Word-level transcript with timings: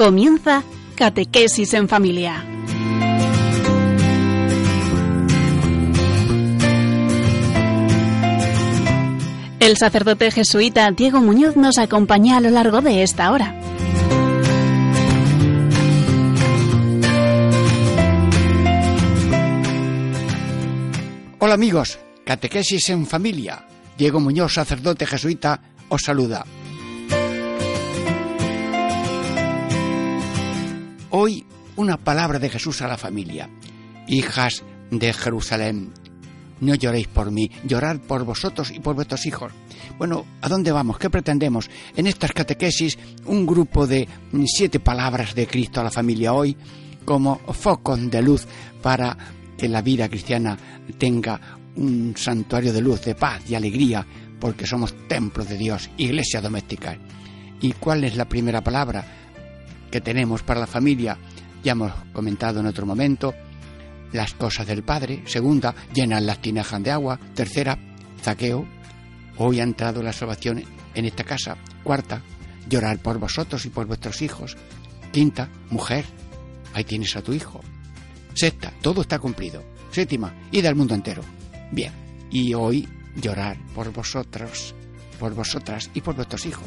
Comienza 0.00 0.64
Catequesis 0.94 1.74
en 1.74 1.86
Familia. 1.86 2.42
El 9.58 9.76
sacerdote 9.76 10.30
jesuita 10.30 10.90
Diego 10.92 11.20
Muñoz 11.20 11.54
nos 11.56 11.76
acompaña 11.76 12.38
a 12.38 12.40
lo 12.40 12.48
largo 12.48 12.80
de 12.80 13.02
esta 13.02 13.30
hora. 13.30 13.54
Hola 21.40 21.52
amigos, 21.52 21.98
Catequesis 22.24 22.88
en 22.88 23.04
Familia. 23.04 23.66
Diego 23.98 24.18
Muñoz, 24.18 24.54
sacerdote 24.54 25.04
jesuita, 25.04 25.60
os 25.90 26.00
saluda. 26.00 26.46
Hoy 31.12 31.44
una 31.74 31.96
palabra 31.96 32.38
de 32.38 32.48
Jesús 32.48 32.82
a 32.82 32.88
la 32.88 32.96
familia. 32.96 33.50
Hijas 34.06 34.62
de 34.92 35.12
Jerusalén, 35.12 35.92
no 36.60 36.76
lloréis 36.76 37.08
por 37.08 37.32
mí, 37.32 37.50
llorad 37.64 37.98
por 37.98 38.24
vosotros 38.24 38.70
y 38.70 38.78
por 38.78 38.94
vuestros 38.94 39.26
hijos. 39.26 39.50
Bueno, 39.98 40.24
¿a 40.40 40.48
dónde 40.48 40.70
vamos? 40.70 40.98
¿Qué 40.98 41.10
pretendemos? 41.10 41.68
En 41.96 42.06
estas 42.06 42.32
catequesis, 42.32 42.96
un 43.26 43.44
grupo 43.44 43.88
de 43.88 44.08
siete 44.46 44.78
palabras 44.78 45.34
de 45.34 45.48
Cristo 45.48 45.80
a 45.80 45.84
la 45.84 45.90
familia 45.90 46.32
hoy, 46.32 46.56
como 47.04 47.38
focos 47.38 48.08
de 48.08 48.22
luz 48.22 48.46
para 48.80 49.16
que 49.58 49.68
la 49.68 49.82
vida 49.82 50.08
cristiana 50.08 50.56
tenga 50.96 51.40
un 51.74 52.14
santuario 52.16 52.72
de 52.72 52.82
luz, 52.82 53.02
de 53.02 53.16
paz 53.16 53.42
y 53.50 53.56
alegría, 53.56 54.06
porque 54.38 54.64
somos 54.64 54.94
templos 55.08 55.48
de 55.48 55.56
Dios, 55.56 55.90
iglesia 55.96 56.40
doméstica. 56.40 56.96
¿Y 57.60 57.72
cuál 57.72 58.04
es 58.04 58.16
la 58.16 58.28
primera 58.28 58.62
palabra 58.62 59.04
que 59.90 60.00
tenemos 60.00 60.42
para 60.42 60.60
la 60.60 60.66
familia? 60.66 61.18
Ya 61.62 61.72
hemos 61.72 61.92
comentado 62.12 62.60
en 62.60 62.66
otro 62.66 62.86
momento, 62.86 63.34
las 64.12 64.34
cosas 64.34 64.66
del 64.66 64.82
Padre. 64.82 65.22
Segunda, 65.26 65.74
llenar 65.92 66.22
las 66.22 66.40
tinajas 66.40 66.82
de 66.82 66.90
agua. 66.90 67.18
Tercera, 67.34 67.78
zaqueo. 68.22 68.66
Hoy 69.36 69.60
ha 69.60 69.64
entrado 69.64 70.02
la 70.02 70.12
salvación 70.12 70.62
en 70.94 71.04
esta 71.04 71.24
casa. 71.24 71.56
Cuarta, 71.82 72.22
llorar 72.68 72.98
por 72.98 73.18
vosotros 73.18 73.64
y 73.66 73.70
por 73.70 73.86
vuestros 73.86 74.22
hijos. 74.22 74.56
Quinta, 75.12 75.48
mujer. 75.70 76.04
Ahí 76.74 76.84
tienes 76.84 77.16
a 77.16 77.22
tu 77.22 77.32
hijo. 77.32 77.60
Sexta, 78.34 78.72
todo 78.80 79.02
está 79.02 79.18
cumplido. 79.18 79.62
Séptima, 79.90 80.32
id 80.52 80.66
al 80.66 80.76
mundo 80.76 80.94
entero. 80.94 81.22
Bien, 81.72 81.92
y 82.30 82.54
hoy 82.54 82.88
llorar 83.16 83.58
por 83.74 83.92
vosotros, 83.92 84.74
por 85.18 85.34
vosotras 85.34 85.90
y 85.94 86.00
por 86.00 86.14
vuestros 86.14 86.46
hijos. 86.46 86.64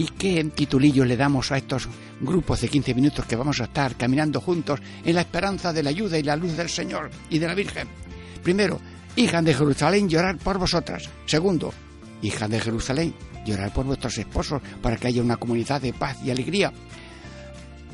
¿Y 0.00 0.06
qué 0.16 0.42
titulillo 0.44 1.04
le 1.04 1.14
damos 1.14 1.52
a 1.52 1.58
estos 1.58 1.86
grupos 2.22 2.62
de 2.62 2.68
15 2.68 2.94
minutos 2.94 3.26
que 3.26 3.36
vamos 3.36 3.60
a 3.60 3.64
estar 3.64 3.96
caminando 3.96 4.40
juntos 4.40 4.80
en 5.04 5.14
la 5.14 5.20
esperanza 5.20 5.74
de 5.74 5.82
la 5.82 5.90
ayuda 5.90 6.18
y 6.18 6.22
la 6.22 6.36
luz 6.36 6.56
del 6.56 6.70
Señor 6.70 7.10
y 7.28 7.38
de 7.38 7.46
la 7.46 7.54
Virgen? 7.54 7.86
Primero, 8.42 8.80
hijas 9.16 9.44
de 9.44 9.52
Jerusalén, 9.52 10.08
llorar 10.08 10.38
por 10.38 10.56
vosotras. 10.56 11.10
Segundo, 11.26 11.74
hijas 12.22 12.48
de 12.48 12.60
Jerusalén, 12.60 13.14
llorar 13.44 13.74
por 13.74 13.84
vuestros 13.84 14.16
esposos 14.16 14.62
para 14.80 14.96
que 14.96 15.08
haya 15.08 15.20
una 15.20 15.36
comunidad 15.36 15.82
de 15.82 15.92
paz 15.92 16.16
y 16.24 16.30
alegría. 16.30 16.72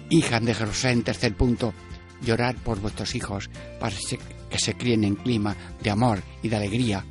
Hijas 0.08 0.44
de 0.44 0.54
Jerusalén, 0.54 1.02
tercer 1.02 1.34
punto, 1.34 1.75
llorar 2.22 2.54
por 2.54 2.78
vuestros 2.78 3.16
hijos 3.16 3.50
para 3.81 3.97
que 4.48 4.58
se 4.60 4.75
críen 4.75 5.02
en 5.02 5.16
clima 5.16 5.56
de 5.82 5.91
amor 5.91 6.22
y 6.41 6.50
de 6.50 6.54
alegría. 6.54 7.04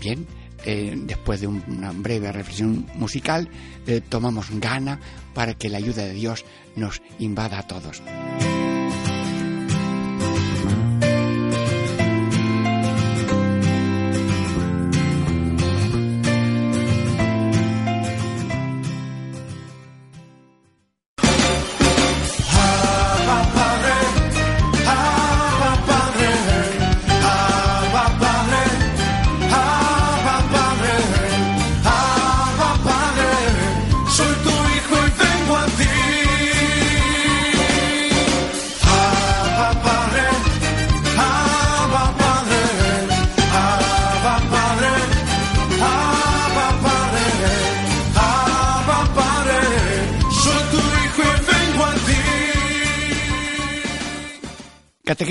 Bien, 0.00 0.24
eh, 0.64 0.94
después 0.96 1.40
de 1.40 1.46
una 1.46 1.92
breve 1.92 2.32
reflexión 2.32 2.86
musical, 2.94 3.48
eh, 3.86 4.00
tomamos 4.06 4.50
gana 4.60 5.00
para 5.34 5.54
que 5.54 5.68
la 5.68 5.78
ayuda 5.78 6.04
de 6.04 6.12
Dios 6.12 6.44
nos 6.76 7.02
invada 7.18 7.58
a 7.58 7.62
todos. 7.66 8.02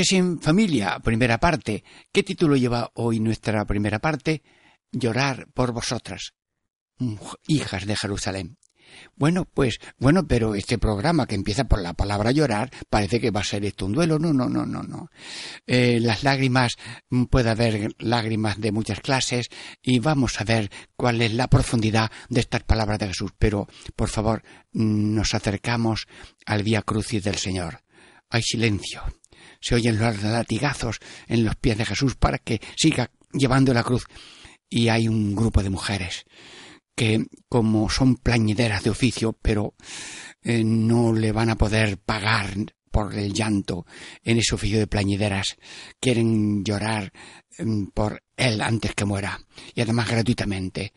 Catequesis 0.10 0.42
familia, 0.42 1.00
primera 1.04 1.38
parte. 1.38 1.84
¿Qué 2.12 2.24
título 2.24 2.56
lleva 2.56 2.90
hoy 2.96 3.20
nuestra 3.20 3.64
primera 3.66 4.00
parte? 4.00 4.42
Llorar 4.92 5.48
por 5.54 5.72
vosotras, 5.72 6.34
hijas 7.46 7.86
de 7.86 7.96
Jerusalén. 7.96 8.58
Bueno, 9.16 9.46
pues, 9.46 9.78
bueno, 10.00 10.26
pero 10.26 10.56
este 10.56 10.80
programa 10.80 11.28
que 11.28 11.36
empieza 11.36 11.66
por 11.66 11.80
la 11.80 11.94
palabra 11.94 12.32
llorar, 12.32 12.72
parece 12.90 13.20
que 13.20 13.30
va 13.30 13.42
a 13.42 13.44
ser 13.44 13.64
esto 13.66 13.86
un 13.86 13.94
duelo. 13.94 14.18
No, 14.18 14.34
no, 14.34 14.50
no, 14.50 14.66
no, 14.66 14.82
no. 14.82 15.10
Eh, 15.68 16.00
las 16.02 16.24
lágrimas, 16.24 16.74
mm, 17.12 17.26
puede 17.26 17.52
haber 17.52 17.92
lágrimas 18.00 18.60
de 18.60 18.72
muchas 18.72 19.02
clases 19.02 19.50
y 19.80 20.00
vamos 20.00 20.42
a 20.42 20.44
ver 20.44 20.72
cuál 20.96 21.22
es 21.22 21.36
la 21.36 21.50
profundidad 21.50 22.10
de 22.30 22.40
estas 22.40 22.64
palabras 22.64 22.98
de 22.98 23.10
Jesús. 23.10 23.32
Pero, 23.38 23.68
por 23.96 24.10
favor, 24.10 24.42
mm, 24.72 25.14
nos 25.14 25.36
acercamos 25.36 26.08
al 26.48 26.64
vía 26.64 26.82
crucis 26.82 27.24
del 27.24 27.36
Señor. 27.36 27.84
Hay 28.32 28.42
silencio 28.42 29.04
se 29.60 29.76
oyen 29.76 30.00
los 30.00 30.22
latigazos 30.24 31.00
en 31.28 31.44
los 31.44 31.56
pies 31.56 31.78
de 31.78 31.86
Jesús 31.86 32.16
para 32.16 32.38
que 32.38 32.62
siga 32.76 33.12
llevando 33.34 33.74
la 33.74 33.84
cruz. 33.84 34.06
Y 34.70 34.90
hay 34.90 35.08
un 35.08 35.36
grupo 35.36 35.64
de 35.64 35.70
mujeres 35.70 36.26
que, 36.96 37.26
como 37.48 37.90
son 37.90 38.16
plañideras 38.16 38.84
de 38.84 38.90
oficio, 38.90 39.34
pero 39.42 39.74
eh, 40.44 40.64
no 40.64 41.14
le 41.14 41.32
van 41.32 41.50
a 41.50 41.58
poder 41.58 41.98
pagar 41.98 42.54
por 42.92 43.14
el 43.16 43.34
llanto 43.34 43.86
en 44.24 44.38
ese 44.38 44.56
oficio 44.56 44.80
de 44.80 44.88
plañideras, 44.88 45.58
quieren 46.00 46.64
llorar 46.64 47.12
mm, 47.58 47.88
por 47.94 48.24
él 48.36 48.62
antes 48.62 48.94
que 48.96 49.06
muera, 49.06 49.40
y 49.74 49.82
además 49.82 50.10
gratuitamente. 50.10 50.94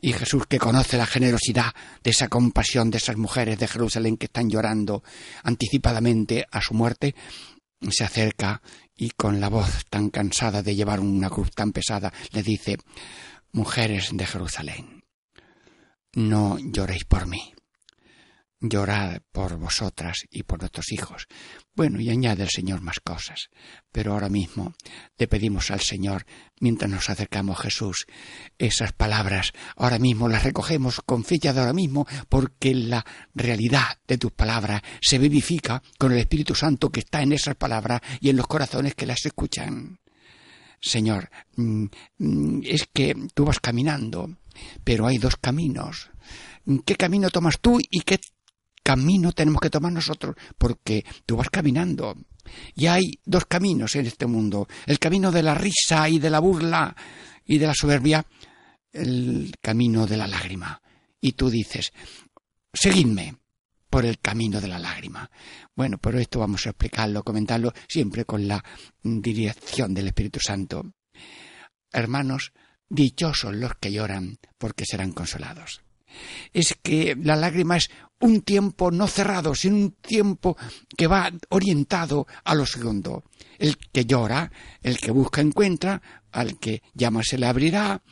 Y 0.00 0.12
Jesús, 0.12 0.46
que 0.48 0.58
conoce 0.58 0.96
la 0.96 1.06
generosidad 1.06 1.72
de 2.02 2.10
esa 2.10 2.28
compasión 2.28 2.90
de 2.90 2.98
esas 2.98 3.16
mujeres 3.16 3.58
de 3.58 3.68
Jerusalén 3.68 4.16
que 4.16 4.26
están 4.26 4.50
llorando 4.50 5.04
anticipadamente 5.44 6.44
a 6.50 6.60
su 6.60 6.74
muerte, 6.74 7.14
se 7.90 8.04
acerca 8.04 8.62
y 8.96 9.10
con 9.10 9.40
la 9.40 9.48
voz 9.48 9.86
tan 9.90 10.10
cansada 10.10 10.62
de 10.62 10.74
llevar 10.74 11.00
una 11.00 11.30
cruz 11.30 11.50
tan 11.50 11.72
pesada 11.72 12.12
le 12.32 12.42
dice 12.42 12.78
Mujeres 13.52 14.10
de 14.12 14.26
Jerusalén, 14.26 15.04
no 16.14 16.58
lloréis 16.58 17.04
por 17.04 17.26
mí, 17.26 17.52
llorad 18.62 19.20
por 19.32 19.56
vosotras 19.56 20.24
y 20.30 20.44
por 20.44 20.60
nuestros 20.60 20.92
hijos. 20.92 21.26
Bueno, 21.74 22.00
y 22.00 22.10
añade 22.10 22.44
el 22.44 22.48
Señor 22.48 22.80
más 22.80 23.00
cosas, 23.00 23.50
pero 23.90 24.12
ahora 24.12 24.28
mismo 24.28 24.74
le 25.18 25.26
pedimos 25.26 25.70
al 25.70 25.80
Señor, 25.80 26.24
mientras 26.60 26.90
nos 26.90 27.10
acercamos 27.10 27.58
a 27.58 27.62
Jesús, 27.64 28.06
esas 28.58 28.92
palabras, 28.92 29.52
ahora 29.76 29.98
mismo 29.98 30.28
las 30.28 30.44
recogemos 30.44 31.00
con 31.04 31.24
fecha 31.24 31.52
de 31.52 31.60
ahora 31.60 31.72
mismo, 31.72 32.06
porque 32.28 32.74
la 32.74 33.04
realidad 33.34 33.98
de 34.06 34.18
tus 34.18 34.32
palabras 34.32 34.82
se 35.00 35.18
vivifica 35.18 35.82
con 35.98 36.12
el 36.12 36.18
Espíritu 36.18 36.54
Santo 36.54 36.90
que 36.90 37.00
está 37.00 37.22
en 37.22 37.32
esas 37.32 37.56
palabras 37.56 38.00
y 38.20 38.30
en 38.30 38.36
los 38.36 38.46
corazones 38.46 38.94
que 38.94 39.06
las 39.06 39.26
escuchan. 39.26 39.98
Señor, 40.80 41.30
mm, 41.56 41.86
mm, 42.18 42.60
es 42.64 42.88
que 42.92 43.14
tú 43.34 43.44
vas 43.44 43.60
caminando, 43.60 44.36
pero 44.84 45.06
hay 45.06 45.18
dos 45.18 45.36
caminos. 45.36 46.10
¿Qué 46.84 46.96
camino 46.96 47.30
tomas 47.30 47.60
tú 47.60 47.78
y 47.80 48.00
qué 48.00 48.20
camino 48.82 49.32
tenemos 49.32 49.60
que 49.60 49.70
tomar 49.70 49.92
nosotros, 49.92 50.36
porque 50.58 51.04
tú 51.26 51.36
vas 51.36 51.50
caminando. 51.50 52.16
Y 52.74 52.86
hay 52.86 53.02
dos 53.24 53.46
caminos 53.46 53.94
en 53.96 54.06
este 54.06 54.26
mundo, 54.26 54.66
el 54.86 54.98
camino 54.98 55.30
de 55.30 55.42
la 55.42 55.54
risa 55.54 56.08
y 56.08 56.18
de 56.18 56.30
la 56.30 56.40
burla 56.40 56.94
y 57.44 57.58
de 57.58 57.66
la 57.66 57.74
soberbia, 57.74 58.24
el 58.92 59.54
camino 59.60 60.06
de 60.06 60.16
la 60.16 60.26
lágrima. 60.26 60.80
Y 61.20 61.32
tú 61.32 61.50
dices, 61.50 61.92
seguidme 62.72 63.36
por 63.88 64.04
el 64.04 64.18
camino 64.18 64.60
de 64.60 64.68
la 64.68 64.78
lágrima. 64.78 65.30
Bueno, 65.76 65.98
pero 65.98 66.18
esto 66.18 66.40
vamos 66.40 66.66
a 66.66 66.70
explicarlo, 66.70 67.22
comentarlo 67.22 67.72
siempre 67.88 68.24
con 68.24 68.48
la 68.48 68.62
dirección 69.02 69.94
del 69.94 70.08
Espíritu 70.08 70.40
Santo. 70.40 70.94
Hermanos, 71.92 72.52
Dichosos 72.94 73.54
los 73.54 73.76
que 73.76 73.90
lloran, 73.90 74.36
porque 74.58 74.84
serán 74.84 75.12
consolados. 75.12 75.80
Es 76.52 76.76
que 76.82 77.16
la 77.20 77.36
lágrima 77.36 77.76
es 77.76 77.90
un 78.20 78.42
tiempo 78.42 78.90
no 78.90 79.06
cerrado, 79.06 79.54
sino 79.54 79.76
un 79.76 79.92
tiempo 79.92 80.56
que 80.96 81.06
va 81.06 81.30
orientado 81.48 82.26
a 82.44 82.54
lo 82.54 82.66
segundo. 82.66 83.24
El 83.58 83.76
que 83.76 84.04
llora, 84.04 84.50
el 84.82 84.98
que 84.98 85.10
busca 85.10 85.40
encuentra, 85.40 86.00
al 86.30 86.58
que 86.58 86.82
llama 86.94 87.22
se 87.22 87.38
le 87.38 87.46
abrirá, 87.46 88.02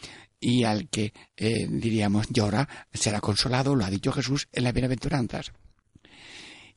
y 0.41 0.65
al 0.65 0.89
que, 0.89 1.13
eh, 1.37 1.67
diríamos, 1.69 2.29
llora, 2.31 2.69
será 2.93 3.21
consolado, 3.21 3.77
lo 3.77 3.85
ha 3.85 3.91
dicho 3.91 4.11
Jesús 4.11 4.49
en 4.53 4.65
las 4.65 4.73
bienaventuranzas. 4.73 5.53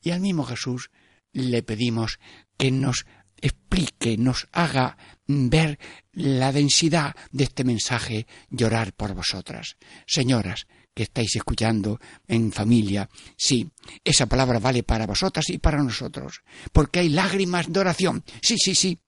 Y 0.02 0.10
al 0.10 0.20
mismo 0.20 0.44
Jesús 0.44 0.90
le 1.32 1.62
pedimos 1.62 2.20
que 2.58 2.70
nos 2.70 3.06
explique, 3.40 4.16
nos 4.16 4.48
haga 4.52 4.96
ver 5.26 5.78
la 6.12 6.52
densidad 6.52 7.16
de 7.32 7.44
este 7.44 7.64
mensaje, 7.64 8.26
llorar 8.50 8.92
por 8.92 9.14
vosotras. 9.14 9.76
Señoras, 10.06 10.66
que 10.94 11.02
estáis 11.02 11.36
escuchando 11.36 11.98
en 12.28 12.52
familia, 12.52 13.08
sí, 13.36 13.68
esa 14.04 14.26
palabra 14.26 14.58
vale 14.58 14.82
para 14.82 15.06
vosotras 15.06 15.48
y 15.50 15.58
para 15.58 15.82
nosotros, 15.82 16.42
porque 16.72 17.00
hay 17.00 17.08
lágrimas 17.08 17.70
de 17.70 17.80
oración. 17.80 18.24
Sí, 18.40 18.56
sí, 18.58 18.74
sí, 18.74 18.98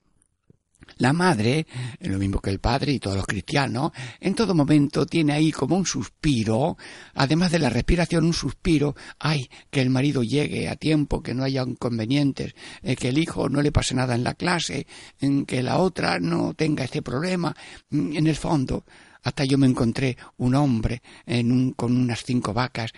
la 0.98 1.12
madre, 1.12 1.66
lo 2.00 2.18
mismo 2.18 2.40
que 2.40 2.50
el 2.50 2.58
padre 2.58 2.92
y 2.92 2.98
todos 2.98 3.16
los 3.16 3.26
cristianos, 3.26 3.90
en 4.18 4.34
todo 4.34 4.54
momento 4.54 5.04
tiene 5.04 5.34
ahí 5.34 5.52
como 5.52 5.76
un 5.76 5.84
suspiro, 5.84 6.78
además 7.14 7.52
de 7.52 7.58
la 7.58 7.68
respiración, 7.68 8.24
un 8.24 8.32
suspiro, 8.32 8.96
ay, 9.18 9.48
que 9.70 9.82
el 9.82 9.90
marido 9.90 10.22
llegue 10.22 10.68
a 10.68 10.76
tiempo, 10.76 11.22
que 11.22 11.34
no 11.34 11.44
haya 11.44 11.62
inconvenientes, 11.62 12.54
eh, 12.82 12.96
que 12.96 13.08
el 13.08 13.18
hijo 13.18 13.48
no 13.48 13.60
le 13.60 13.72
pase 13.72 13.94
nada 13.94 14.14
en 14.14 14.24
la 14.24 14.34
clase, 14.34 14.86
en 15.20 15.44
que 15.44 15.62
la 15.62 15.78
otra 15.78 16.18
no 16.18 16.54
tenga 16.54 16.84
este 16.84 17.02
problema. 17.02 17.54
En 17.90 18.26
el 18.26 18.36
fondo, 18.36 18.84
hasta 19.26 19.44
yo 19.44 19.58
me 19.58 19.66
encontré 19.66 20.16
un 20.36 20.54
hombre 20.54 21.02
en 21.26 21.50
un, 21.50 21.72
con 21.72 21.96
unas 21.96 22.22
cinco 22.22 22.54
vacas 22.54 22.92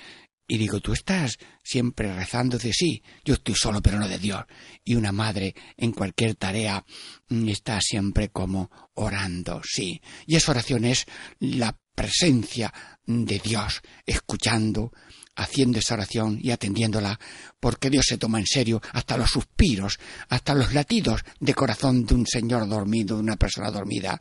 y 0.46 0.58
digo, 0.58 0.78
tú 0.78 0.92
estás 0.92 1.38
siempre 1.64 2.14
rezando 2.14 2.58
de 2.58 2.70
sí, 2.70 3.02
yo 3.24 3.32
estoy 3.32 3.54
solo 3.54 3.80
pero 3.80 3.98
no 3.98 4.06
de 4.06 4.18
Dios. 4.18 4.44
Y 4.84 4.94
una 4.94 5.10
madre 5.10 5.54
en 5.78 5.92
cualquier 5.92 6.34
tarea 6.34 6.84
mm, 7.30 7.48
está 7.48 7.80
siempre 7.80 8.28
como 8.28 8.70
orando, 8.92 9.62
sí. 9.64 10.02
Y 10.26 10.36
esa 10.36 10.52
oración 10.52 10.84
es 10.84 11.06
la 11.38 11.74
presencia 11.94 12.74
de 13.06 13.38
Dios, 13.38 13.80
escuchando, 14.04 14.92
haciendo 15.34 15.78
esa 15.78 15.94
oración 15.94 16.38
y 16.42 16.50
atendiéndola, 16.50 17.18
porque 17.58 17.88
Dios 17.88 18.04
se 18.06 18.18
toma 18.18 18.38
en 18.38 18.46
serio 18.46 18.82
hasta 18.92 19.16
los 19.16 19.30
suspiros, 19.30 19.98
hasta 20.28 20.54
los 20.54 20.74
latidos 20.74 21.22
de 21.40 21.54
corazón 21.54 22.04
de 22.04 22.14
un 22.14 22.26
señor 22.26 22.68
dormido, 22.68 23.16
de 23.16 23.22
una 23.22 23.36
persona 23.36 23.70
dormida 23.70 24.20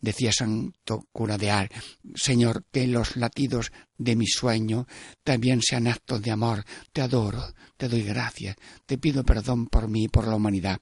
decía 0.00 0.32
Santo 0.32 1.06
Cura 1.12 1.38
de 1.38 1.50
Ar, 1.50 1.70
Señor, 2.14 2.64
que 2.70 2.86
los 2.86 3.16
latidos 3.16 3.72
de 3.96 4.16
mi 4.16 4.26
sueño 4.26 4.86
también 5.24 5.60
sean 5.62 5.86
actos 5.86 6.22
de 6.22 6.30
amor. 6.30 6.64
Te 6.92 7.02
adoro, 7.02 7.54
te 7.76 7.88
doy 7.88 8.02
gracias, 8.02 8.56
te 8.86 8.98
pido 8.98 9.24
perdón 9.24 9.66
por 9.66 9.88
mí 9.88 10.04
y 10.04 10.08
por 10.08 10.26
la 10.26 10.36
humanidad. 10.36 10.78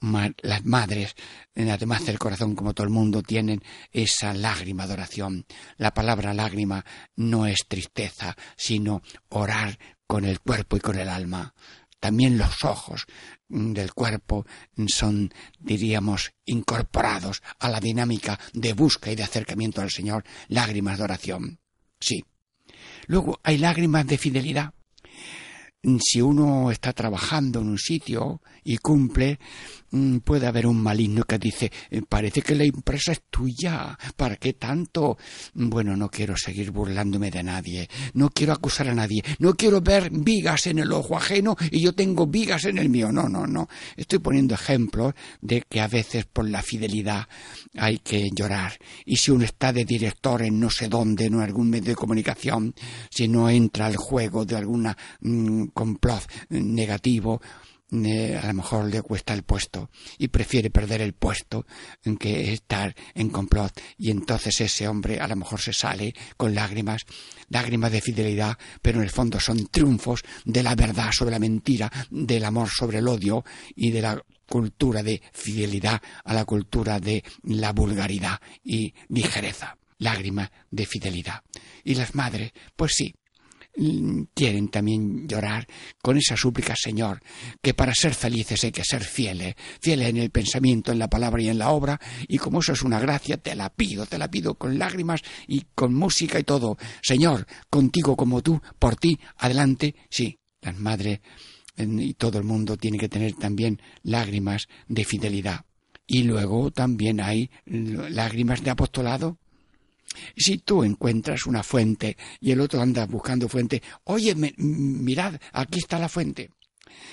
las 0.00 0.64
madres, 0.64 1.14
además 1.54 2.04
del 2.04 2.18
corazón, 2.18 2.56
como 2.56 2.74
todo 2.74 2.84
el 2.84 2.92
mundo, 2.92 3.22
tienen 3.22 3.62
esa 3.92 4.34
lágrima 4.34 4.86
de 4.86 4.94
oración. 4.94 5.46
La 5.76 5.94
palabra 5.94 6.34
lágrima 6.34 6.84
no 7.14 7.46
es 7.46 7.60
tristeza, 7.68 8.36
sino 8.56 9.02
orar 9.28 9.78
con 10.06 10.24
el 10.24 10.40
cuerpo 10.40 10.76
y 10.76 10.80
con 10.80 10.98
el 10.98 11.08
alma. 11.08 11.54
También 12.00 12.36
los 12.36 12.64
ojos 12.64 13.06
del 13.52 13.92
cuerpo 13.92 14.46
son, 14.86 15.32
diríamos, 15.60 16.32
incorporados 16.46 17.42
a 17.58 17.68
la 17.68 17.80
dinámica 17.80 18.40
de 18.54 18.72
busca 18.72 19.12
y 19.12 19.14
de 19.14 19.22
acercamiento 19.22 19.82
al 19.82 19.90
Señor, 19.90 20.24
lágrimas 20.48 20.98
de 20.98 21.04
oración. 21.04 21.58
Sí. 22.00 22.24
Luego 23.06 23.38
hay 23.42 23.58
lágrimas 23.58 24.06
de 24.06 24.18
fidelidad. 24.18 24.72
Si 26.00 26.22
uno 26.22 26.70
está 26.70 26.92
trabajando 26.92 27.60
en 27.60 27.68
un 27.68 27.78
sitio 27.78 28.40
y 28.64 28.78
cumple, 28.78 29.38
puede 30.24 30.46
haber 30.46 30.66
un 30.66 30.82
maligno 30.82 31.24
que 31.24 31.38
dice 31.38 31.70
eh, 31.90 32.02
parece 32.08 32.42
que 32.42 32.54
la 32.54 32.64
empresa 32.64 33.12
es 33.12 33.22
tuya, 33.30 33.98
¿para 34.16 34.36
qué 34.36 34.54
tanto? 34.54 35.18
Bueno, 35.54 35.96
no 35.96 36.08
quiero 36.08 36.36
seguir 36.36 36.70
burlándome 36.70 37.30
de 37.30 37.42
nadie, 37.42 37.88
no 38.14 38.30
quiero 38.30 38.52
acusar 38.52 38.88
a 38.88 38.94
nadie, 38.94 39.22
no 39.38 39.54
quiero 39.54 39.80
ver 39.80 40.10
vigas 40.10 40.66
en 40.66 40.78
el 40.78 40.92
ojo 40.92 41.16
ajeno 41.16 41.56
y 41.70 41.80
yo 41.80 41.92
tengo 41.94 42.26
vigas 42.26 42.64
en 42.64 42.78
el 42.78 42.88
mío, 42.88 43.12
no, 43.12 43.28
no, 43.28 43.46
no. 43.46 43.68
Estoy 43.96 44.18
poniendo 44.20 44.54
ejemplos 44.54 45.14
de 45.40 45.62
que 45.68 45.80
a 45.80 45.88
veces 45.88 46.24
por 46.24 46.48
la 46.48 46.62
fidelidad 46.62 47.28
hay 47.76 47.98
que 47.98 48.30
llorar. 48.30 48.78
Y 49.04 49.16
si 49.16 49.30
uno 49.30 49.44
está 49.44 49.72
de 49.72 49.84
director 49.84 50.42
en 50.42 50.58
no 50.58 50.70
sé 50.70 50.88
dónde, 50.88 51.26
en 51.26 51.40
algún 51.40 51.68
medio 51.68 51.90
de 51.90 51.96
comunicación, 51.96 52.74
si 53.10 53.28
no 53.28 53.48
entra 53.48 53.86
al 53.86 53.96
juego 53.96 54.44
de 54.44 54.56
alguna 54.56 54.96
mm, 55.20 55.66
complot 55.74 56.22
negativo, 56.50 57.40
eh, 57.92 58.38
a 58.42 58.46
lo 58.46 58.54
mejor 58.54 58.86
le 58.86 59.02
cuesta 59.02 59.34
el 59.34 59.42
puesto 59.42 59.90
y 60.16 60.28
prefiere 60.28 60.70
perder 60.70 61.02
el 61.02 61.12
puesto 61.12 61.66
que 62.18 62.52
estar 62.52 62.94
en 63.14 63.28
complot 63.28 63.78
y 63.98 64.10
entonces 64.10 64.60
ese 64.62 64.88
hombre 64.88 65.20
a 65.20 65.28
lo 65.28 65.36
mejor 65.36 65.60
se 65.60 65.72
sale 65.72 66.14
con 66.36 66.54
lágrimas, 66.54 67.02
lágrimas 67.48 67.92
de 67.92 68.00
fidelidad, 68.00 68.56
pero 68.80 68.98
en 68.98 69.04
el 69.04 69.10
fondo 69.10 69.38
son 69.40 69.66
triunfos 69.66 70.22
de 70.44 70.62
la 70.62 70.74
verdad 70.74 71.12
sobre 71.12 71.32
la 71.32 71.38
mentira, 71.38 71.90
del 72.10 72.44
amor 72.44 72.70
sobre 72.70 72.98
el 72.98 73.08
odio 73.08 73.44
y 73.74 73.90
de 73.90 74.00
la 74.00 74.22
cultura 74.48 75.02
de 75.02 75.20
fidelidad 75.32 76.00
a 76.24 76.34
la 76.34 76.44
cultura 76.44 76.98
de 76.98 77.22
la 77.44 77.72
vulgaridad 77.72 78.40
y 78.64 78.94
ligereza 79.08 79.76
lágrimas 79.98 80.50
de 80.70 80.86
fidelidad. 80.86 81.42
Y 81.84 81.94
las 81.94 82.14
madres, 82.14 82.52
pues 82.76 82.92
sí, 82.94 83.14
quieren 84.34 84.68
también 84.68 85.26
llorar 85.26 85.66
con 86.02 86.16
esa 86.18 86.36
súplica, 86.36 86.74
Señor, 86.76 87.20
que 87.60 87.74
para 87.74 87.94
ser 87.94 88.14
felices 88.14 88.62
hay 88.64 88.72
que 88.72 88.84
ser 88.84 89.02
fieles, 89.02 89.54
fieles 89.80 90.08
en 90.08 90.18
el 90.18 90.30
pensamiento, 90.30 90.92
en 90.92 90.98
la 90.98 91.08
palabra 91.08 91.42
y 91.42 91.48
en 91.48 91.58
la 91.58 91.70
obra, 91.70 92.00
y 92.28 92.38
como 92.38 92.60
eso 92.60 92.72
es 92.72 92.82
una 92.82 93.00
gracia, 93.00 93.38
te 93.38 93.54
la 93.54 93.70
pido, 93.70 94.06
te 94.06 94.18
la 94.18 94.30
pido 94.30 94.54
con 94.54 94.78
lágrimas 94.78 95.22
y 95.46 95.66
con 95.74 95.94
música 95.94 96.38
y 96.38 96.44
todo. 96.44 96.76
Señor, 97.02 97.46
contigo 97.70 98.16
como 98.16 98.42
tú, 98.42 98.60
por 98.78 98.96
ti, 98.96 99.18
adelante, 99.38 99.94
sí, 100.10 100.38
las 100.60 100.78
madres 100.78 101.20
y 101.76 102.14
todo 102.14 102.38
el 102.38 102.44
mundo 102.44 102.76
tiene 102.76 102.98
que 102.98 103.08
tener 103.08 103.34
también 103.34 103.80
lágrimas 104.02 104.68
de 104.88 105.04
fidelidad. 105.04 105.64
Y 106.06 106.24
luego 106.24 106.70
también 106.70 107.20
hay 107.20 107.50
lágrimas 107.64 108.62
de 108.62 108.70
apostolado, 108.70 109.38
si 110.36 110.58
tú 110.58 110.84
encuentras 110.84 111.46
una 111.46 111.62
fuente 111.62 112.16
y 112.40 112.50
el 112.50 112.60
otro 112.60 112.80
anda 112.80 113.06
buscando 113.06 113.48
fuente, 113.48 113.82
oye, 114.04 114.34
mirad, 114.34 115.40
aquí 115.52 115.78
está 115.78 115.98
la 115.98 116.08
fuente. 116.08 116.50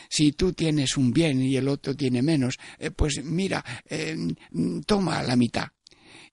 Si 0.10 0.34
tú 0.34 0.54
tienes 0.54 0.98
un 0.98 1.12
bien 1.12 1.42
y 1.42 1.56
el 1.56 1.68
otro 1.68 1.96
tiene 1.96 2.22
menos, 2.22 2.58
eh, 2.78 2.92
pues 2.92 3.24
mira, 3.24 3.64
eh, 3.86 4.18
toma 4.86 5.24
la 5.24 5.36
mitad. 5.36 5.68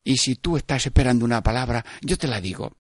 Y 0.03 0.17
si 0.17 0.37
tú 0.37 0.57
estás 0.57 0.87
esperando 0.87 1.25
una 1.25 1.43
palabra, 1.43 1.85
yo 2.01 2.17
te 2.17 2.29
la 2.29 2.41
digo. 2.41 2.77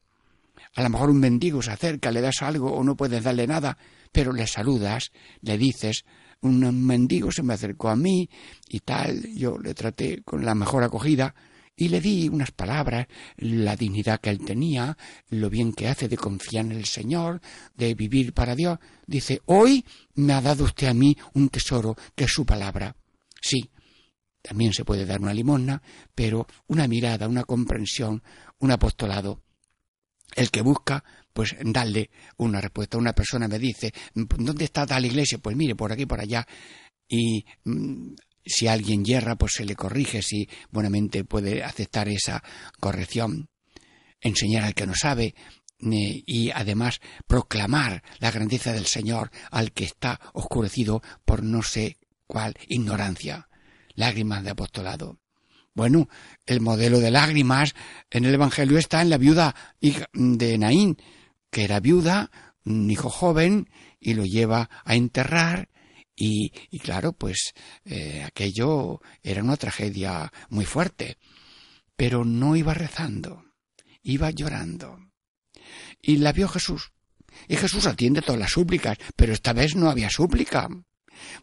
A 0.75 0.83
lo 0.83 0.90
mejor 0.90 1.11
un 1.11 1.19
mendigo 1.19 1.62
se 1.62 1.71
acerca, 1.71 2.11
le 2.11 2.21
das 2.21 2.43
algo 2.43 2.73
o 2.73 2.85
no 2.85 2.97
puedes 2.97 3.23
darle 3.23 3.47
nada, 3.47 3.78
pero 4.12 4.33
le 4.33 4.47
saludas, 4.47 5.11
le 5.40 5.57
dices, 5.57 6.05
un 6.43 6.87
mendigo 6.87 7.33
se 7.33 7.43
me 7.43 7.55
acercó 7.55 7.88
a 7.88 7.97
mí 7.97 8.28
y 8.69 8.81
tal, 8.81 9.23
yo 9.35 9.59
le 9.59 9.75
traté 9.75 10.23
con 10.23 10.45
la 10.45 10.55
mejor 10.55 10.85
acogida, 10.85 11.35
y 11.76 11.88
le 11.88 12.00
di 12.00 12.28
unas 12.28 12.50
palabras, 12.52 13.06
la 13.37 13.76
dignidad 13.76 14.21
que 14.21 14.30
él 14.30 14.38
tenía, 14.45 14.97
lo 15.28 15.50
bien 15.50 15.73
que 15.73 15.88
hace 15.88 16.09
de 16.09 16.16
confiar 16.16 16.64
en 16.64 16.73
el 16.73 16.87
Señor, 16.87 17.40
de 17.76 17.95
vivir 17.95 18.33
para 18.33 18.56
Dios. 18.56 18.78
Dice, 19.06 19.42
hoy 19.45 19.85
me 20.14 20.33
ha 20.33 20.40
dado 20.40 20.64
usted 20.64 20.88
a 20.88 20.95
mí 20.95 21.16
un 21.35 21.50
tesoro 21.50 21.95
que 22.14 22.25
es 22.25 22.33
su 22.33 22.47
palabra. 22.47 22.97
Sí, 23.40 23.71
también 24.40 24.73
se 24.73 24.85
puede 24.85 25.04
dar 25.04 25.21
una 25.21 25.35
limosna, 25.35 25.83
pero 26.14 26.47
una 26.68 26.88
mirada, 26.88 27.28
una 27.28 27.45
comprensión, 27.45 28.23
un 28.61 28.71
apostolado. 28.71 29.42
El 30.35 30.50
que 30.50 30.62
busca, 30.62 31.04
pues 31.33 31.54
darle 31.62 32.11
una 32.38 32.61
respuesta. 32.61 32.97
Una 32.97 33.12
persona 33.12 33.49
me 33.49 33.59
dice, 33.59 33.92
¿dónde 34.14 34.64
está 34.64 34.87
tal 34.87 35.04
iglesia? 35.04 35.38
Pues 35.38 35.54
mire, 35.56 35.75
por 35.75 35.92
aquí, 35.92 36.06
por 36.06 36.21
allá. 36.21 36.47
Y 37.09 37.45
mm, 37.64 38.14
si 38.47 38.69
alguien 38.69 39.05
yerra, 39.05 39.37
pues 39.37 39.55
se 39.55 39.65
le 39.65 39.75
corrige 39.75 40.23
si 40.23 40.49
buenamente 40.71 41.25
puede 41.25 41.62
aceptar 41.62 42.09
esa 42.09 42.43
corrección. 42.81 43.49
Enseñar 44.21 44.65
al 44.65 44.75
que 44.75 44.87
no 44.87 44.95
sabe 44.95 45.35
eh, 45.81 46.23
y 46.25 46.50
además 46.50 47.00
proclamar 47.26 48.03
la 48.19 48.31
grandeza 48.31 48.73
del 48.73 48.87
Señor 48.87 49.31
al 49.50 49.73
que 49.73 49.85
está 49.85 50.21
oscurecido 50.33 51.03
por 51.25 51.43
no 51.43 51.62
sé 51.62 51.99
cuál 52.26 52.55
ignorancia. 52.69 53.49
Lágrimas 53.95 54.45
de 54.45 54.50
apostolado. 54.50 55.19
Bueno, 55.75 56.09
el 56.47 56.62
modelo 56.62 57.00
de 57.00 57.11
lágrimas 57.11 57.75
en 58.11 58.25
el 58.25 58.33
Evangelio 58.33 58.79
está 58.79 59.03
en 59.03 59.11
la 59.11 59.19
viuda 59.19 59.55
de 60.15 60.57
Naín, 60.57 60.97
que 61.50 61.65
era 61.65 61.81
viuda, 61.81 62.31
un 62.65 62.91
hijo 62.91 63.11
joven, 63.11 63.69
y 64.00 64.15
lo 64.15 64.25
lleva 64.25 64.71
a 64.85 64.95
enterrar, 64.95 65.69
y, 66.16 66.50
claro, 66.78 67.12
pues 67.12 67.52
eh, 67.85 68.25
aquello 68.25 69.00
era 69.23 69.42
una 69.42 69.56
tragedia 69.56 70.32
muy 70.49 70.64
fuerte. 70.64 71.18
pero 71.96 72.25
no 72.26 72.56
iba 72.56 72.75
rezando, 72.75 73.44
iba 74.02 74.30
llorando. 74.30 74.99
Y 76.02 76.18
la 76.18 76.32
vio 76.32 76.49
Jesús. 76.49 76.92
Y 77.49 77.56
Jesús 77.56 77.87
atiende 77.87 78.23
todas 78.23 78.40
las 78.40 78.52
súplicas, 78.52 78.99
pero 79.16 79.32
esta 79.32 79.52
vez 79.52 79.76
no 79.76 79.90
había 79.90 80.11
súplica. 80.11 80.68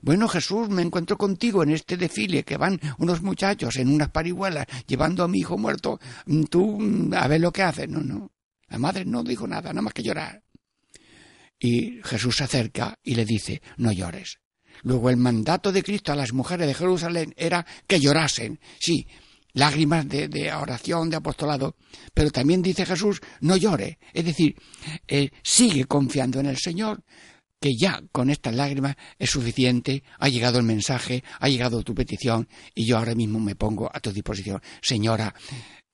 Bueno, 0.02 0.28
Jesús, 0.28 0.70
me 0.70 0.82
encuentro 0.84 1.18
contigo 1.18 1.64
en 1.64 1.72
este 1.72 1.98
desfile 1.98 2.44
que 2.44 2.58
van 2.58 2.80
unos 3.00 3.22
muchachos 3.22 3.76
en 3.78 3.90
unas 3.90 4.10
parihuelas 4.10 4.68
llevando 4.88 5.24
a 5.24 5.28
mi 5.28 5.40
hijo 5.40 5.58
muerto. 5.58 6.00
Tú, 6.50 7.10
a 7.16 7.28
ver 7.28 7.42
lo 7.42 7.52
que 7.52 7.64
haces. 7.64 7.90
No, 7.90 8.02
no. 8.02 8.32
La 8.68 8.78
madre 8.78 9.06
no 9.06 9.24
dijo 9.24 9.48
nada, 9.48 9.70
nada 9.70 9.82
más 9.82 9.94
que 9.94 10.04
llorar. 10.04 10.44
Y 11.60 12.02
Jesús 12.04 12.38
se 12.38 12.44
acerca 12.44 13.00
y 13.04 13.16
le 13.16 13.26
dice, 13.26 13.62
no 13.78 13.92
llores. 13.92 14.40
Luego 14.82 15.10
el 15.10 15.18
mandato 15.18 15.72
de 15.72 15.84
Cristo 15.84 16.12
a 16.12 16.16
las 16.16 16.34
mujeres 16.34 16.68
de 16.68 16.74
Jerusalén 16.74 17.34
era 17.38 17.66
que 17.88 18.00
llorasen. 18.00 18.60
Sí, 18.80 19.08
lágrimas 19.54 20.08
de, 20.10 20.52
oración, 20.54 21.10
de 21.10 21.18
apostolado. 21.18 21.76
Pero 22.14 22.32
también 22.32 22.62
dice 22.62 22.86
Jesús, 22.86 23.22
no 23.42 23.56
llore. 23.56 24.00
Es 24.14 24.26
decir, 24.26 24.56
sigue 25.42 25.86
confiando 25.86 26.40
en 26.40 26.48
el 26.48 26.58
Señor, 26.58 27.04
que 27.64 27.78
ya 27.80 28.02
con 28.12 28.30
estas 28.30 28.54
lágrimas 28.54 28.98
es 29.18 29.30
suficiente, 29.30 30.04
ha 30.20 30.28
llegado 30.28 30.60
el 30.60 30.66
mensaje, 30.66 31.24
ha 31.40 31.48
llegado 31.48 31.82
tu 31.82 31.96
petición 31.96 32.50
y 32.76 32.86
yo 32.86 32.98
ahora 32.98 33.16
mismo 33.16 33.40
me 33.40 33.56
pongo 33.56 33.90
a 33.94 34.02
tu 34.02 34.12
disposición. 34.12 34.62
Señora, 34.82 35.34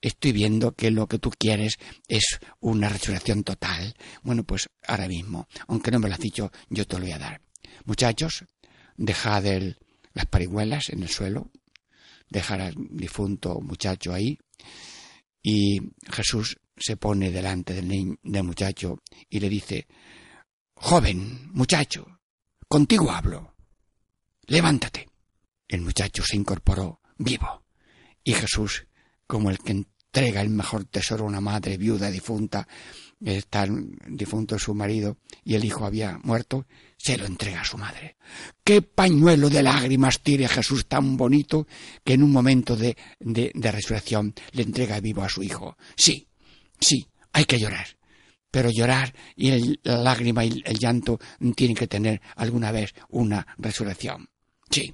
estoy 0.01 0.31
viendo 0.31 0.71
que 0.71 0.89
lo 0.89 1.07
que 1.07 1.19
tú 1.19 1.29
quieres 1.37 1.77
es 2.07 2.39
una 2.59 2.89
resurrección 2.89 3.43
total. 3.43 3.93
Bueno, 4.23 4.43
pues 4.43 4.67
ahora 4.87 5.07
mismo, 5.07 5.47
aunque 5.67 5.91
no 5.91 5.99
me 5.99 6.07
lo 6.07 6.15
has 6.15 6.19
dicho, 6.19 6.51
yo 6.69 6.87
te 6.87 6.97
lo 6.97 7.03
voy 7.03 7.11
a 7.11 7.19
dar. 7.19 7.41
Muchachos, 7.85 8.45
dejad 8.99 9.43
las 10.13 10.25
parihuelas 10.25 10.89
en 10.89 11.01
el 11.01 11.09
suelo, 11.09 11.49
dejar 12.29 12.61
al 12.61 12.75
difunto 12.77 13.59
muchacho 13.61 14.13
ahí 14.13 14.37
y 15.41 15.79
Jesús 16.11 16.59
se 16.77 16.97
pone 16.97 17.31
delante 17.31 17.73
del, 17.73 18.17
del 18.21 18.43
muchacho 18.43 18.99
y 19.29 19.39
le 19.39 19.49
dice 19.49 19.87
Joven, 20.75 21.49
muchacho, 21.51 22.19
contigo 22.67 23.11
hablo. 23.11 23.55
Levántate. 24.47 25.09
El 25.67 25.81
muchacho 25.81 26.23
se 26.23 26.37
incorporó 26.37 27.01
vivo. 27.17 27.65
Y 28.23 28.33
Jesús, 28.33 28.87
como 29.27 29.49
el 29.49 29.59
que 29.59 29.71
entrega 29.71 30.41
el 30.41 30.49
mejor 30.49 30.85
tesoro 30.85 31.25
a 31.25 31.27
una 31.27 31.41
madre 31.41 31.77
viuda 31.77 32.09
difunta, 32.09 32.67
está 33.23 33.67
difunto 34.07 34.57
su 34.57 34.73
marido 34.73 35.17
y 35.43 35.55
el 35.55 35.65
hijo 35.65 35.85
había 35.85 36.17
muerto, 36.23 36.65
se 36.99 37.17
lo 37.17 37.25
entrega 37.25 37.61
a 37.61 37.65
su 37.65 37.77
madre. 37.77 38.17
Qué 38.63 38.81
pañuelo 38.81 39.49
de 39.49 39.63
lágrimas 39.63 40.19
tiene 40.21 40.47
Jesús 40.47 40.87
tan 40.87 41.17
bonito 41.17 41.65
que 42.03 42.13
en 42.13 42.23
un 42.23 42.31
momento 42.31 42.75
de, 42.75 42.97
de, 43.19 43.51
de 43.55 43.71
resurrección 43.71 44.35
le 44.51 44.63
entrega 44.63 44.99
vivo 44.99 45.23
a 45.23 45.29
su 45.29 45.41
hijo. 45.41 45.77
Sí, 45.95 46.27
sí, 46.79 47.07
hay 47.31 47.45
que 47.45 47.59
llorar 47.59 47.99
pero 48.51 48.69
llorar 48.71 49.13
y 49.35 49.79
la 49.83 49.97
lágrima 49.97 50.43
y 50.43 50.61
el 50.65 50.77
llanto 50.79 51.19
tienen 51.55 51.75
que 51.75 51.87
tener 51.87 52.21
alguna 52.35 52.71
vez 52.71 52.93
una 53.09 53.45
resurrección. 53.57 54.27
Sí. 54.69 54.93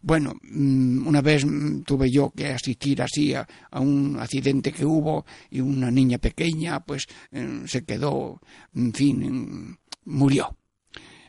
Bueno, 0.00 0.34
mm, 0.42 1.06
una 1.06 1.20
vez 1.20 1.44
mm, 1.44 1.82
tuve 1.82 2.10
yo 2.10 2.30
que 2.30 2.48
asistir 2.48 3.02
así 3.02 3.34
a, 3.34 3.46
un 3.72 4.18
accidente 4.18 4.72
que 4.72 4.84
hubo 4.84 5.24
y 5.50 5.60
una 5.60 5.90
niña 5.90 6.18
pequeña 6.18 6.80
pues 6.80 7.06
eh, 7.32 7.62
se 7.66 7.84
quedó, 7.84 8.40
en 8.74 8.92
fin, 8.92 9.78
murió. 10.04 10.56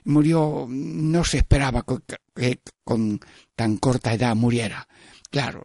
Murió, 0.10 0.66
no 0.68 1.24
se 1.24 1.38
esperaba 1.38 1.86
que 2.36 2.62
con 2.84 3.20
tan 3.56 3.78
corta 3.78 4.13
edad 4.13 4.36
muriera. 4.36 4.88
Claro, 5.30 5.63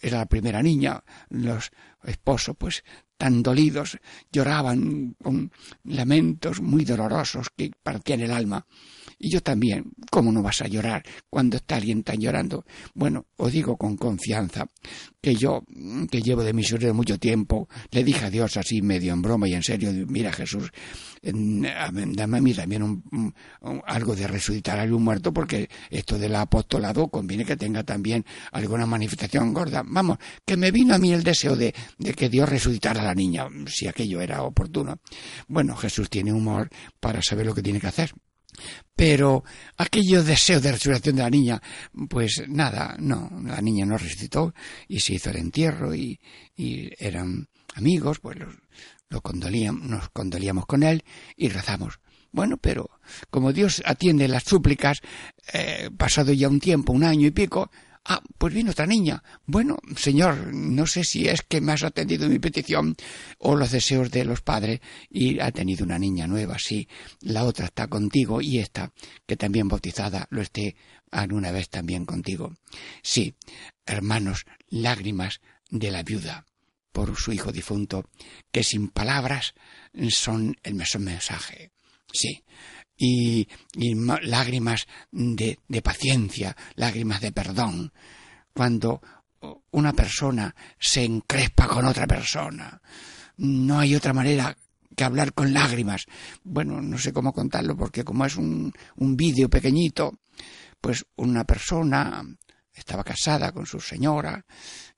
era 0.00 0.18
la 0.18 0.26
primera 0.26 0.62
niña, 0.62 1.04
los 1.28 1.70
esposos 2.02 2.56
pues 2.58 2.84
tan 3.22 3.40
dolidos, 3.40 4.00
lloraban 4.32 5.14
con 5.22 5.52
lamentos 5.84 6.60
muy 6.60 6.84
dolorosos 6.84 7.50
que 7.56 7.70
partían 7.80 8.20
el 8.20 8.32
alma. 8.32 8.66
Y 9.16 9.30
yo 9.30 9.40
también, 9.40 9.92
¿cómo 10.10 10.32
no 10.32 10.42
vas 10.42 10.62
a 10.62 10.66
llorar 10.66 11.04
cuando 11.30 11.58
está 11.58 11.76
alguien 11.76 12.02
tan 12.02 12.18
llorando? 12.18 12.64
Bueno, 12.94 13.26
os 13.36 13.52
digo 13.52 13.76
con 13.76 13.96
confianza 13.96 14.66
que 15.20 15.36
yo, 15.36 15.62
que 16.10 16.20
llevo 16.20 16.42
de 16.42 16.52
misionero 16.52 16.92
mucho 16.94 17.16
tiempo, 17.20 17.68
le 17.92 18.02
dije 18.02 18.24
a 18.24 18.30
Dios 18.30 18.56
así 18.56 18.82
medio 18.82 19.12
en 19.12 19.22
broma 19.22 19.46
y 19.46 19.54
en 19.54 19.62
serio, 19.62 19.92
mira 20.08 20.32
Jesús, 20.32 20.72
dame 21.22 22.38
a 22.38 22.40
mí 22.40 22.52
también 22.52 22.82
un, 22.82 23.34
algo 23.86 24.16
de 24.16 24.26
resucitar 24.26 24.80
a 24.80 24.82
algún 24.82 25.04
muerto 25.04 25.32
porque 25.32 25.70
esto 25.90 26.18
del 26.18 26.34
apostolado 26.34 27.06
conviene 27.06 27.44
que 27.44 27.56
tenga 27.56 27.84
también 27.84 28.24
alguna 28.50 28.86
manifestación 28.86 29.54
gorda. 29.54 29.84
Vamos, 29.86 30.18
que 30.44 30.56
me 30.56 30.72
vino 30.72 30.96
a 30.96 30.98
mí 30.98 31.12
el 31.12 31.22
deseo 31.22 31.54
de, 31.54 31.72
de 31.98 32.14
que 32.14 32.28
Dios 32.28 32.48
resucitara 32.48 33.04
la 33.12 33.14
niña, 33.14 33.46
si 33.66 33.86
aquello 33.86 34.20
era 34.20 34.42
oportuno. 34.42 35.00
Bueno, 35.48 35.76
Jesús 35.76 36.08
tiene 36.08 36.32
humor 36.32 36.70
para 37.00 37.22
saber 37.22 37.46
lo 37.46 37.54
que 37.54 37.62
tiene 37.62 37.80
que 37.80 37.88
hacer. 37.88 38.12
Pero 38.94 39.44
aquello 39.76 40.22
deseo 40.22 40.60
de 40.60 40.72
resurrección 40.72 41.16
de 41.16 41.22
la 41.22 41.30
niña, 41.30 41.62
pues 42.08 42.42
nada, 42.48 42.96
no, 42.98 43.30
la 43.44 43.60
niña 43.60 43.86
no 43.86 43.96
resucitó 43.96 44.54
y 44.88 45.00
se 45.00 45.14
hizo 45.14 45.30
el 45.30 45.36
entierro 45.36 45.94
y, 45.94 46.20
eran 46.56 47.48
amigos, 47.74 48.20
pues 48.20 48.38
lo 49.08 49.20
condolíamos, 49.20 49.82
nos 49.82 50.10
condolíamos 50.10 50.66
con 50.66 50.82
él 50.82 51.04
y 51.36 51.48
rezamos. 51.48 52.00
Bueno, 52.30 52.56
pero 52.56 52.90
como 53.30 53.52
Dios 53.52 53.82
atiende 53.84 54.28
las 54.28 54.44
súplicas, 54.44 55.00
eh, 55.52 55.90
pasado 55.96 56.32
ya 56.32 56.48
un 56.48 56.60
tiempo, 56.60 56.92
un 56.92 57.04
año 57.04 57.26
y 57.26 57.30
pico, 57.30 57.70
Ah, 58.04 58.20
pues 58.36 58.52
viene 58.52 58.70
otra 58.70 58.86
niña. 58.86 59.22
Bueno, 59.46 59.78
señor, 59.96 60.52
no 60.52 60.86
sé 60.86 61.04
si 61.04 61.28
es 61.28 61.42
que 61.42 61.60
me 61.60 61.72
has 61.72 61.84
atendido 61.84 62.28
mi 62.28 62.40
petición 62.40 62.96
o 63.38 63.54
los 63.54 63.70
deseos 63.70 64.10
de 64.10 64.24
los 64.24 64.40
padres 64.40 64.80
y 65.08 65.38
ha 65.38 65.52
tenido 65.52 65.84
una 65.84 66.00
niña 66.00 66.26
nueva, 66.26 66.58
sí. 66.58 66.88
La 67.20 67.44
otra 67.44 67.66
está 67.66 67.86
contigo 67.86 68.40
y 68.40 68.58
esta, 68.58 68.92
que 69.24 69.36
también 69.36 69.68
bautizada, 69.68 70.26
lo 70.30 70.42
esté 70.42 70.74
alguna 71.12 71.52
vez 71.52 71.68
también 71.68 72.04
contigo. 72.04 72.52
Sí, 73.02 73.36
hermanos, 73.86 74.46
lágrimas 74.68 75.40
de 75.70 75.92
la 75.92 76.02
viuda 76.02 76.46
por 76.90 77.16
su 77.16 77.32
hijo 77.32 77.52
difunto, 77.52 78.08
que 78.50 78.64
sin 78.64 78.88
palabras 78.88 79.54
son 80.10 80.56
el 80.64 80.74
mensaje. 80.74 81.70
Sí, 82.12 82.44
y, 82.96 83.48
lágrimas 84.22 84.86
de, 85.10 85.58
de 85.68 85.82
paciencia, 85.82 86.56
lágrimas 86.76 87.20
de 87.20 87.32
perdón, 87.32 87.92
cuando 88.52 89.00
una 89.72 89.92
persona 89.92 90.54
se 90.78 91.04
encrespa 91.04 91.66
con 91.66 91.84
otra 91.84 92.06
persona. 92.06 92.80
No 93.38 93.78
hay 93.78 93.94
otra 93.94 94.12
manera 94.12 94.56
que 94.94 95.04
hablar 95.04 95.32
con 95.32 95.52
lágrimas. 95.52 96.06
Bueno, 96.44 96.80
no 96.80 96.98
sé 96.98 97.12
cómo 97.12 97.32
contarlo 97.32 97.76
porque 97.76 98.04
como 98.04 98.24
es 98.24 98.36
un, 98.36 98.72
un 98.96 99.16
vídeo 99.16 99.48
pequeñito, 99.48 100.12
pues 100.80 101.04
una 101.16 101.44
persona 101.44 102.22
estaba 102.74 103.04
casada 103.04 103.52
con 103.52 103.66
su 103.66 103.80
señora 103.80 104.44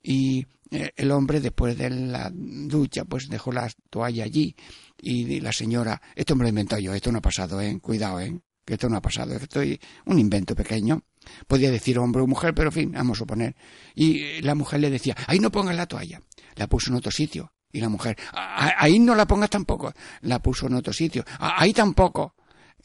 y 0.05 0.47
eh, 0.71 0.93
el 0.97 1.11
hombre 1.11 1.41
después 1.41 1.77
de 1.77 1.89
la 1.89 2.31
ducha 2.33 3.05
pues 3.07 3.29
dejó 3.29 3.51
la 3.51 3.69
toalla 3.91 4.25
allí 4.25 4.55
y 5.01 5.41
la 5.41 5.53
señora, 5.53 6.01
esto 6.15 6.37
me 6.37 6.43
lo 6.43 6.49
he 6.49 6.51
inventado 6.51 6.81
yo, 6.81 6.95
esto 6.95 7.11
no 7.11 7.19
ha 7.19 7.23
pasado, 7.23 7.61
eh, 7.61 7.79
cuidado, 7.81 8.21
eh, 8.21 8.39
que 8.65 8.75
esto 8.75 8.89
no 8.89 8.97
ha 8.97 9.03
pasado, 9.03 9.35
estoy 9.35 9.81
un 10.07 10.19
invento 10.19 10.55
pequeño. 10.55 11.03
Podía 11.47 11.71
decir 11.71 11.99
hombre 11.99 12.23
o 12.23 12.27
mujer, 12.27 12.55
pero 12.55 12.69
en 12.69 12.73
fin, 12.73 12.93
vamos 12.93 13.19
a 13.19 13.21
suponer. 13.21 13.57
Y 13.95 14.43
la 14.43 14.55
mujer 14.55 14.81
le 14.81 14.91
decía, 14.91 15.15
ahí 15.27 15.39
no 15.39 15.51
pongas 15.51 15.75
la 15.75 15.87
toalla. 15.87 16.21
La 16.57 16.67
puso 16.67 16.91
en 16.91 16.97
otro 16.97 17.11
sitio. 17.11 17.53
Y 17.73 17.81
la 17.81 17.89
mujer, 17.89 18.17
ahí 18.33 18.99
no 18.99 19.15
la 19.15 19.27
pongas 19.27 19.51
tampoco. 19.51 19.93
La 20.21 20.41
puso 20.41 20.67
en 20.67 20.75
otro 20.75 20.93
sitio. 20.93 21.25
Ahí 21.39 21.73
tampoco. 21.73 22.35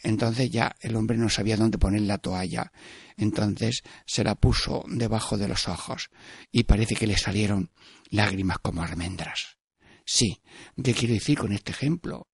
Entonces 0.02 0.50
ya 0.50 0.76
el 0.80 0.96
hombre 0.96 1.18
no 1.18 1.30
sabía 1.30 1.58
dónde 1.58 1.78
poner 1.78 2.02
la 2.02 2.18
toalla. 2.18 2.72
Entonces 3.18 3.84
se 4.06 4.24
la 4.24 4.36
puso 4.36 4.84
debajo 4.88 5.38
de 5.38 5.48
los 5.48 5.68
ojos 5.68 6.10
y 6.52 6.64
parece 6.64 6.96
que 6.96 7.08
le 7.08 7.18
salieron 7.18 7.72
lágrimas 8.10 8.60
como 8.60 8.84
almendras. 8.84 9.58
Sí, 10.06 10.42
¿qué 10.82 10.94
quiero 10.94 11.14
decir 11.14 11.38
con 11.38 11.52
este 11.52 11.72
ejemplo? 11.72 12.28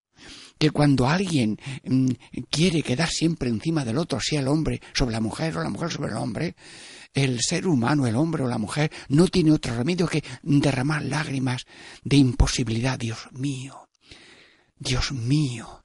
Que 0.58 0.70
cuando 0.70 1.06
alguien 1.06 1.58
mm, 1.84 2.08
quiere 2.48 2.82
quedar 2.82 3.10
siempre 3.10 3.50
encima 3.50 3.84
del 3.84 3.98
otro, 3.98 4.18
sea 4.20 4.40
el 4.40 4.48
hombre 4.48 4.80
sobre 4.94 5.12
la 5.12 5.20
mujer 5.20 5.56
o 5.58 5.62
la 5.62 5.68
mujer 5.68 5.90
sobre 5.90 6.12
el 6.12 6.16
hombre, 6.16 6.56
el 7.12 7.40
ser 7.40 7.66
humano, 7.66 8.06
el 8.06 8.16
hombre 8.16 8.44
o 8.44 8.48
la 8.48 8.58
mujer, 8.58 8.90
no 9.08 9.28
tiene 9.28 9.52
otro 9.52 9.76
remedio 9.76 10.06
que 10.06 10.24
derramar 10.42 11.04
lágrimas 11.04 11.66
de 12.04 12.16
imposibilidad. 12.16 12.98
Dios 12.98 13.28
mío, 13.32 13.88
Dios 14.78 15.12
mío, 15.12 15.84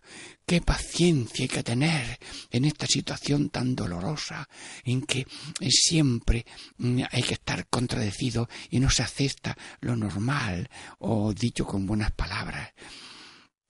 qué 0.52 0.60
paciencia 0.60 1.44
hay 1.44 1.48
que 1.48 1.64
tener 1.64 2.20
en 2.50 2.66
esta 2.66 2.86
situación 2.86 3.52
tan 3.52 3.74
dolorosa 3.74 4.50
en 4.84 5.02
que 5.04 5.26
siempre 5.70 6.46
mm, 6.78 7.04
hay 7.10 7.24
que 7.24 7.36
estar 7.36 7.68
contradecido 7.70 8.50
y 8.70 8.82
no 8.82 8.90
se 8.90 9.02
acepta 9.02 9.58
lo 9.80 9.96
normal 9.96 10.70
o 11.00 11.32
dicho 11.32 11.66
con 11.66 11.88
buenas 11.88 12.12
palabras. 12.12 12.74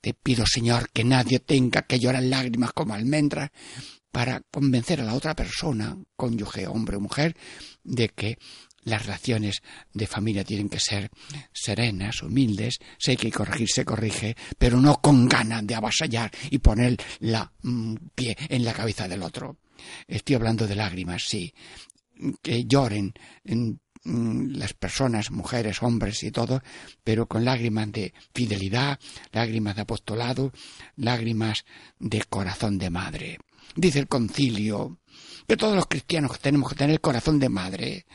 Te 0.01 0.15
pido, 0.15 0.43
Señor, 0.47 0.89
que 0.89 1.03
nadie 1.03 1.37
tenga 1.37 1.83
que 1.83 1.99
llorar 1.99 2.23
lágrimas 2.23 2.73
como 2.73 2.95
almendras 2.95 3.51
para 4.11 4.41
convencer 4.49 5.01
a 5.01 5.05
la 5.05 5.13
otra 5.13 5.35
persona, 5.35 5.95
cónyuge, 6.15 6.65
hombre 6.65 6.97
o 6.97 6.99
mujer, 6.99 7.37
de 7.83 8.09
que 8.09 8.39
las 8.83 9.05
relaciones 9.05 9.61
de 9.93 10.07
familia 10.07 10.43
tienen 10.43 10.69
que 10.69 10.79
ser 10.79 11.09
serenas, 11.53 12.23
humildes, 12.23 12.79
que 12.99 13.11
hay 13.11 13.17
que 13.17 13.31
corregir, 13.31 13.69
se 13.69 13.85
corrige, 13.85 14.35
pero 14.57 14.79
no 14.79 15.01
con 15.01 15.27
ganas 15.27 15.65
de 15.65 15.75
avasallar 15.75 16.31
y 16.49 16.57
poner 16.59 16.97
la 17.19 17.51
mm, 17.61 17.95
pie 18.15 18.37
en 18.49 18.65
la 18.65 18.73
cabeza 18.73 19.07
del 19.07 19.23
otro. 19.23 19.57
Estoy 20.07 20.35
hablando 20.35 20.67
de 20.67 20.75
lágrimas, 20.75 21.23
sí. 21.27 21.53
Que 22.41 22.65
lloren 22.65 23.13
mm, 23.43 24.55
las 24.55 24.73
personas, 24.73 25.31
mujeres, 25.31 25.81
hombres 25.81 26.23
y 26.23 26.31
todo, 26.31 26.61
pero 27.03 27.27
con 27.27 27.45
lágrimas 27.45 27.91
de 27.91 28.13
fidelidad, 28.33 28.99
lágrimas 29.31 29.75
de 29.75 29.81
apostolado, 29.81 30.51
lágrimas 30.95 31.65
de 31.99 32.23
corazón 32.23 32.77
de 32.77 32.89
madre. 32.89 33.39
Dice 33.75 33.99
el 33.99 34.07
concilio 34.07 34.99
que 35.47 35.57
todos 35.57 35.75
los 35.75 35.87
cristianos 35.87 36.39
tenemos 36.39 36.69
que 36.69 36.75
tener 36.75 36.99
corazón 36.99 37.39
de 37.39 37.49
madre 37.49 38.05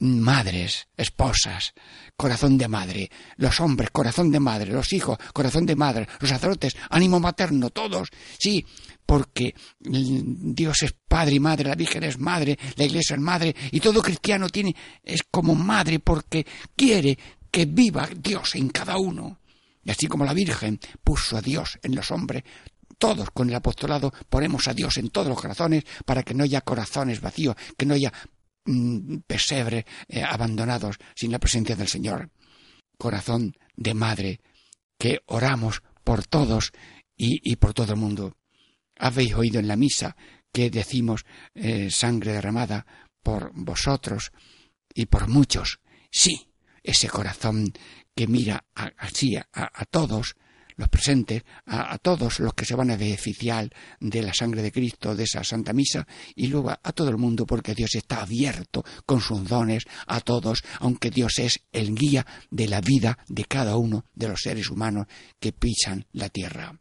madres, 0.00 0.88
esposas, 0.96 1.72
corazón 2.16 2.58
de 2.58 2.68
madre, 2.68 3.10
los 3.36 3.60
hombres, 3.60 3.90
corazón 3.90 4.30
de 4.30 4.40
madre, 4.40 4.72
los 4.72 4.92
hijos, 4.92 5.18
corazón 5.32 5.66
de 5.66 5.76
madre, 5.76 6.08
los 6.20 6.30
sacerdotes, 6.30 6.76
ánimo 6.90 7.20
materno, 7.20 7.70
todos, 7.70 8.08
sí, 8.38 8.64
porque 9.06 9.54
Dios 9.78 10.82
es 10.82 10.94
padre 11.06 11.36
y 11.36 11.40
madre, 11.40 11.68
la 11.68 11.74
Virgen 11.74 12.04
es 12.04 12.18
madre, 12.18 12.58
la 12.76 12.84
Iglesia 12.84 13.14
es 13.14 13.20
madre, 13.20 13.54
y 13.70 13.80
todo 13.80 14.02
cristiano 14.02 14.48
tiene, 14.48 14.74
es 15.02 15.22
como 15.30 15.54
madre 15.54 16.00
porque 16.00 16.46
quiere 16.74 17.18
que 17.50 17.66
viva 17.66 18.08
Dios 18.16 18.54
en 18.56 18.68
cada 18.70 18.96
uno. 18.98 19.40
Y 19.84 19.90
así 19.90 20.06
como 20.06 20.24
la 20.24 20.32
Virgen 20.32 20.80
puso 21.02 21.36
a 21.36 21.42
Dios 21.42 21.78
en 21.82 21.94
los 21.94 22.10
hombres, 22.10 22.42
todos 22.98 23.30
con 23.30 23.48
el 23.48 23.54
apostolado 23.54 24.12
ponemos 24.28 24.66
a 24.68 24.74
Dios 24.74 24.96
en 24.96 25.10
todos 25.10 25.28
los 25.28 25.40
corazones 25.40 25.84
para 26.04 26.22
que 26.22 26.34
no 26.34 26.44
haya 26.44 26.62
corazones 26.62 27.20
vacíos, 27.20 27.54
que 27.76 27.84
no 27.84 27.94
haya 27.94 28.12
pesebre 29.26 29.86
eh, 30.08 30.22
abandonados 30.22 30.96
sin 31.14 31.32
la 31.32 31.38
presencia 31.38 31.76
del 31.76 31.88
Señor. 31.88 32.30
Corazón 32.98 33.54
de 33.76 33.94
madre, 33.94 34.40
que 34.98 35.20
oramos 35.26 35.82
por 36.04 36.26
todos 36.26 36.72
y, 37.16 37.56
por 37.56 37.74
todo 37.74 37.92
el 37.92 37.98
mundo. 37.98 38.36
Habéis 38.96 39.34
oído 39.34 39.60
en 39.60 39.68
la 39.68 39.76
misa 39.76 40.16
que 40.52 40.70
decimos 40.70 41.24
eh, 41.54 41.90
sangre 41.90 42.32
derramada 42.32 42.86
por 43.22 43.52
vosotros 43.54 44.32
y 44.94 45.06
por 45.06 45.28
muchos. 45.28 45.80
Sí, 46.10 46.48
ese 46.82 47.08
corazón 47.08 47.72
que 48.14 48.26
mira 48.28 48.64
así 48.74 49.36
a 49.36 49.84
todos 49.90 50.36
los 50.76 50.88
presentes, 50.88 51.42
a, 51.66 51.98
todos 51.98 52.40
los 52.40 52.54
que 52.54 52.64
se 52.64 52.74
van 52.74 52.90
a 52.90 52.96
beneficiar 52.96 53.70
de 54.00 54.22
la 54.22 54.34
sangre 54.34 54.62
de 54.62 54.72
Cristo, 54.72 55.14
de 55.14 55.24
esa 55.24 55.44
Santa 55.44 55.72
Misa, 55.72 56.06
y 56.34 56.48
luego 56.48 56.70
a, 56.70 56.92
todo 56.92 57.10
el 57.10 57.16
mundo, 57.16 57.46
porque 57.46 57.74
Dios 57.74 57.94
está 57.94 58.22
abierto 58.22 58.84
con 59.06 59.20
sus 59.20 59.46
dones 59.46 59.84
a 60.06 60.20
todos, 60.20 60.62
aunque 60.80 61.10
Dios 61.10 61.38
es 61.38 61.60
el 61.72 61.94
guía 61.94 62.26
de 62.50 62.68
la 62.68 62.80
vida 62.80 63.18
de 63.28 63.44
cada 63.44 63.76
uno 63.76 64.06
de 64.14 64.28
los 64.28 64.40
seres 64.40 64.70
humanos 64.70 65.06
que 65.38 65.52
pisan 65.52 66.06
la 66.12 66.28
tierra. 66.28 66.78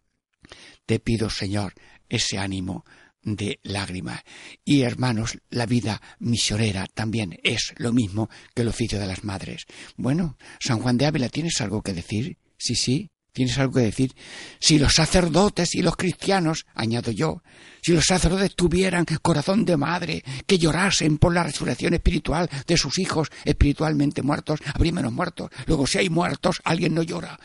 Te 0.85 0.99
pido, 0.99 1.29
Señor, 1.29 1.73
ese 2.09 2.37
ánimo 2.37 2.83
de 3.23 3.59
lágrimas. 3.63 4.21
Y 4.65 4.81
hermanos, 4.81 5.39
la 5.49 5.65
vida 5.65 6.01
misionera 6.19 6.85
también 6.93 7.39
es 7.43 7.73
lo 7.77 7.93
mismo 7.93 8.29
que 8.53 8.63
el 8.63 8.67
oficio 8.67 8.99
de 8.99 9.07
las 9.07 9.23
madres. 9.23 9.65
Bueno, 9.95 10.37
San 10.59 10.79
Juan 10.79 10.97
de 10.97 11.05
Ávila, 11.05 11.29
¿tienes 11.29 11.59
algo 11.61 11.81
que 11.81 11.93
decir? 11.93 12.37
Sí, 12.57 12.75
sí. 12.75 13.09
¿Tienes 13.33 13.57
algo 13.57 13.73
que 13.73 13.81
decir? 13.81 14.15
Si 14.59 14.77
los 14.77 14.93
sacerdotes 14.93 15.73
y 15.73 15.81
los 15.81 15.95
cristianos, 15.95 16.67
añado 16.75 17.09
yo, 17.11 17.41
si 17.81 17.91
los 17.91 18.05
sacerdotes 18.05 18.55
tuvieran 18.55 19.05
corazón 19.23 19.65
de 19.65 19.75
madre, 19.75 20.23
que 20.45 20.59
llorasen 20.59 21.17
por 21.17 21.33
la 21.33 21.41
resurrección 21.41 21.95
espiritual 21.95 22.47
de 22.67 22.77
sus 22.77 22.99
hijos 22.99 23.29
espiritualmente 23.43 24.21
muertos, 24.21 24.59
habría 24.75 24.93
menos 24.93 25.13
muertos. 25.13 25.49
Luego, 25.65 25.87
si 25.87 25.97
hay 25.97 26.09
muertos, 26.11 26.61
alguien 26.63 26.93
no 26.93 27.01
llora. 27.01 27.39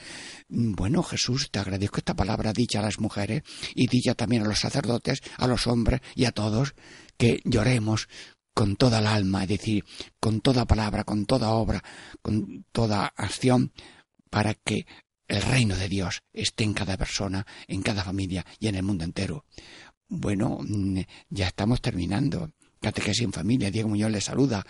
Bueno, 0.51 1.03
Jesús, 1.03 1.51
te 1.51 1.59
agradezco 1.59 1.99
esta 1.99 2.15
palabra 2.15 2.53
dicha 2.53 2.81
a 2.81 2.83
las 2.83 3.01
mujeres 3.01 3.43
y 3.75 3.87
dicha 3.87 4.15
también 4.15 4.43
a 4.43 4.49
los 4.49 4.59
sacerdotes, 4.59 5.23
a 5.39 5.47
los 5.47 5.67
hombres 5.67 6.03
y 6.15 6.27
a 6.27 6.33
todos, 6.33 6.75
que 7.17 7.41
lloremos 7.45 8.09
con 8.53 8.77
toda 8.77 8.99
el 8.99 9.07
alma, 9.07 9.45
es 9.45 9.49
decir, 9.49 9.85
con 10.21 10.43
toda 10.43 10.67
palabra, 10.67 11.05
con 11.05 11.25
toda 11.25 11.51
obra, 11.51 11.83
con 12.21 12.67
toda 12.73 13.07
acción, 13.17 13.73
para 14.31 14.53
que 14.53 14.85
el 15.29 15.43
reino 15.43 15.77
de 15.77 15.89
Dios 15.89 16.23
esté 16.33 16.65
en 16.65 16.75
cada 16.75 16.97
persona, 16.97 17.47
en 17.67 17.83
cada 17.83 18.03
familia 18.03 18.45
y 18.59 18.69
en 18.69 18.75
el 18.75 18.83
mundo 18.83 19.05
entero. 19.05 19.45
Bueno, 20.09 20.59
mm, 20.61 21.01
ya 21.29 21.49
estamos 21.49 21.81
terminando. 21.81 22.51
Catequesis 22.81 23.25
en 23.25 23.33
familia, 23.33 23.71
Diego 23.71 23.89
Muñoz 23.89 24.13
le 24.13 24.21
saluda 24.21 24.65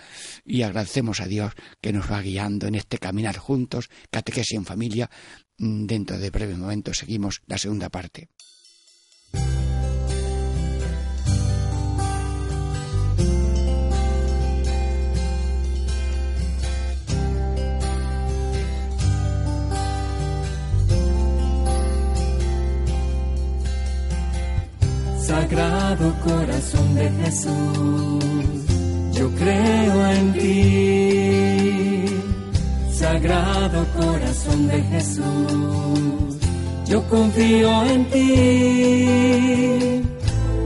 y 0.45 0.63
agradecemos 0.63 1.21
a 1.21 1.27
Dios 1.27 1.53
que 1.81 1.93
nos 1.93 2.11
va 2.11 2.23
guiando 2.23 2.67
en 2.67 2.75
este 2.75 2.99
caminar 2.99 3.37
juntos. 3.37 3.91
Catequesis 4.11 4.57
en 4.57 4.65
familia, 4.65 5.11
mm, 5.59 5.87
dentro 5.87 6.19
de 6.19 6.31
breves 6.31 6.59
momentos 6.59 6.99
seguimos 6.99 7.43
la 7.47 7.59
segunda 7.59 7.91
parte. 7.91 8.29
Sagrado 25.49 26.13
corazón 26.23 26.95
de 26.95 27.09
Jesús, 27.25 28.23
yo 29.15 29.31
creo 29.35 30.07
en 30.11 30.33
ti. 30.35 32.05
Sagrado 32.93 33.87
corazón 33.99 34.69
de 34.69 34.83
Jesús, 34.83 36.37
yo 36.85 37.03
confío 37.09 37.83
en 37.85 38.05
ti. 38.11 40.03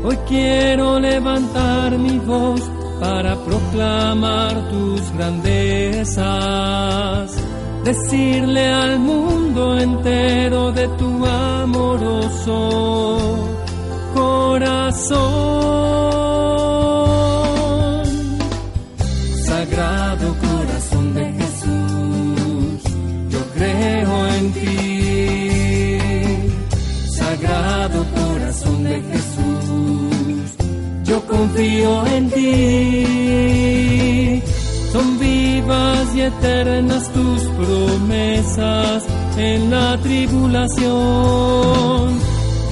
Hoy 0.02 0.18
quiero 0.26 0.98
levantar 0.98 1.96
mi 1.96 2.18
voz 2.18 2.60
para 2.98 3.36
proclamar 3.36 4.68
tus 4.68 5.12
grandezas, 5.12 6.16
decirle 7.84 8.66
al 8.66 8.98
mundo 8.98 9.78
entero 9.78 10.72
de 10.72 10.88
tu 10.98 11.24
amoroso 11.24 12.32
corazón. 14.14 15.22
Sagrado 19.46 20.34
corazón 20.46 21.14
de 21.14 21.32
Jesús, 21.40 22.82
yo 23.30 23.40
creo 23.54 24.26
en 24.36 24.52
ti. 24.52 25.98
Sagrado 27.18 27.98
corazón 28.14 28.84
de 28.84 28.96
Jesús, 29.10 30.56
yo 31.04 31.16
confío 31.26 32.06
en 32.06 32.30
ti. 32.30 33.02
Son 34.92 35.18
vivas 35.18 36.14
y 36.14 36.20
eternas 36.20 37.10
tus 37.12 37.42
promesas 37.58 39.04
en 39.38 39.70
la 39.70 39.96
tribulación 39.98 41.52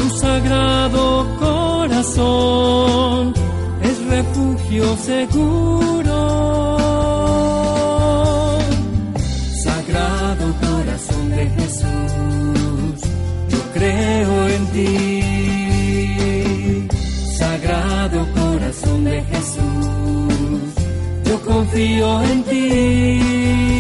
tu 0.01 0.09
sagrado 0.17 1.27
corazón 1.41 3.35
es 3.83 3.97
refugio 4.07 4.97
seguro. 4.97 6.19
Sagrado 9.65 10.47
corazón 10.67 11.31
de 11.31 11.45
Jesús, 11.59 13.01
yo 13.49 13.61
creo 13.75 14.49
en 14.57 14.67
ti. 14.75 14.89
Sagrado 17.39 18.19
corazón 18.35 19.05
de 19.05 19.23
Jesús, 19.23 20.75
yo 21.25 21.43
confío 21.43 22.23
en 22.23 22.43
ti. 22.45 23.80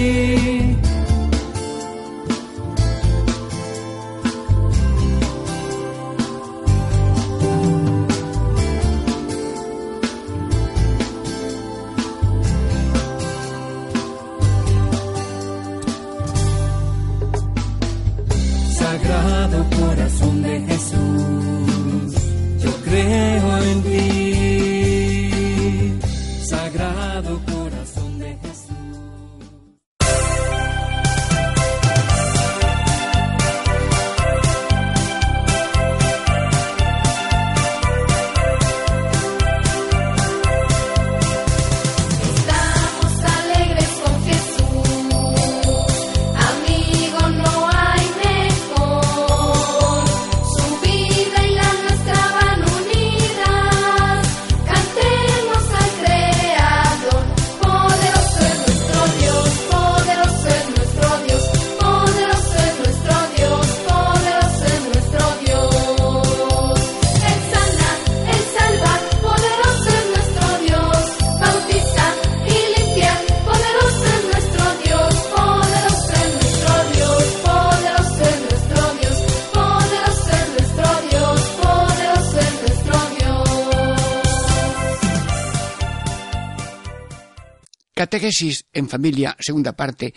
En 88.73 88.89
familia, 88.89 89.37
segunda 89.41 89.73
parte. 89.73 90.15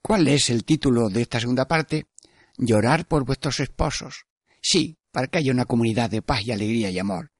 ¿Cuál 0.00 0.28
es 0.28 0.50
el 0.50 0.64
título 0.64 1.08
de 1.08 1.22
esta 1.22 1.38
segunda 1.38 1.66
parte? 1.66 2.06
Llorar 2.56 3.06
por 3.06 3.24
vuestros 3.24 3.60
esposos. 3.60 4.24
Sí, 4.60 4.98
para 5.10 5.26
que 5.26 5.38
haya 5.38 5.52
una 5.52 5.66
comunidad 5.66 6.10
de 6.10 6.22
paz 6.22 6.46
y 6.46 6.52
alegría 6.52 6.90
y 6.90 6.98
amor. 6.98 7.32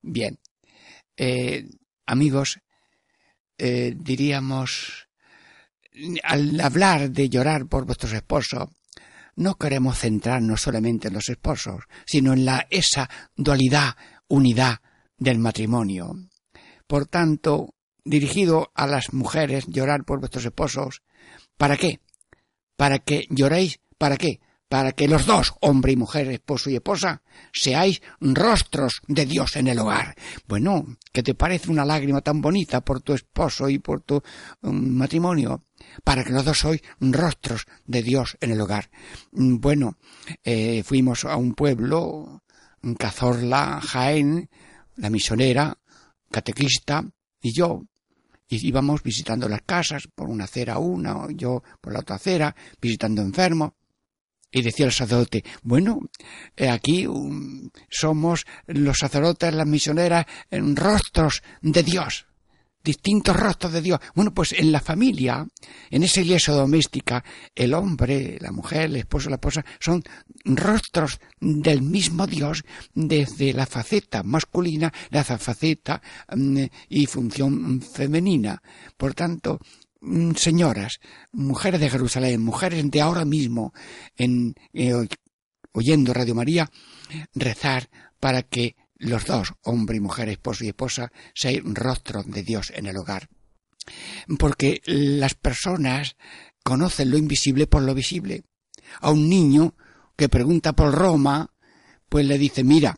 Bien. 0.00 0.38
Eh, 1.16 1.68
amigos, 2.06 2.60
eh, 3.58 3.94
diríamos, 3.94 5.08
al 6.22 6.58
hablar 6.60 7.10
de 7.10 7.28
llorar 7.28 7.66
por 7.66 7.84
vuestros 7.84 8.14
esposos, 8.14 8.70
no 9.36 9.56
queremos 9.56 9.98
centrarnos 9.98 10.62
solamente 10.62 11.08
en 11.08 11.14
los 11.14 11.28
esposos, 11.28 11.84
sino 12.06 12.32
en 12.32 12.46
la 12.46 12.66
esa 12.70 13.08
dualidad, 13.36 13.96
unidad 14.28 14.80
del 15.18 15.38
matrimonio. 15.38 16.14
Por 16.86 17.06
tanto, 17.06 17.74
dirigido 18.04 18.70
a 18.74 18.86
las 18.86 19.12
mujeres, 19.12 19.66
llorar 19.66 20.04
por 20.04 20.20
vuestros 20.20 20.44
esposos, 20.44 21.02
¿para 21.56 21.76
qué? 21.76 22.00
Para 22.76 22.98
que 22.98 23.26
lloréis, 23.30 23.80
¿para 23.98 24.16
qué? 24.16 24.40
Para 24.68 24.92
que 24.92 25.08
los 25.08 25.26
dos, 25.26 25.54
hombre 25.60 25.92
y 25.92 25.96
mujer, 25.96 26.28
esposo 26.28 26.70
y 26.70 26.76
esposa, 26.76 27.22
seáis 27.52 28.00
rostros 28.20 29.02
de 29.08 29.26
Dios 29.26 29.56
en 29.56 29.66
el 29.66 29.80
hogar. 29.80 30.14
Bueno, 30.46 30.96
¿qué 31.12 31.24
te 31.24 31.34
parece 31.34 31.72
una 31.72 31.84
lágrima 31.84 32.20
tan 32.20 32.40
bonita 32.40 32.80
por 32.80 33.00
tu 33.02 33.12
esposo 33.12 33.68
y 33.68 33.80
por 33.80 34.02
tu 34.02 34.22
um, 34.62 34.96
matrimonio? 34.96 35.64
Para 36.04 36.22
que 36.22 36.30
los 36.30 36.44
dos 36.44 36.58
sois 36.58 36.82
rostros 37.00 37.66
de 37.84 38.04
Dios 38.04 38.38
en 38.40 38.52
el 38.52 38.60
hogar. 38.60 38.90
Mm, 39.32 39.58
bueno, 39.58 39.98
eh, 40.44 40.84
fuimos 40.84 41.24
a 41.24 41.34
un 41.36 41.54
pueblo, 41.54 42.44
Cazorla, 42.96 43.80
Jaén, 43.82 44.48
la 44.94 45.10
misionera, 45.10 45.78
catequista, 46.30 47.04
y 47.42 47.52
yo, 47.52 47.82
y 48.50 48.66
íbamos 48.66 49.02
visitando 49.02 49.48
las 49.48 49.62
casas, 49.62 50.08
por 50.12 50.28
una 50.28 50.44
acera 50.44 50.78
una, 50.78 51.28
yo 51.30 51.62
por 51.80 51.92
la 51.92 52.00
otra 52.00 52.16
acera, 52.16 52.54
visitando 52.80 53.22
enfermos. 53.22 53.72
Y 54.52 54.62
decía 54.62 54.86
el 54.86 54.92
sacerdote, 54.92 55.44
bueno, 55.62 56.00
eh, 56.56 56.68
aquí 56.68 57.06
um, 57.06 57.70
somos 57.88 58.44
los 58.66 58.98
sacerdotes, 58.98 59.54
las 59.54 59.66
misioneras, 59.66 60.26
en 60.50 60.74
rostros 60.74 61.44
de 61.62 61.84
Dios 61.84 62.26
distintos 62.82 63.36
rostros 63.36 63.72
de 63.72 63.82
Dios. 63.82 64.00
Bueno, 64.14 64.32
pues 64.32 64.52
en 64.52 64.72
la 64.72 64.80
familia, 64.80 65.46
en 65.90 66.02
esa 66.02 66.20
iglesia 66.20 66.54
doméstica, 66.54 67.24
el 67.54 67.74
hombre, 67.74 68.38
la 68.40 68.52
mujer, 68.52 68.82
el 68.82 68.96
esposo, 68.96 69.28
la 69.28 69.36
esposa, 69.36 69.64
son 69.78 70.02
rostros 70.44 71.20
del 71.40 71.82
mismo 71.82 72.26
Dios 72.26 72.64
desde 72.94 73.52
la 73.52 73.66
faceta 73.66 74.22
masculina, 74.22 74.92
la 75.10 75.24
faceta 75.24 76.00
mm, 76.34 76.64
y 76.88 77.06
función 77.06 77.82
femenina. 77.82 78.62
Por 78.96 79.14
tanto, 79.14 79.58
mm, 80.00 80.32
señoras, 80.34 81.00
mujeres 81.32 81.80
de 81.80 81.90
Jerusalén, 81.90 82.42
mujeres 82.42 82.90
de 82.90 83.00
ahora 83.00 83.24
mismo, 83.24 83.72
en, 84.16 84.54
eh, 84.72 84.94
oyendo 85.72 86.14
Radio 86.14 86.34
María, 86.34 86.70
rezar 87.34 87.88
para 88.18 88.42
que 88.42 88.76
los 89.00 89.24
dos, 89.24 89.54
hombre 89.62 89.96
y 89.96 90.00
mujer, 90.00 90.28
esposo 90.28 90.64
y 90.64 90.68
esposa, 90.68 91.10
sean 91.34 91.74
rostros 91.74 92.30
de 92.30 92.42
Dios 92.42 92.72
en 92.74 92.86
el 92.86 92.96
hogar. 92.96 93.28
Porque 94.38 94.82
las 94.84 95.34
personas 95.34 96.16
conocen 96.62 97.10
lo 97.10 97.16
invisible 97.16 97.66
por 97.66 97.82
lo 97.82 97.94
visible. 97.94 98.44
A 99.00 99.10
un 99.10 99.28
niño 99.28 99.74
que 100.16 100.28
pregunta 100.28 100.74
por 100.74 100.94
Roma, 100.94 101.50
pues 102.08 102.26
le 102.26 102.38
dice, 102.38 102.62
mira, 102.62 102.96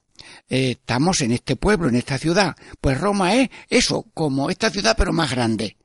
eh, 0.48 0.72
estamos 0.72 1.20
en 1.20 1.32
este 1.32 1.56
pueblo, 1.56 1.88
en 1.88 1.96
esta 1.96 2.18
ciudad. 2.18 2.56
Pues 2.80 3.00
Roma 3.00 3.34
es 3.34 3.50
eso, 3.68 4.06
como 4.12 4.50
esta 4.50 4.70
ciudad, 4.70 4.96
pero 4.98 5.12
más 5.12 5.30
grande. 5.30 5.76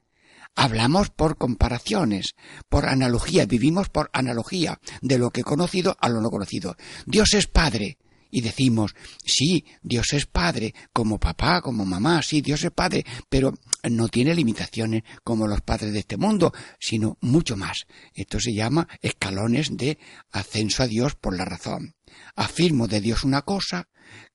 Hablamos 0.55 1.11
por 1.11 1.37
comparaciones, 1.37 2.35
por 2.67 2.87
analogía, 2.87 3.45
vivimos 3.45 3.89
por 3.89 4.09
analogía 4.11 4.79
de 5.01 5.19
lo 5.19 5.29
que 5.29 5.43
conocido 5.43 5.95
a 6.01 6.09
lo 6.09 6.19
no 6.19 6.31
conocido. 6.31 6.75
Dios 7.05 7.35
es 7.35 7.45
Padre, 7.45 7.99
y 8.37 8.41
decimos, 8.41 8.93
sí, 9.25 9.65
Dios 9.81 10.13
es 10.13 10.27
Padre, 10.27 10.75
como 10.93 11.19
papá, 11.19 11.59
como 11.59 11.85
mamá, 11.85 12.21
sí, 12.21 12.41
Dios 12.41 12.63
es 12.63 12.69
Padre, 12.69 13.03
pero 13.29 13.51
no 13.89 14.09
tiene 14.09 14.35
limitaciones 14.35 15.01
como 15.23 15.47
los 15.47 15.61
padres 15.61 15.91
de 15.91 16.01
este 16.01 16.17
mundo, 16.17 16.53
sino 16.79 17.17
mucho 17.21 17.57
más. 17.57 17.87
Esto 18.13 18.39
se 18.39 18.53
llama 18.53 18.87
escalones 19.01 19.75
de 19.75 19.97
ascenso 20.29 20.83
a 20.83 20.87
Dios 20.87 21.15
por 21.15 21.35
la 21.35 21.45
razón. 21.45 21.95
Afirmo 22.35 22.87
de 22.87 23.01
Dios 23.01 23.23
una 23.23 23.41
cosa, 23.41 23.89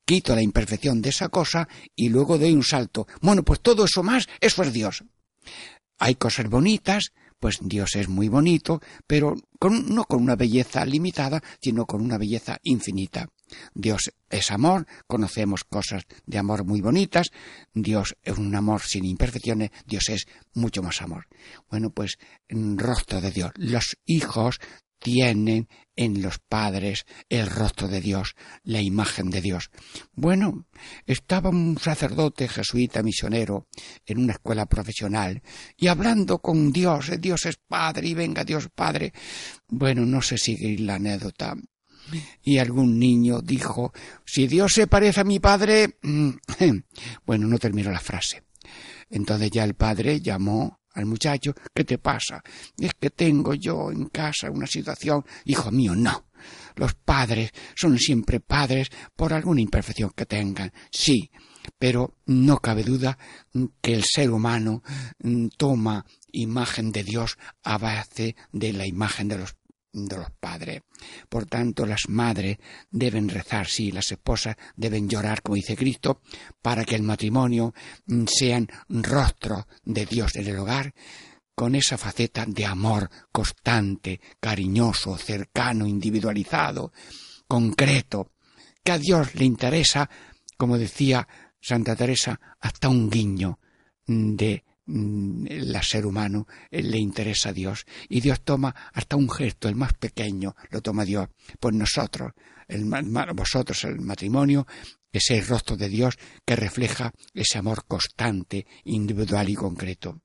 quito 0.04 0.34
la 0.34 0.42
imperfección 0.42 1.00
de 1.00 1.10
esa 1.10 1.28
cosa 1.28 1.68
y 1.94 2.08
luego 2.08 2.38
doy 2.38 2.54
un 2.54 2.64
salto. 2.64 3.06
Bueno, 3.20 3.44
pues 3.44 3.60
todo 3.60 3.84
eso 3.84 4.02
más, 4.02 4.28
eso 4.40 4.64
es 4.64 4.72
Dios. 4.72 5.04
Hay 6.00 6.16
cosas 6.16 6.50
bonitas, 6.50 7.12
pues 7.42 7.58
Dios 7.60 7.96
es 7.96 8.08
muy 8.08 8.28
bonito, 8.28 8.80
pero 9.04 9.34
no 9.34 10.04
con 10.04 10.22
una 10.22 10.36
belleza 10.36 10.86
limitada, 10.86 11.42
sino 11.60 11.86
con 11.86 12.00
una 12.00 12.16
belleza 12.16 12.58
infinita. 12.62 13.26
Dios 13.74 14.12
es 14.30 14.52
amor, 14.52 14.86
conocemos 15.08 15.64
cosas 15.64 16.04
de 16.24 16.38
amor 16.38 16.64
muy 16.64 16.80
bonitas, 16.80 17.30
Dios 17.74 18.16
es 18.22 18.38
un 18.38 18.54
amor 18.54 18.82
sin 18.82 19.04
imperfecciones, 19.04 19.70
Dios 19.84 20.08
es 20.10 20.26
mucho 20.54 20.84
más 20.84 21.02
amor. 21.02 21.26
Bueno, 21.68 21.90
pues 21.90 22.16
rostro 22.48 23.20
de 23.20 23.32
Dios, 23.32 23.50
los 23.56 23.96
hijos 24.06 24.60
tienen 25.02 25.68
en 25.96 26.22
los 26.22 26.38
padres 26.38 27.04
el 27.28 27.46
rostro 27.46 27.88
de 27.88 28.00
Dios, 28.00 28.34
la 28.62 28.80
imagen 28.80 29.30
de 29.30 29.40
Dios. 29.40 29.70
Bueno, 30.12 30.66
estaba 31.06 31.50
un 31.50 31.78
sacerdote 31.78 32.48
jesuita 32.48 33.02
misionero 33.02 33.66
en 34.06 34.18
una 34.18 34.32
escuela 34.32 34.66
profesional 34.66 35.42
y 35.76 35.88
hablando 35.88 36.38
con 36.38 36.72
Dios, 36.72 37.10
Dios 37.20 37.46
es 37.46 37.56
Padre 37.56 38.08
y 38.08 38.14
venga 38.14 38.44
Dios 38.44 38.68
Padre. 38.74 39.12
Bueno, 39.68 40.06
no 40.06 40.22
sé 40.22 40.38
si 40.38 40.78
la 40.78 40.94
anécdota 40.94 41.56
y 42.42 42.58
algún 42.58 42.98
niño 42.98 43.40
dijo 43.40 43.92
si 44.24 44.46
Dios 44.46 44.74
se 44.74 44.86
parece 44.86 45.20
a 45.20 45.24
mi 45.24 45.38
padre. 45.38 45.98
Mm, 46.02 46.30
bueno, 47.26 47.46
no 47.46 47.58
terminó 47.58 47.90
la 47.90 48.00
frase. 48.00 48.42
Entonces 49.10 49.50
ya 49.50 49.64
el 49.64 49.74
padre 49.74 50.20
llamó 50.20 50.80
al 50.94 51.06
muchacho 51.06 51.54
¿Qué 51.74 51.84
te 51.84 51.98
pasa? 51.98 52.42
Es 52.78 52.92
que 52.94 53.10
tengo 53.10 53.54
yo 53.54 53.90
en 53.90 54.06
casa 54.06 54.50
una 54.50 54.66
situación. 54.66 55.24
Hijo 55.44 55.70
mío, 55.70 55.94
no. 55.94 56.26
Los 56.76 56.94
padres 56.94 57.50
son 57.74 57.98
siempre 57.98 58.40
padres 58.40 58.88
por 59.14 59.32
alguna 59.32 59.60
imperfección 59.60 60.10
que 60.10 60.26
tengan. 60.26 60.72
Sí, 60.90 61.30
pero 61.78 62.16
no 62.26 62.58
cabe 62.58 62.82
duda 62.82 63.16
que 63.80 63.94
el 63.94 64.04
ser 64.04 64.30
humano 64.30 64.82
mm, 65.22 65.48
toma 65.56 66.04
imagen 66.32 66.92
de 66.92 67.04
Dios 67.04 67.38
a 67.62 67.78
base 67.78 68.36
de 68.52 68.72
la 68.72 68.86
imagen 68.86 69.28
de 69.28 69.38
los 69.38 69.56
de 69.92 70.16
los 70.16 70.30
padres. 70.32 70.82
Por 71.28 71.46
tanto, 71.46 71.86
las 71.86 72.08
madres 72.08 72.58
deben 72.90 73.28
rezar, 73.28 73.66
sí, 73.66 73.92
las 73.92 74.10
esposas 74.10 74.56
deben 74.76 75.08
llorar, 75.08 75.42
como 75.42 75.56
dice 75.56 75.76
Cristo, 75.76 76.20
para 76.60 76.84
que 76.84 76.94
el 76.94 77.02
matrimonio 77.02 77.74
mm, 78.06 78.24
sean 78.26 78.68
rostro 78.88 79.66
de 79.84 80.06
Dios 80.06 80.36
en 80.36 80.46
el 80.46 80.58
hogar, 80.58 80.94
con 81.54 81.74
esa 81.74 81.98
faceta 81.98 82.46
de 82.46 82.64
amor 82.64 83.10
constante, 83.30 84.20
cariñoso, 84.40 85.18
cercano, 85.18 85.86
individualizado, 85.86 86.92
concreto, 87.46 88.32
que 88.82 88.92
a 88.92 88.98
Dios 88.98 89.34
le 89.34 89.44
interesa, 89.44 90.08
como 90.56 90.78
decía 90.78 91.28
Santa 91.60 91.94
Teresa, 91.94 92.40
hasta 92.58 92.88
un 92.88 93.10
guiño 93.10 93.58
de 94.06 94.64
Mm, 94.64 94.71
el 94.86 95.82
ser 95.82 96.06
humano 96.06 96.46
eh, 96.70 96.82
le 96.82 96.98
interesa 96.98 97.50
a 97.50 97.52
Dios 97.52 97.86
y 98.08 98.20
Dios 98.20 98.42
toma 98.42 98.74
hasta 98.92 99.16
un 99.16 99.30
gesto, 99.30 99.68
el 99.68 99.76
más 99.76 99.94
pequeño, 99.94 100.54
lo 100.70 100.80
toma 100.80 101.04
Dios. 101.04 101.28
Pues 101.60 101.74
nosotros, 101.74 102.32
el, 102.68 102.84
vosotros, 103.34 103.84
el 103.84 104.00
matrimonio, 104.00 104.66
ese 105.12 105.40
rostro 105.42 105.76
de 105.76 105.88
Dios 105.88 106.18
que 106.44 106.56
refleja 106.56 107.12
ese 107.34 107.58
amor 107.58 107.84
constante, 107.86 108.66
individual 108.84 109.48
y 109.48 109.54
concreto. 109.54 110.20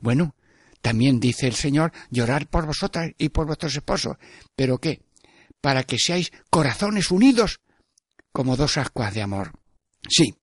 Bueno, 0.00 0.34
también 0.80 1.20
dice 1.20 1.46
el 1.46 1.54
Señor, 1.54 1.92
llorar 2.10 2.48
por 2.48 2.66
vosotras 2.66 3.10
y 3.18 3.28
por 3.28 3.46
vuestros 3.46 3.76
esposos. 3.76 4.16
¿Pero 4.54 4.78
qué? 4.78 5.02
Para 5.60 5.82
que 5.82 5.98
seáis 5.98 6.32
corazones 6.50 7.10
unidos 7.10 7.60
como 8.32 8.56
dos 8.56 8.76
ascuas 8.76 9.14
de 9.14 9.22
amor. 9.22 9.52
Sí, 10.08 10.36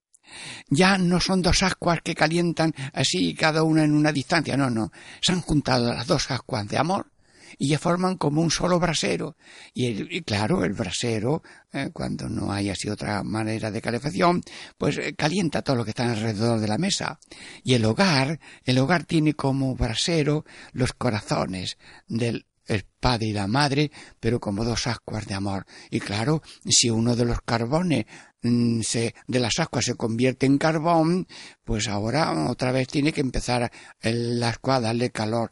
ya 0.70 0.98
no 0.98 1.20
son 1.20 1.42
dos 1.42 1.64
ascuas 1.64 2.02
que 2.04 2.16
calientan 2.16 2.74
así 2.94 3.34
cada 3.34 3.64
una 3.64 3.84
en 3.84 3.94
una 3.94 4.12
distancia, 4.12 4.58
no, 4.58 4.70
no. 4.70 4.92
Se 5.22 5.32
han 5.32 5.42
juntado 5.42 5.94
las 5.94 6.08
dos 6.08 6.30
ascuas 6.32 6.68
de 6.68 6.78
amor 6.78 7.14
y 7.58 7.70
ya 7.70 7.80
forman 7.80 8.18
como 8.18 8.42
un 8.42 8.52
solo 8.52 8.80
brasero. 8.80 9.38
Y, 9.74 10.22
claro, 10.22 10.64
el 10.64 10.74
brasero, 10.74 11.44
eh, 11.72 11.90
cuando 11.94 12.30
no 12.30 12.52
hay 12.52 12.70
así 12.70 12.90
otra 12.90 13.24
manera 13.24 13.72
de 13.72 13.82
calefacción, 13.82 14.42
pues 14.78 14.98
eh, 14.98 15.16
calienta 15.16 15.62
todo 15.62 15.78
lo 15.78 15.84
que 15.84 15.92
está 15.92 16.12
alrededor 16.12 16.60
de 16.60 16.68
la 16.68 16.78
mesa. 16.78 17.20
Y 17.64 17.74
el 17.74 17.86
hogar, 17.86 18.40
el 18.64 18.78
hogar 18.78 19.06
tiene 19.06 19.34
como 19.34 19.76
brasero 19.76 20.46
los 20.72 20.94
corazones 20.94 21.78
del 22.08 22.46
el 22.66 22.86
padre 23.00 23.28
y 23.28 23.34
la 23.34 23.48
madre, 23.48 23.92
pero 24.20 24.40
como 24.40 24.64
dos 24.64 24.88
ascuas 24.88 25.26
de 25.28 25.34
amor. 25.34 25.66
Y 25.90 26.00
claro, 26.00 26.42
si 26.66 26.90
uno 26.90 27.16
de 27.16 27.26
los 27.26 27.42
carbones 27.42 28.06
mm, 28.42 28.82
se, 28.82 29.14
de 29.28 29.40
las 29.40 29.60
ascuas 29.60 29.86
se 29.86 29.96
convierte 29.96 30.46
en 30.46 30.58
carbón, 30.58 31.28
pues 31.64 31.88
ahora 31.88 32.50
otra 32.50 32.72
vez 32.72 32.88
tiene 32.88 33.12
que 33.12 33.22
empezar 33.22 33.72
el 34.02 34.42
ascua 34.44 34.78
a 34.78 34.82
darle 34.82 35.12
calor 35.12 35.50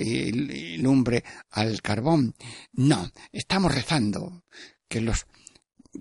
y 0.00 0.76
lumbre 0.78 1.24
al 1.50 1.80
carbón. 1.82 2.34
No, 2.72 3.10
estamos 3.32 3.74
rezando 3.74 4.44
que 4.88 5.00
los 5.00 5.26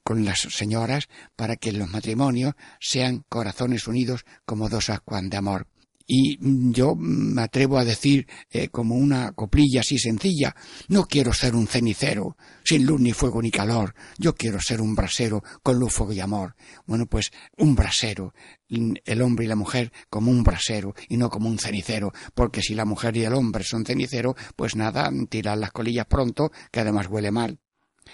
con 0.04 0.24
las 0.24 0.40
señoras 0.40 1.10
para 1.36 1.58
que 1.58 1.74
los 1.74 1.90
matrimonios 1.90 2.54
sean 2.80 3.26
corazones 3.28 3.88
unidos 3.88 4.26
como 4.46 4.70
dos 4.70 4.90
ascuas 4.90 5.30
de 5.30 5.38
amor. 5.38 5.68
Y 6.06 6.38
yo 6.72 6.96
me 6.96 7.42
atrevo 7.42 7.78
a 7.78 7.86
decir 7.86 8.28
eh, 8.50 8.70
como 8.70 8.96
una 8.96 9.32
coplilla 9.34 9.82
así 9.82 9.98
sencilla, 9.98 10.56
no 10.88 11.06
quiero 11.06 11.34
ser 11.34 11.56
un 11.56 11.68
cenicero, 11.68 12.38
sin 12.64 12.86
luz 12.86 13.00
ni 13.00 13.14
fuego 13.14 13.42
ni 13.42 13.52
calor, 13.52 13.94
yo 14.18 14.36
quiero 14.36 14.60
ser 14.60 14.82
un 14.82 14.96
brasero 14.96 15.44
con 15.64 15.80
luz, 15.80 15.94
fuego 15.94 16.14
y 16.14 16.20
amor. 16.20 16.56
Bueno, 16.86 17.06
pues 17.06 17.32
un 17.58 17.76
brasero, 17.76 18.34
el 18.68 19.22
hombre 19.22 19.46
y 19.46 19.48
la 19.48 19.56
mujer 19.56 19.92
como 20.10 20.32
un 20.32 20.44
brasero 20.44 20.94
y 21.10 21.18
no 21.18 21.30
como 21.30 21.50
un 21.50 21.60
cenicero, 21.60 22.12
porque 22.34 22.62
si 22.62 22.76
la 22.76 22.86
mujer 22.86 23.16
y 23.18 23.24
el 23.24 23.34
hombre 23.34 23.64
son 23.64 23.86
cenicero, 23.86 24.36
pues 24.56 24.76
nada, 24.76 25.12
tiran 25.30 25.60
las 25.60 25.72
colillas 25.72 26.06
pronto, 26.06 26.52
que 26.72 26.80
además 26.80 27.08
huele 27.08 27.32
mal. 27.32 27.60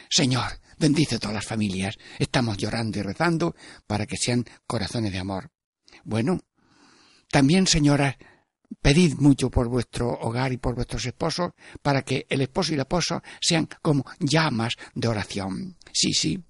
Señor, 0.09 0.59
bendice 0.77 1.19
todas 1.19 1.35
las 1.35 1.45
familias. 1.45 1.97
Estamos 2.19 2.57
llorando 2.57 2.99
y 2.99 3.01
rezando 3.01 3.55
para 3.85 4.05
que 4.05 4.17
sean 4.17 4.45
corazones 4.65 5.11
de 5.11 5.19
amor. 5.19 5.51
Bueno, 6.03 6.39
también, 7.29 7.67
señoras, 7.67 8.15
pedid 8.81 9.15
mucho 9.15 9.49
por 9.49 9.67
vuestro 9.67 10.09
hogar 10.09 10.51
y 10.51 10.57
por 10.57 10.75
vuestros 10.75 11.05
esposos 11.05 11.51
para 11.81 12.01
que 12.01 12.25
el 12.29 12.41
esposo 12.41 12.73
y 12.73 12.75
la 12.75 12.83
esposa 12.83 13.21
sean 13.39 13.67
como 13.81 14.05
llamas 14.19 14.75
de 14.93 15.07
oración. 15.07 15.77
Sí, 15.91 16.13
sí, 16.13 16.43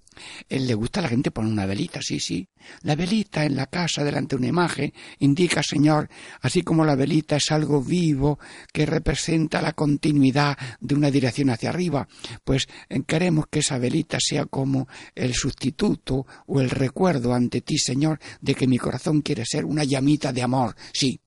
él 0.48 0.66
le 0.66 0.74
gusta 0.74 1.00
a 1.00 1.04
la 1.04 1.08
gente 1.08 1.30
poner 1.30 1.52
una 1.52 1.66
velita, 1.66 2.00
sí, 2.02 2.20
sí. 2.20 2.48
La 2.82 2.94
velita 2.94 3.44
en 3.44 3.56
la 3.56 3.66
casa 3.66 4.04
delante 4.04 4.36
de 4.36 4.40
una 4.40 4.48
imagen 4.48 4.92
indica, 5.18 5.62
Señor, 5.62 6.08
así 6.40 6.62
como 6.62 6.84
la 6.84 6.94
velita 6.94 7.36
es 7.36 7.50
algo 7.50 7.82
vivo 7.82 8.38
que 8.72 8.86
representa 8.86 9.62
la 9.62 9.72
continuidad 9.72 10.56
de 10.80 10.94
una 10.94 11.10
dirección 11.10 11.50
hacia 11.50 11.70
arriba, 11.70 12.08
pues 12.44 12.68
eh, 12.88 13.02
queremos 13.06 13.46
que 13.50 13.60
esa 13.60 13.78
velita 13.78 14.18
sea 14.20 14.46
como 14.46 14.88
el 15.14 15.34
sustituto 15.34 16.26
o 16.46 16.60
el 16.60 16.70
recuerdo 16.70 17.34
ante 17.34 17.60
ti, 17.60 17.78
Señor, 17.78 18.18
de 18.40 18.54
que 18.54 18.66
mi 18.66 18.78
corazón 18.78 19.22
quiere 19.22 19.44
ser 19.46 19.64
una 19.64 19.84
llamita 19.84 20.32
de 20.32 20.42
amor, 20.42 20.74
sí. 20.92 21.20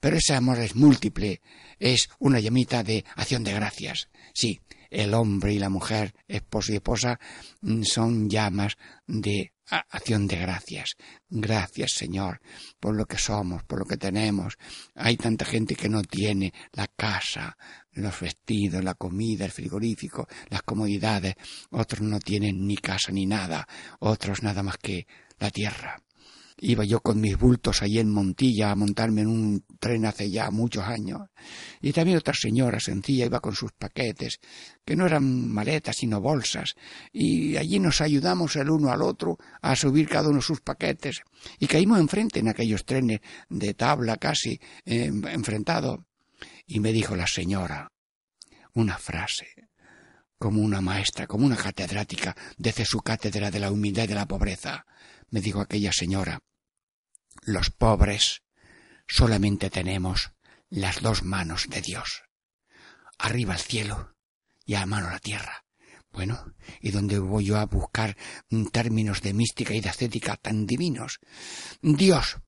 Pero 0.00 0.16
ese 0.16 0.34
amor 0.34 0.58
es 0.58 0.74
múltiple, 0.74 1.40
es 1.78 2.08
una 2.18 2.40
llamita 2.40 2.82
de 2.82 3.04
acción 3.16 3.44
de 3.44 3.52
gracias, 3.52 4.08
sí 4.34 4.60
el 4.90 5.14
hombre 5.14 5.54
y 5.54 5.58
la 5.58 5.68
mujer, 5.68 6.14
esposo 6.26 6.72
y 6.72 6.76
esposa, 6.76 7.18
mm, 7.60 7.82
son 7.82 8.28
llamas 8.28 8.76
de 9.06 9.52
acción 9.68 10.26
de 10.26 10.36
gracias. 10.36 10.96
Gracias, 11.28 11.92
Señor, 11.92 12.40
por 12.78 12.94
lo 12.94 13.06
que 13.06 13.18
somos, 13.18 13.64
por 13.64 13.80
lo 13.80 13.84
que 13.84 13.96
tenemos. 13.96 14.56
Hay 14.94 15.16
tanta 15.16 15.44
gente 15.44 15.74
que 15.74 15.88
no 15.88 16.02
tiene 16.02 16.52
la 16.72 16.86
casa, 16.86 17.56
los 17.92 18.20
vestidos, 18.20 18.84
la 18.84 18.94
comida, 18.94 19.44
el 19.44 19.52
frigorífico, 19.52 20.28
las 20.48 20.62
comodidades. 20.62 21.34
Otros 21.70 22.02
no 22.02 22.20
tienen 22.20 22.66
ni 22.66 22.76
casa 22.76 23.12
ni 23.12 23.26
nada. 23.26 23.66
Otros 24.00 24.42
nada 24.42 24.62
más 24.62 24.76
que 24.78 25.06
la 25.38 25.50
tierra. 25.50 26.05
Iba 26.58 26.84
yo 26.84 27.00
con 27.00 27.20
mis 27.20 27.36
bultos 27.36 27.82
allí 27.82 27.98
en 27.98 28.10
Montilla 28.10 28.70
a 28.70 28.76
montarme 28.76 29.20
en 29.20 29.26
un 29.26 29.64
tren 29.78 30.06
hace 30.06 30.30
ya 30.30 30.50
muchos 30.50 30.84
años. 30.84 31.20
Y 31.82 31.92
también 31.92 32.16
otra 32.16 32.32
señora 32.32 32.80
sencilla 32.80 33.26
iba 33.26 33.40
con 33.40 33.54
sus 33.54 33.72
paquetes, 33.72 34.40
que 34.82 34.96
no 34.96 35.04
eran 35.04 35.48
maletas 35.52 35.96
sino 35.96 36.18
bolsas. 36.18 36.74
Y 37.12 37.58
allí 37.58 37.78
nos 37.78 38.00
ayudamos 38.00 38.56
el 38.56 38.70
uno 38.70 38.90
al 38.90 39.02
otro 39.02 39.36
a 39.60 39.76
subir 39.76 40.08
cada 40.08 40.30
uno 40.30 40.40
sus 40.40 40.62
paquetes. 40.62 41.20
Y 41.58 41.66
caímos 41.66 42.00
enfrente 42.00 42.40
en 42.40 42.48
aquellos 42.48 42.86
trenes 42.86 43.20
de 43.50 43.74
tabla 43.74 44.16
casi 44.16 44.58
eh, 44.86 45.12
enfrentados. 45.28 46.00
Y 46.66 46.80
me 46.80 46.92
dijo 46.92 47.16
la 47.16 47.26
señora 47.26 47.92
una 48.72 48.96
frase 48.96 49.46
como 50.38 50.62
una 50.62 50.80
maestra, 50.80 51.26
como 51.26 51.44
una 51.44 51.56
catedrática 51.56 52.34
desde 52.56 52.84
su 52.86 53.00
cátedra 53.00 53.50
de 53.50 53.60
la 53.60 53.70
humildad 53.70 54.04
y 54.04 54.08
de 54.08 54.14
la 54.14 54.26
pobreza 54.26 54.86
me 55.30 55.40
dijo 55.40 55.60
aquella 55.60 55.92
señora, 55.92 56.40
los 57.42 57.70
pobres 57.70 58.42
solamente 59.06 59.70
tenemos 59.70 60.32
las 60.68 61.00
dos 61.00 61.22
manos 61.22 61.68
de 61.68 61.80
Dios, 61.80 62.22
arriba 63.18 63.54
el 63.54 63.60
cielo 63.60 64.16
y 64.64 64.74
a 64.74 64.86
mano 64.86 65.10
la 65.10 65.18
tierra. 65.18 65.64
Bueno, 66.10 66.54
¿y 66.80 66.92
dónde 66.92 67.18
voy 67.18 67.44
yo 67.44 67.58
a 67.58 67.66
buscar 67.66 68.16
términos 68.72 69.20
de 69.20 69.34
mística 69.34 69.74
y 69.74 69.80
de 69.80 69.90
ascética 69.90 70.36
tan 70.36 70.66
divinos? 70.66 71.20
Dios 71.82 72.38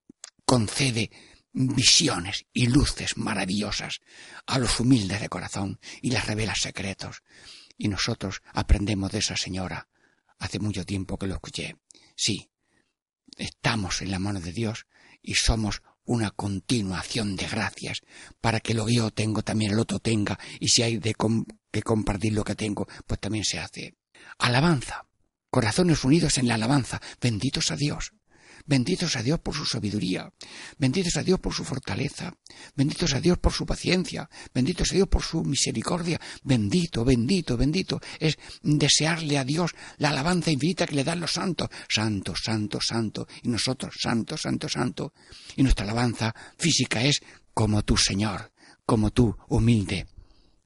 concede 0.46 1.10
visiones 1.52 2.46
y 2.52 2.68
luces 2.68 3.18
maravillosas 3.18 4.00
a 4.46 4.58
los 4.58 4.80
humildes 4.80 5.20
de 5.20 5.28
corazón 5.28 5.80
y 6.00 6.10
les 6.10 6.26
revela 6.26 6.54
secretos. 6.54 7.22
Y 7.76 7.88
nosotros 7.88 8.42
aprendemos 8.52 9.12
de 9.12 9.18
esa 9.18 9.36
señora. 9.36 9.88
Hace 10.38 10.58
mucho 10.60 10.86
tiempo 10.86 11.18
que 11.18 11.26
lo 11.26 11.34
escuché. 11.34 11.76
Sí, 12.16 12.50
estamos 13.38 14.02
en 14.02 14.10
la 14.10 14.18
mano 14.18 14.40
de 14.40 14.52
Dios 14.52 14.86
y 15.22 15.34
somos 15.34 15.82
una 16.04 16.30
continuación 16.30 17.36
de 17.36 17.46
gracias 17.46 18.02
para 18.40 18.60
que 18.60 18.74
lo 18.74 18.86
que 18.86 18.94
yo 18.94 19.10
tengo 19.10 19.42
también 19.42 19.72
el 19.72 19.78
otro 19.78 19.98
tenga 19.98 20.38
y 20.58 20.68
si 20.68 20.82
hay 20.82 20.98
de 20.98 21.14
que 21.70 21.82
compartir 21.82 22.32
lo 22.32 22.44
que 22.44 22.54
tengo, 22.54 22.86
pues 23.06 23.20
también 23.20 23.44
se 23.44 23.58
hace. 23.58 23.94
Alabanza. 24.38 25.06
Corazones 25.50 26.04
unidos 26.04 26.38
en 26.38 26.48
la 26.48 26.54
alabanza. 26.54 27.00
Benditos 27.20 27.70
a 27.70 27.76
Dios. 27.76 28.12
Benditos 28.68 29.16
a 29.16 29.22
Dios 29.22 29.40
por 29.40 29.54
su 29.54 29.64
sabiduría, 29.64 30.30
benditos 30.76 31.16
a 31.16 31.22
Dios 31.22 31.40
por 31.40 31.54
su 31.54 31.64
fortaleza, 31.64 32.34
benditos 32.76 33.14
a 33.14 33.20
Dios 33.20 33.38
por 33.38 33.50
su 33.50 33.64
paciencia, 33.64 34.28
benditos 34.52 34.92
a 34.92 34.94
Dios 34.94 35.08
por 35.08 35.22
su 35.22 35.42
misericordia, 35.42 36.20
bendito, 36.42 37.02
bendito, 37.02 37.56
bendito. 37.56 37.98
Es 38.20 38.38
desearle 38.60 39.38
a 39.38 39.44
Dios 39.44 39.70
la 39.96 40.10
alabanza 40.10 40.50
infinita 40.50 40.86
que 40.86 40.96
le 40.96 41.04
dan 41.04 41.18
los 41.18 41.32
santos, 41.32 41.70
santo, 41.88 42.34
santo, 42.36 42.78
santo, 42.78 43.26
y 43.42 43.48
nosotros, 43.48 43.94
santo, 43.98 44.36
santo, 44.36 44.68
santo. 44.68 45.14
Y 45.56 45.62
nuestra 45.62 45.86
alabanza 45.86 46.34
física 46.58 47.02
es 47.02 47.22
como 47.54 47.82
tú, 47.84 47.96
Señor, 47.96 48.52
como 48.84 49.12
tú, 49.12 49.34
humilde 49.48 50.08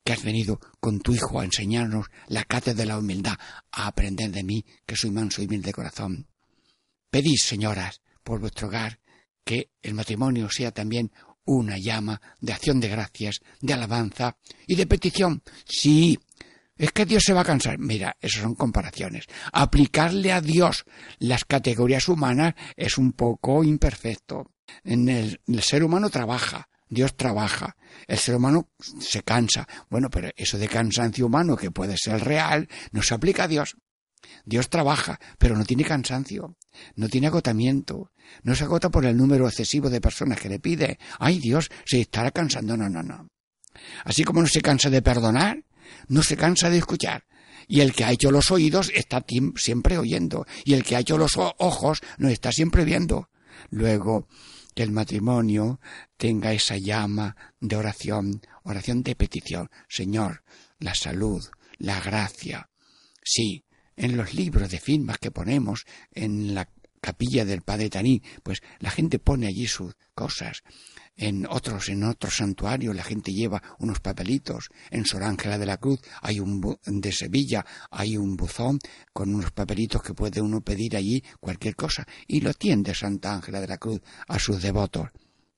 que 0.03 0.13
has 0.13 0.25
venido 0.25 0.59
con 0.81 0.99
tu 0.99 1.15
Hijo 1.15 1.39
a 1.39 1.45
enseñarnos 1.45 2.07
la 2.27 2.43
cátedra 2.43 2.83
de 2.83 2.87
la 2.87 2.99
humildad, 2.99 3.39
a 3.71 3.87
aprender 3.87 4.33
de 4.33 4.43
mí, 4.43 4.65
que 4.85 4.97
soy 4.97 5.13
manso 5.13 5.41
y 5.41 5.45
humilde 5.45 5.67
de 5.67 5.73
corazón. 5.73 6.32
Pedid, 7.13 7.37
señoras, 7.37 8.01
por 8.25 8.41
vuestro 8.41 8.69
hogar, 8.69 8.99
que 9.45 9.73
el 9.83 9.93
matrimonio 9.93 10.49
sea 10.49 10.71
también 10.71 11.13
una 11.45 11.77
llama 11.77 12.23
de 12.41 12.55
acción 12.55 12.81
de 12.81 12.89
gracias, 12.89 13.41
de 13.61 13.75
alabanza 13.75 14.39
y 14.67 14.77
de 14.77 14.87
petición. 14.87 15.43
Sí, 15.67 16.19
es 16.75 16.91
que 16.93 17.05
Dios 17.05 17.23
se 17.23 17.35
va 17.35 17.43
a 17.43 17.45
cansar. 17.45 17.79
Mira, 17.79 18.17
esas 18.19 18.41
son 18.41 18.55
comparaciones. 18.55 19.27
Aplicarle 19.53 20.33
a 20.33 20.41
Dios 20.41 20.87
las 21.19 21.45
categorías 21.45 22.09
humanas 22.09 22.55
es 22.79 22.97
un 22.97 23.13
poco 23.13 23.63
imperfecto. 23.63 24.51
En 24.83 25.11
el, 25.11 25.39
el, 25.47 25.63
ser 25.63 25.85
humano 25.85 26.09
trabaja, 26.09 26.71
Dios 26.89 27.15
trabaja, 27.15 27.77
el 28.07 28.17
ser 28.17 28.37
humano 28.37 28.71
se 28.79 29.23
cansa. 29.23 29.69
Bueno, 29.91 30.09
pero 30.09 30.31
eso 30.35 30.57
de 30.57 30.67
cansancio 30.67 31.27
humano 31.27 31.59
que 31.59 31.71
puede 31.71 31.99
ser 31.99 32.25
real 32.25 32.67
no 32.91 33.03
se 33.03 33.13
aplica 33.13 33.45
a 33.45 33.49
Dios. 33.49 33.77
Dios 34.45 34.69
trabaja, 34.69 35.21
pero 35.39 35.57
no 35.57 35.65
tiene 35.65 35.85
cansancio, 35.85 36.57
no 36.97 37.09
tiene 37.09 37.27
agotamiento, 37.29 38.11
no 38.43 38.55
se 38.55 38.65
agota 38.65 38.91
por 38.91 39.05
el 39.05 39.17
número 39.17 39.47
excesivo 39.47 39.91
de 39.91 40.01
personas 40.01 40.41
que 40.41 40.49
le 40.49 40.59
pide. 40.59 40.99
Ay 41.19 41.39
Dios, 41.39 41.71
se 41.85 42.01
estará 42.01 42.31
cansando. 42.31 42.77
No, 42.77 42.89
no, 42.89 43.03
no. 43.03 43.29
Así 44.05 44.25
como 44.25 44.41
no 44.41 44.47
se 44.47 44.61
cansa 44.61 44.91
de 44.91 45.03
perdonar, 45.03 45.65
no 46.09 46.23
se 46.23 46.37
cansa 46.37 46.71
de 46.71 46.79
escuchar. 46.79 47.25
Y 47.69 47.81
el 47.81 47.93
que 47.93 48.05
ha 48.05 48.13
hecho 48.13 48.31
los 48.31 48.51
oídos 48.51 48.91
está 48.95 49.25
siempre 49.57 49.99
oyendo. 49.99 50.47
Y 50.65 50.75
el 50.75 50.85
que 50.85 50.97
ha 50.97 51.01
hecho 51.01 51.17
los 51.19 51.37
ojos 51.37 52.01
no 52.19 52.29
está 52.29 52.53
siempre 52.53 52.85
viendo. 52.85 53.31
Luego, 53.71 54.27
que 54.75 54.83
el 54.83 54.91
matrimonio 54.91 55.81
tenga 56.17 56.53
esa 56.53 56.77
llama 56.77 57.37
de 57.61 57.77
oración, 57.77 58.41
oración 58.65 59.03
de 59.03 59.15
petición. 59.15 59.71
Señor, 59.89 60.43
la 60.79 60.95
salud, 60.95 61.45
la 61.79 62.01
gracia. 62.01 62.71
Sí, 63.23 63.65
en 63.97 64.17
los 64.17 64.35
libros 64.35 64.71
de 64.71 64.81
firmas 64.81 65.19
que 65.19 65.31
ponemos 65.31 65.85
en 66.13 66.55
la 66.55 66.69
capilla 67.03 67.45
del 67.45 67.63
Padre 67.63 67.91
Taní, 67.91 68.23
pues 68.43 68.63
la 68.79 68.91
gente 68.91 69.19
pone 69.19 69.49
allí 69.49 69.67
sus 69.67 69.95
cosas. 70.15 70.63
En 71.17 71.47
otros, 71.47 71.89
en 71.89 72.05
otros 72.05 72.37
santuarios 72.37 72.95
la 72.95 73.03
gente 73.03 73.33
lleva 73.33 73.63
unos 73.81 74.01
papelitos. 74.01 74.71
En 74.91 75.05
Sor 75.05 75.25
Ángela 75.25 75.59
de 75.59 75.67
la 75.67 75.77
Cruz 75.77 76.01
hay 76.23 76.41
un 76.41 76.79
de 76.87 77.13
Sevilla 77.13 77.67
hay 77.91 78.17
un 78.17 78.37
buzón 78.37 78.79
con 79.13 79.35
unos 79.35 79.51
papelitos 79.51 80.03
que 80.03 80.15
puede 80.15 80.41
uno 80.41 80.63
pedir 80.63 80.97
allí 80.97 81.23
cualquier 81.41 81.77
cosa 81.77 82.07
y 82.27 82.41
lo 82.41 82.55
tiende 82.55 82.95
Santa 82.95 83.35
Ángela 83.35 83.61
de 83.61 83.69
la 83.69 83.79
Cruz 83.79 84.01
a 84.29 84.39
sus 84.39 84.63
devotos. 84.63 85.09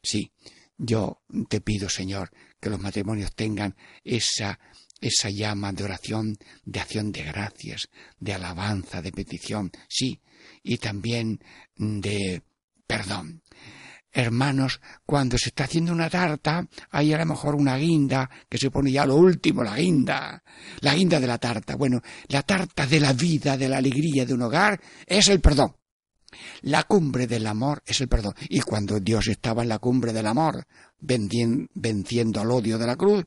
Sí, 0.03 0.33
yo 0.77 1.23
te 1.49 1.61
pido, 1.61 1.89
Señor, 1.89 2.31
que 2.59 2.71
los 2.71 2.81
matrimonios 2.81 3.35
tengan 3.35 3.77
esa 4.03 4.59
esa 5.05 5.29
llama 5.29 5.73
de 5.73 5.85
oración, 5.85 6.39
de 6.65 6.81
acción 6.81 7.13
de 7.13 7.25
gracias, 7.25 7.89
de 8.19 8.33
alabanza, 8.33 9.03
de 9.03 9.13
petición, 9.13 9.71
sí, 9.87 10.21
y 10.63 10.79
también 10.79 11.41
de 11.77 12.43
perdón. 12.87 13.43
Hermanos, 14.11 14.81
cuando 15.05 15.37
se 15.37 15.49
está 15.49 15.65
haciendo 15.65 15.93
una 15.93 16.09
tarta, 16.09 16.67
hay 16.91 17.13
a 17.13 17.19
lo 17.19 17.27
mejor 17.27 17.57
una 17.57 17.77
guinda 17.77 18.31
que 18.49 18.59
se 18.59 18.71
pone 18.71 18.93
ya 18.93 19.05
lo 19.05 19.17
último, 19.17 19.63
la 19.63 19.77
guinda, 19.77 20.43
la 20.81 20.95
guinda 20.95 21.21
de 21.21 21.27
la 21.27 21.39
tarta. 21.39 21.75
Bueno, 21.75 22.01
la 22.29 22.43
tarta 22.43 22.87
de 22.87 23.01
la 23.01 23.13
vida, 23.13 23.57
de 23.57 23.69
la 23.69 23.79
alegría 23.79 24.25
de 24.25 24.33
un 24.33 24.43
hogar, 24.43 24.81
es 25.05 25.29
el 25.29 25.41
perdón. 25.41 25.77
La 26.63 26.85
cumbre 26.85 27.27
del 27.27 27.47
amor 27.47 27.83
es 27.85 28.01
el 28.01 28.09
perdón. 28.09 28.35
Y 28.49 28.61
cuando 28.61 29.01
Dios 29.01 29.29
estaba 29.29 29.63
en 29.63 29.69
la 29.69 29.81
cumbre 29.81 30.13
del 30.13 30.29
amor, 30.29 30.65
venciendo 31.01 32.41
al 32.41 32.51
odio 32.53 32.79
de 32.79 32.87
la 32.87 32.97
cruz, 32.97 33.27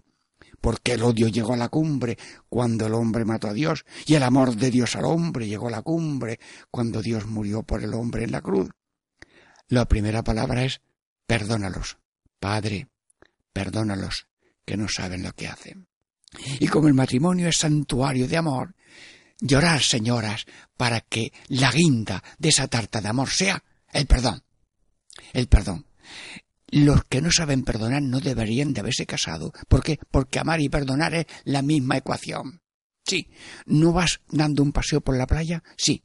porque 0.61 0.93
el 0.93 1.03
odio 1.03 1.27
llegó 1.27 1.53
a 1.53 1.57
la 1.57 1.69
cumbre 1.69 2.17
cuando 2.49 2.87
el 2.87 2.93
hombre 2.93 3.25
mató 3.25 3.47
a 3.47 3.53
Dios, 3.53 3.85
y 4.05 4.15
el 4.15 4.23
amor 4.23 4.55
de 4.55 4.71
Dios 4.71 4.95
al 4.95 5.05
hombre 5.05 5.47
llegó 5.47 5.67
a 5.67 5.71
la 5.71 5.81
cumbre 5.81 6.39
cuando 6.71 7.01
Dios 7.01 7.25
murió 7.25 7.63
por 7.63 7.83
el 7.83 7.93
hombre 7.93 8.23
en 8.23 8.31
la 8.31 8.41
cruz. 8.41 8.69
La 9.67 9.85
primera 9.85 10.23
palabra 10.23 10.63
es 10.63 10.81
perdónalos. 11.25 11.97
Padre, 12.39 12.87
perdónalos, 13.51 14.27
que 14.65 14.77
no 14.77 14.87
saben 14.87 15.23
lo 15.23 15.33
que 15.33 15.47
hacen. 15.47 15.87
Y 16.59 16.67
como 16.67 16.87
el 16.87 16.93
matrimonio 16.93 17.47
es 17.47 17.57
santuario 17.57 18.27
de 18.27 18.37
amor, 18.37 18.75
llorar, 19.39 19.81
señoras, 19.81 20.45
para 20.75 21.01
que 21.01 21.31
la 21.47 21.71
guinda 21.71 22.23
de 22.37 22.49
esa 22.49 22.67
tarta 22.67 23.01
de 23.01 23.09
amor 23.09 23.29
sea 23.29 23.63
el 23.91 24.05
perdón. 24.05 24.43
El 25.33 25.47
perdón. 25.47 25.85
Los 26.69 27.05
que 27.05 27.21
no 27.21 27.31
saben 27.31 27.63
perdonar 27.63 28.01
no 28.01 28.19
deberían 28.19 28.73
de 28.73 28.81
haberse 28.81 29.05
casado. 29.05 29.53
¿Por 29.67 29.83
qué? 29.83 29.99
Porque 30.11 30.39
amar 30.39 30.59
y 30.59 30.69
perdonar 30.69 31.13
es 31.13 31.25
la 31.45 31.61
misma 31.61 31.97
ecuación. 31.97 32.61
Sí. 33.05 33.29
¿No 33.65 33.93
vas 33.93 34.19
dando 34.29 34.63
un 34.63 34.73
paseo 34.73 35.01
por 35.01 35.17
la 35.17 35.27
playa? 35.27 35.63
Sí. 35.77 36.03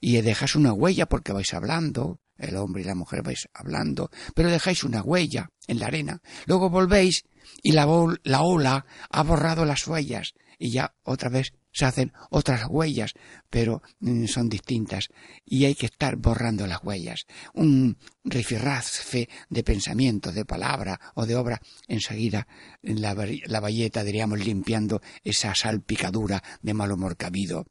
Y 0.00 0.20
dejas 0.20 0.56
una 0.56 0.72
huella 0.72 1.06
porque 1.06 1.32
vais 1.32 1.54
hablando, 1.54 2.20
el 2.38 2.56
hombre 2.56 2.82
y 2.82 2.86
la 2.86 2.94
mujer 2.94 3.22
vais 3.22 3.48
hablando, 3.54 4.10
pero 4.34 4.50
dejáis 4.50 4.82
una 4.82 5.02
huella 5.02 5.50
en 5.68 5.78
la 5.78 5.86
arena. 5.86 6.20
Luego 6.46 6.70
volvéis 6.70 7.24
y 7.62 7.72
la, 7.72 7.86
la 8.24 8.42
ola 8.42 8.86
ha 9.10 9.22
borrado 9.22 9.64
las 9.64 9.86
huellas 9.86 10.32
y 10.58 10.70
ya 10.70 10.94
otra 11.04 11.28
vez 11.28 11.52
se 11.72 11.84
hacen 11.84 12.12
otras 12.30 12.66
huellas, 12.68 13.12
pero 13.48 13.82
mm, 14.00 14.26
son 14.26 14.48
distintas 14.48 15.08
y 15.44 15.64
hay 15.64 15.74
que 15.74 15.86
estar 15.86 16.16
borrando 16.16 16.66
las 16.66 16.82
huellas. 16.82 17.26
Un 17.54 17.96
rifirrafe 18.24 19.28
de 19.48 19.62
pensamiento, 19.62 20.32
de 20.32 20.44
palabra 20.44 21.00
o 21.14 21.26
de 21.26 21.36
obra, 21.36 21.60
enseguida 21.86 22.46
la, 22.82 23.14
la 23.46 23.60
valleta, 23.60 24.04
diríamos, 24.04 24.40
limpiando 24.40 25.00
esa 25.22 25.54
salpicadura 25.54 26.42
de 26.62 26.74
mal 26.74 26.92
humor 26.92 27.16
habido. 27.24 27.66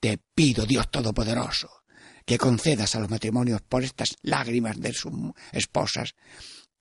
Te 0.00 0.18
pido, 0.18 0.66
Dios 0.66 0.90
Todopoderoso, 0.90 1.70
que 2.24 2.38
concedas 2.38 2.94
a 2.94 3.00
los 3.00 3.10
matrimonios 3.10 3.62
por 3.62 3.84
estas 3.84 4.16
lágrimas 4.22 4.80
de 4.80 4.92
sus 4.92 5.12
esposas, 5.52 6.14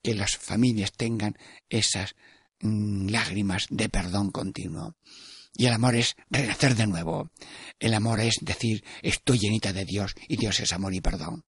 que 0.01 0.15
las 0.15 0.37
familias 0.37 0.91
tengan 0.93 1.37
esas 1.69 2.15
mm, 2.61 3.09
lágrimas 3.09 3.67
de 3.69 3.89
perdón 3.89 4.31
continuo. 4.31 4.95
Y 5.53 5.65
el 5.65 5.73
amor 5.73 5.95
es 5.95 6.15
renacer 6.29 6.75
de 6.75 6.87
nuevo. 6.87 7.29
El 7.79 7.93
amor 7.93 8.19
es 8.19 8.35
decir, 8.41 8.83
estoy 9.01 9.39
llenita 9.39 9.73
de 9.73 9.85
Dios 9.85 10.15
y 10.27 10.37
Dios 10.37 10.59
es 10.59 10.71
amor 10.73 10.93
y 10.93 11.01
perdón. 11.01 11.43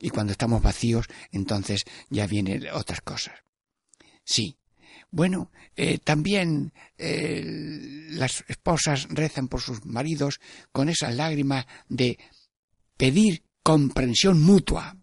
Y 0.00 0.10
cuando 0.10 0.32
estamos 0.32 0.62
vacíos, 0.62 1.06
entonces 1.30 1.84
ya 2.08 2.26
vienen 2.26 2.66
otras 2.72 3.00
cosas. 3.02 3.34
Sí. 4.24 4.56
Bueno, 5.12 5.50
eh, 5.76 5.98
también 5.98 6.72
eh, 6.96 7.42
las 8.10 8.44
esposas 8.48 9.08
rezan 9.10 9.48
por 9.48 9.60
sus 9.60 9.84
maridos 9.84 10.40
con 10.72 10.88
esas 10.88 11.14
lágrimas 11.14 11.66
de 11.88 12.18
pedir 12.96 13.44
comprensión 13.62 14.40
mutua. 14.40 14.96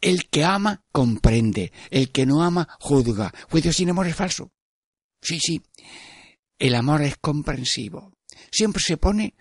El 0.00 0.28
que 0.28 0.44
ama 0.44 0.84
comprende, 0.90 1.72
el 1.90 2.10
que 2.10 2.26
no 2.26 2.42
ama 2.42 2.68
juzga. 2.80 3.32
Juicio 3.50 3.72
sin 3.72 3.90
amor 3.90 4.06
es 4.06 4.16
falso. 4.16 4.52
Sí, 5.20 5.38
sí. 5.38 5.62
El 6.60 6.74
amor 6.74 7.00
es 7.00 7.16
comprensivo. 7.16 8.12
Siempre 8.50 8.82
se 8.82 8.98
pone 8.98 9.34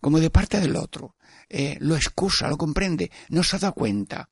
como 0.00 0.18
de 0.18 0.28
parte 0.28 0.60
del 0.60 0.74
otro. 0.74 1.14
Eh, 1.48 1.76
lo 1.80 1.94
excusa, 1.94 2.48
lo 2.48 2.58
comprende, 2.58 3.10
no 3.28 3.44
se 3.44 3.58
da 3.58 3.70
cuenta. 3.70 4.28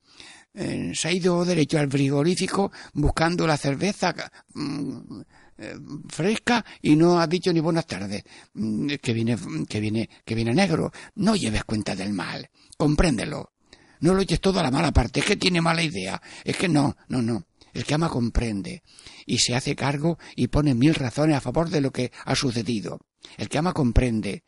Eh, 0.53 0.91
se 0.93 1.09
ha 1.09 1.12
ido 1.12 1.45
derecho 1.45 1.79
al 1.79 1.91
frigorífico 1.91 2.73
buscando 2.95 3.47
la 3.47 3.57
cerveza 3.57 4.12
mm, 4.55 5.21
eh, 5.59 5.77
fresca 6.09 6.64
y 6.83 6.97
no 6.97 7.21
ha 7.21 7.29
dicho 7.29 7.53
ni 7.53 7.61
buenas 7.61 7.87
tardes, 7.87 8.25
mm, 8.55 8.95
que 9.01 9.12
viene, 9.12 9.37
que 9.69 9.81
viene, 9.81 10.11
que 10.25 10.35
viene 10.35 10.55
negro. 10.55 10.91
No 11.14 11.37
lleves 11.37 11.62
cuenta 11.62 11.95
del 11.95 12.12
mal, 12.12 12.51
compréndelo. 12.77 13.53
No 14.01 14.14
lo 14.14 14.23
eches 14.23 14.41
todo 14.41 14.59
a 14.59 14.64
la 14.64 14.73
mala 14.73 14.93
parte, 14.93 15.21
es 15.21 15.27
que 15.27 15.37
tiene 15.37 15.61
mala 15.61 15.83
idea, 15.83 16.21
es 16.43 16.57
que 16.57 16.69
no, 16.69 16.97
no, 17.09 17.23
no. 17.23 17.48
El 17.73 17.85
que 17.85 17.95
ama 17.95 18.09
comprende 18.09 18.83
y 19.27 19.39
se 19.39 19.55
hace 19.55 19.77
cargo 19.77 20.19
y 20.37 20.49
pone 20.49 20.75
mil 20.75 20.95
razones 20.95 21.37
a 21.37 21.41
favor 21.41 21.71
de 21.71 21.81
lo 21.81 21.93
que 21.93 22.13
ha 22.25 22.35
sucedido. 22.35 23.01
El 23.37 23.49
que 23.49 23.59
ama 23.59 23.73
comprende 23.73 24.45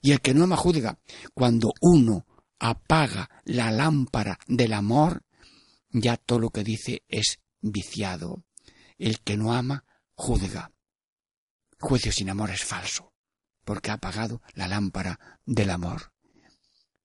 y 0.00 0.12
el 0.12 0.20
que 0.20 0.34
no 0.34 0.44
ama 0.44 0.56
juzga. 0.56 0.98
Cuando 1.34 1.72
uno 1.80 2.26
apaga 2.58 3.30
la 3.44 3.70
lámpara 3.70 4.38
del 4.46 4.72
amor, 4.72 5.24
ya 5.90 6.16
todo 6.16 6.38
lo 6.38 6.50
que 6.50 6.64
dice 6.64 7.02
es 7.08 7.40
viciado. 7.60 8.44
El 8.98 9.20
que 9.20 9.36
no 9.36 9.52
ama 9.52 9.84
juzga. 10.14 10.72
Juicio 11.80 12.10
sin 12.10 12.28
amor 12.30 12.50
es 12.50 12.64
falso, 12.64 13.12
porque 13.64 13.90
ha 13.90 13.94
apagado 13.94 14.42
la 14.54 14.66
lámpara 14.66 15.38
del 15.46 15.70
amor. 15.70 16.12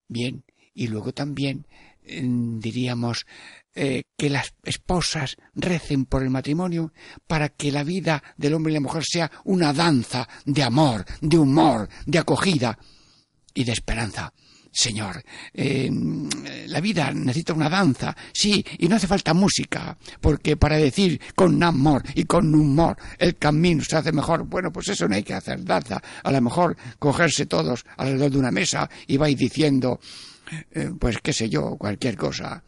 Bien, 0.08 0.44
y 0.74 0.88
luego 0.88 1.14
también 1.14 1.68
diríamos, 2.02 3.26
eh, 3.76 4.04
que 4.18 4.30
las 4.30 4.54
esposas 4.64 5.36
recen 5.56 6.06
por 6.06 6.24
el 6.24 6.30
matrimonio 6.30 6.94
para 7.28 7.50
que 7.50 7.72
la 7.72 7.84
vida 7.84 8.24
del 8.38 8.54
hombre 8.54 8.72
y 8.72 8.76
la 8.76 8.82
mujer 8.82 9.04
sea 9.06 9.32
una 9.46 9.74
danza 9.74 10.28
de 10.46 10.64
amor, 10.64 11.06
de 11.22 11.38
humor, 11.38 11.90
de 12.06 12.20
acogida 12.20 12.78
y 13.54 13.64
de 13.64 13.72
esperanza. 13.72 14.34
Señor, 14.72 15.24
eh, 15.54 15.88
la 16.68 16.82
vida 16.82 17.12
necesita 17.14 17.54
una 17.54 17.70
danza, 17.70 18.16
sí, 18.34 18.66
y 18.80 18.88
no 18.88 18.96
hace 18.96 19.06
falta 19.06 19.32
música, 19.36 19.96
porque 20.20 20.58
para 20.58 20.78
decir 20.78 21.22
con 21.36 21.62
amor 21.62 22.02
y 22.16 22.24
con 22.24 22.56
humor 22.56 22.98
el 23.20 23.38
camino 23.38 23.84
se 23.84 23.98
hace 23.98 24.12
mejor, 24.12 24.46
bueno, 24.46 24.72
pues 24.72 24.90
eso 24.90 25.08
no 25.08 25.14
hay 25.14 25.22
que 25.22 25.36
hacer 25.36 25.64
danza, 25.64 26.02
a 26.24 26.32
lo 26.32 26.42
mejor 26.42 26.76
cogerse 26.98 27.46
todos 27.46 27.86
alrededor 27.98 28.32
de 28.32 28.40
una 28.40 28.50
mesa 28.50 28.90
y 29.06 29.18
vais 29.18 29.38
diciendo 29.38 30.00
eh, 30.72 30.92
pues 31.00 31.18
qué 31.22 31.34
sé 31.34 31.50
yo, 31.50 31.76
cualquier 31.78 32.18
cosa. 32.18 32.64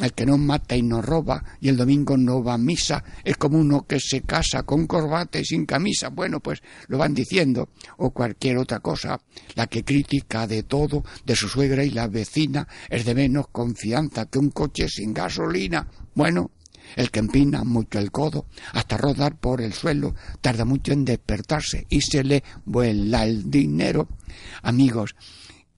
El 0.00 0.12
que 0.12 0.26
no 0.26 0.36
mata 0.36 0.74
y 0.76 0.82
no 0.82 1.00
roba 1.00 1.44
y 1.60 1.68
el 1.68 1.76
domingo 1.76 2.16
no 2.16 2.42
va 2.42 2.54
a 2.54 2.58
misa 2.58 3.04
es 3.22 3.36
como 3.36 3.58
uno 3.58 3.86
que 3.86 4.00
se 4.00 4.22
casa 4.22 4.64
con 4.64 4.86
corbata 4.86 5.38
y 5.38 5.44
sin 5.44 5.66
camisa. 5.66 6.08
Bueno, 6.08 6.40
pues 6.40 6.62
lo 6.88 6.98
van 6.98 7.14
diciendo. 7.14 7.68
O 7.98 8.10
cualquier 8.10 8.58
otra 8.58 8.80
cosa. 8.80 9.20
La 9.54 9.68
que 9.68 9.84
critica 9.84 10.48
de 10.48 10.64
todo, 10.64 11.04
de 11.24 11.36
su 11.36 11.48
suegra 11.48 11.84
y 11.84 11.90
la 11.90 12.08
vecina, 12.08 12.66
es 12.90 13.04
de 13.04 13.14
menos 13.14 13.48
confianza 13.48 14.26
que 14.26 14.40
un 14.40 14.50
coche 14.50 14.88
sin 14.88 15.14
gasolina. 15.14 15.86
Bueno, 16.14 16.50
el 16.96 17.10
que 17.10 17.20
empina 17.20 17.64
mucho 17.64 17.98
el 17.98 18.10
codo 18.10 18.46
hasta 18.72 18.96
rodar 18.96 19.38
por 19.38 19.60
el 19.60 19.72
suelo 19.72 20.14
tarda 20.40 20.64
mucho 20.64 20.92
en 20.92 21.04
despertarse 21.04 21.86
y 21.88 22.00
se 22.00 22.24
le 22.24 22.42
vuela 22.64 23.24
el 23.24 23.50
dinero. 23.50 24.08
Amigos, 24.62 25.14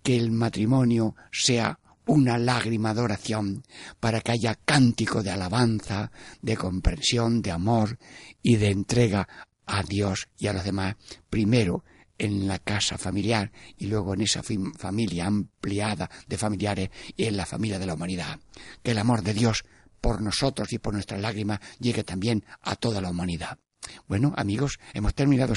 que 0.02 0.16
el 0.16 0.30
matrimonio 0.30 1.16
sea 1.30 1.78
una 2.06 2.38
lágrima 2.38 2.94
de 2.94 3.00
oración, 3.00 3.64
para 4.00 4.20
que 4.20 4.32
haya 4.32 4.54
cántico 4.54 5.22
de 5.22 5.30
alabanza, 5.30 6.10
de 6.40 6.56
comprensión, 6.56 7.42
de 7.42 7.50
amor 7.50 7.98
y 8.42 8.56
de 8.56 8.70
entrega 8.70 9.28
a 9.66 9.82
Dios 9.82 10.28
y 10.38 10.46
a 10.46 10.52
los 10.52 10.64
demás, 10.64 10.96
primero 11.28 11.84
en 12.18 12.46
la 12.48 12.58
casa 12.58 12.96
familiar 12.96 13.52
y 13.76 13.86
luego 13.86 14.14
en 14.14 14.22
esa 14.22 14.42
familia 14.42 15.26
ampliada 15.26 16.08
de 16.26 16.38
familiares 16.38 16.90
y 17.16 17.24
en 17.24 17.36
la 17.36 17.44
familia 17.44 17.78
de 17.78 17.86
la 17.86 17.94
humanidad. 17.94 18.38
Que 18.82 18.92
el 18.92 18.98
amor 18.98 19.22
de 19.22 19.34
Dios 19.34 19.64
por 20.00 20.22
nosotros 20.22 20.72
y 20.72 20.78
por 20.78 20.94
nuestras 20.94 21.20
lágrimas 21.20 21.60
llegue 21.78 22.04
también 22.04 22.44
a 22.62 22.76
toda 22.76 23.00
la 23.00 23.10
humanidad. 23.10 23.58
Bueno, 24.08 24.32
amigos, 24.36 24.78
hemos 24.94 25.14
terminado 25.14 25.54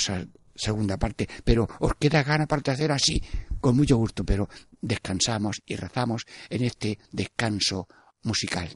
segunda 0.60 0.98
parte, 0.98 1.28
pero 1.44 1.68
os 1.80 1.94
queda 2.00 2.24
gana 2.24 2.46
para 2.46 2.62
tercera, 2.62 3.00
sí, 3.00 3.24
con 3.60 3.76
mucho 3.76 3.98
gusto, 3.98 4.24
pero 4.24 4.50
descansamos 4.82 5.62
y 5.66 5.76
rezamos 5.76 6.26
en 6.50 6.64
este 6.64 7.00
descanso 7.12 7.88
musical. 8.24 8.70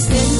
Cause 0.00 0.39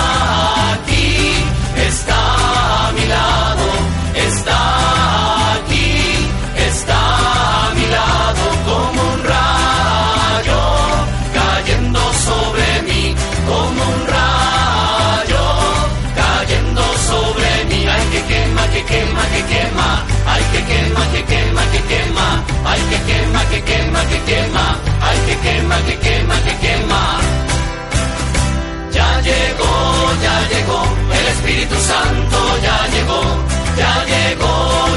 quema, 24.31 24.67
que 24.81 24.91
quema, 24.91 25.05
ay 25.07 25.19
que 25.27 25.35
quema, 25.45 25.77
que 25.87 25.95
quema, 26.05 26.35
que 26.45 26.55
quema. 26.63 27.03
Ya 28.95 29.09
llegó, 29.27 29.75
ya 30.25 30.35
llegó, 30.51 30.81
el 31.19 31.27
Espíritu 31.35 31.75
Santo 31.91 32.37
ya 32.65 32.77
llegó, 32.93 33.21
ya 33.81 33.93
llegó, 34.11 34.53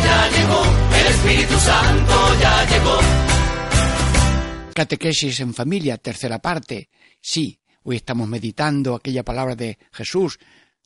ya 0.09 0.19
llegó, 0.35 0.63
el 1.01 1.07
Espíritu 1.15 1.57
Santo 1.71 2.15
ya 2.41 2.55
llegó. 2.71 2.99
Catequesis 4.75 5.41
en 5.41 5.55
familia, 5.55 5.97
tercera 5.99 6.39
parte. 6.39 6.89
Sí, 7.21 7.61
hoy 7.85 7.97
estamos 7.97 8.29
meditando 8.29 8.95
aquella 8.95 9.25
palabra 9.25 9.55
de 9.55 9.79
Jesús, 9.93 10.39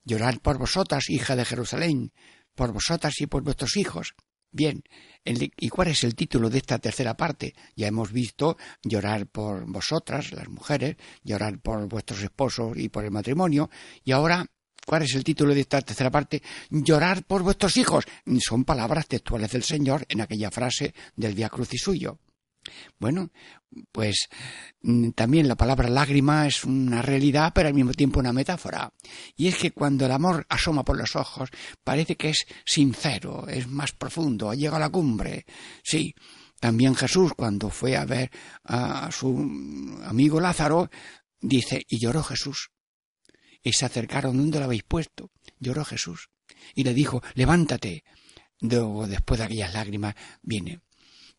llorar 0.05 0.40
por 0.40 0.59
vosotras, 0.59 1.09
hija 1.09 1.36
de 1.36 1.44
Jerusalén, 1.44 2.12
por 2.55 2.72
vosotras 2.72 3.14
y 3.20 3.26
por 3.26 3.42
vuestros 3.42 3.76
hijos. 3.76 4.14
Bien, 4.51 4.82
¿y 5.24 5.68
cuál 5.68 5.88
es 5.88 6.05
el 6.05 6.14
título 6.14 6.49
de 6.49 6.59
esta 6.59 6.78
tercera 6.78 7.14
parte? 7.16 7.55
Ya 7.76 7.86
hemos 7.86 8.12
visto 8.12 8.57
llorar 8.82 9.26
por 9.26 9.66
vosotras, 9.66 10.32
las 10.32 10.49
mujeres, 10.49 10.96
llorar 11.22 11.61
por 11.61 11.86
vuestros 11.86 12.22
esposos 12.22 12.76
y 12.76 12.88
por 12.88 13.05
el 13.05 13.11
matrimonio, 13.11 13.68
y 14.05 14.12
ahora, 14.12 14.46
¿cuál 14.86 15.03
es 15.03 15.14
el 15.14 15.24
título 15.24 15.55
de 15.55 15.61
esta 15.61 15.82
tercera 15.82 16.11
parte? 16.11 16.42
Llorar 16.70 17.24
por 17.24 17.42
vuestros 17.42 17.76
hijos. 17.76 18.07
Son 18.40 18.64
palabras 18.64 19.07
textuales 19.07 19.51
del 19.51 19.64
Señor 19.64 20.07
en 20.09 20.22
aquella 20.22 20.51
frase 20.51 20.94
del 21.14 21.34
Via 21.34 21.51
Crucis 21.51 21.82
suyo. 21.82 22.18
Bueno, 22.99 23.31
pues 23.93 24.29
mm, 24.83 25.11
también 25.11 25.49
la 25.49 25.57
palabra 25.57 25.89
lágrima 25.89 26.47
es 26.47 26.64
una 26.64 27.03
realidad, 27.03 27.53
pero 27.55 27.69
al 27.69 27.75
mismo 27.75 27.93
tiempo 27.93 28.21
una 28.21 28.33
metáfora. 28.33 28.93
Y 29.37 29.49
es 29.49 29.57
que 29.57 29.73
cuando 29.73 30.07
el 30.07 30.12
amor 30.12 30.47
asoma 30.49 30.85
por 30.85 30.97
los 30.97 31.16
ojos, 31.16 31.51
parece 31.85 32.16
que 32.16 32.31
es 32.31 32.47
sincero, 32.64 33.47
es 33.49 33.69
más 33.69 33.93
profundo, 33.93 34.55
llega 34.55 34.77
a 34.77 34.81
la 34.81 34.91
cumbre. 34.91 35.45
Sí, 35.83 36.14
también 36.61 36.95
Jesús, 36.95 37.33
cuando 37.35 37.71
fue 37.71 37.97
a 37.97 38.05
ver 38.05 38.31
a 38.64 39.11
su 39.12 39.29
amigo 40.05 40.41
Lázaro, 40.41 40.91
dice, 41.41 41.85
y 41.89 41.99
lloró 41.99 42.23
Jesús. 42.23 42.71
Y 43.62 43.73
se 43.73 43.87
acercaron, 43.87 44.37
¿dónde 44.37 44.59
lo 44.59 44.64
habéis 44.64 44.85
puesto? 44.85 45.31
Lloró 45.59 45.85
Jesús. 45.85 46.31
Y 46.75 46.85
le 46.85 46.95
dijo, 46.95 47.23
levántate. 47.35 48.05
Luego, 48.61 49.07
después 49.07 49.39
de 49.39 49.45
aquellas 49.45 49.73
lágrimas, 49.73 50.14
viene. 50.43 50.81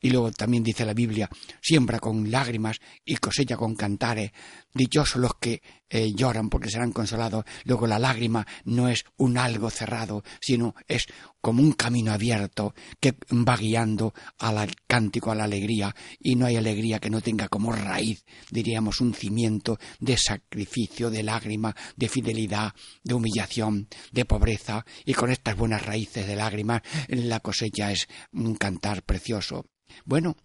Y 0.01 0.09
luego 0.09 0.31
también 0.31 0.63
dice 0.63 0.85
la 0.85 0.93
Biblia, 0.93 1.29
siembra 1.61 1.99
con 1.99 2.31
lágrimas 2.31 2.79
y 3.03 3.17
cosecha 3.17 3.57
con 3.57 3.75
cantares. 3.75 4.31
Dichosos 4.73 5.21
los 5.21 5.35
que 5.39 5.61
eh, 5.89 6.13
lloran 6.13 6.49
porque 6.49 6.69
serán 6.69 6.91
consolados. 6.91 7.43
Luego 7.65 7.87
la 7.87 7.99
lágrima 7.99 8.45
no 8.63 8.87
es 8.87 9.03
un 9.17 9.37
algo 9.37 9.69
cerrado, 9.69 10.23
sino 10.39 10.75
es 10.87 11.07
como 11.41 11.61
un 11.61 11.73
camino 11.73 12.11
abierto 12.11 12.73
que 12.99 13.15
va 13.31 13.57
guiando 13.57 14.13
al 14.37 14.73
cántico, 14.87 15.31
a 15.31 15.35
la 15.35 15.45
alegría. 15.45 15.93
Y 16.19 16.35
no 16.35 16.45
hay 16.45 16.55
alegría 16.55 16.99
que 16.99 17.09
no 17.09 17.19
tenga 17.19 17.49
como 17.49 17.73
raíz, 17.73 18.23
diríamos, 18.51 19.01
un 19.01 19.13
cimiento 19.13 19.79
de 19.99 20.15
sacrificio, 20.17 21.09
de 21.09 21.23
lágrima, 21.23 21.75
de 21.97 22.07
fidelidad, 22.07 22.73
de 23.03 23.13
humillación, 23.15 23.89
de 24.11 24.25
pobreza. 24.25 24.85
Y 25.03 25.13
con 25.13 25.29
estas 25.31 25.57
buenas 25.57 25.85
raíces 25.85 26.25
de 26.25 26.35
lágrimas, 26.35 26.83
la 27.07 27.39
cosecha 27.41 27.91
es 27.91 28.07
un 28.31 28.55
cantar 28.55 29.03
precioso. 29.03 29.65
Bueno, 30.05 30.35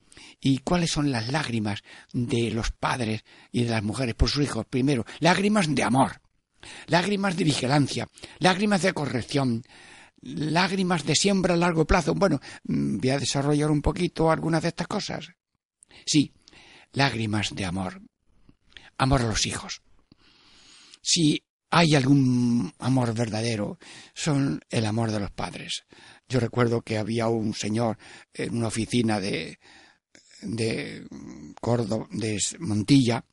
¿y 0.41 0.59
cuáles 0.59 0.91
son 0.91 1.11
las 1.11 1.29
lágrimas 1.31 1.83
de 2.13 2.51
los 2.51 2.71
padres 2.71 3.25
y 3.53 3.65
de 3.65 3.71
las 3.71 3.83
mujeres 3.83 4.15
por 4.15 4.31
sus 4.31 4.45
hijos? 4.45 4.67
Primero, 4.67 5.05
lágrimas 5.21 5.73
de 5.75 5.83
amor, 5.83 6.21
lágrimas 6.87 7.37
de 7.37 7.45
vigilancia, 7.45 8.09
lágrimas 8.39 8.83
de 8.83 8.93
corrección, 8.93 9.63
lágrimas 10.21 11.05
de 11.05 11.15
siembra 11.15 11.55
a 11.55 11.59
largo 11.59 11.87
plazo. 11.87 12.15
Bueno, 12.15 12.41
mm, 12.65 12.99
voy 12.99 13.11
a 13.11 13.19
desarrollar 13.19 13.71
un 13.71 13.83
poquito 13.83 14.31
algunas 14.31 14.63
de 14.63 14.69
estas 14.69 14.87
cosas. 14.87 15.29
Sí, 16.07 16.33
lágrimas 16.93 17.55
de 17.55 17.65
amor. 17.65 18.01
Amor 18.97 19.23
a 19.23 19.27
los 19.27 19.47
hijos. 19.47 19.83
Si 21.03 21.45
hay 21.71 21.95
algún 21.97 22.73
amor 22.79 23.15
verdadero, 23.15 23.79
son 24.15 24.61
el 24.71 24.87
amor 24.87 25.11
de 25.11 25.21
los 25.21 25.33
padres. 25.33 25.85
Yo 26.29 26.41
recuerdo 26.41 26.83
que 26.83 26.99
había 26.99 27.29
un 27.29 27.55
señor 27.55 27.99
en 28.33 28.57
una 28.57 28.69
oficina 28.69 29.21
de, 29.21 29.59
de 30.43 31.07
Córdoba, 31.61 32.07
de 32.11 32.39
Montilla, 32.61 33.25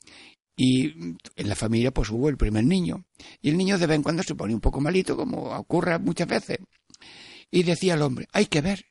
y 0.55 0.91
en 0.91 1.49
la 1.49 1.55
familia 1.55 1.91
pues 1.91 2.09
hubo 2.09 2.29
el 2.29 2.37
primer 2.37 2.63
niño. 2.65 3.05
Y 3.41 3.49
el 3.49 3.57
niño 3.57 3.77
de 3.77 3.87
vez 3.87 3.95
en 3.95 4.03
cuando 4.03 4.23
se 4.23 4.35
ponía 4.35 4.55
un 4.55 4.61
poco 4.61 4.81
malito, 4.81 5.15
como 5.15 5.55
ocurre 5.55 5.97
muchas 5.99 6.27
veces. 6.27 6.59
Y 7.49 7.63
decía 7.63 7.95
el 7.95 8.01
hombre, 8.01 8.27
hay 8.31 8.45
que 8.45 8.61
ver 8.61 8.85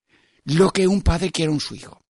lo 0.45 0.71
que 0.71 0.89
un 0.89 1.03
padre 1.03 1.31
quiere 1.31 1.53
en 1.53 1.61
su 1.61 1.75
hijo. 1.75 2.05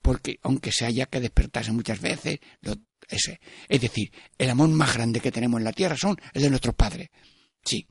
Porque 0.00 0.38
aunque 0.42 0.72
se 0.72 0.84
haya 0.84 1.06
que 1.06 1.20
despertarse 1.20 1.72
muchas 1.72 2.00
veces, 2.00 2.38
lo, 2.60 2.74
ese, 3.08 3.40
es 3.68 3.80
decir, 3.80 4.12
el 4.38 4.50
amor 4.50 4.68
más 4.68 4.94
grande 4.94 5.20
que 5.20 5.32
tenemos 5.32 5.58
en 5.58 5.64
la 5.64 5.72
tierra 5.72 5.96
son 5.96 6.16
el 6.32 6.42
de 6.42 6.50
nuestros 6.50 6.74
padres. 6.74 7.10
Sí, 7.64 7.86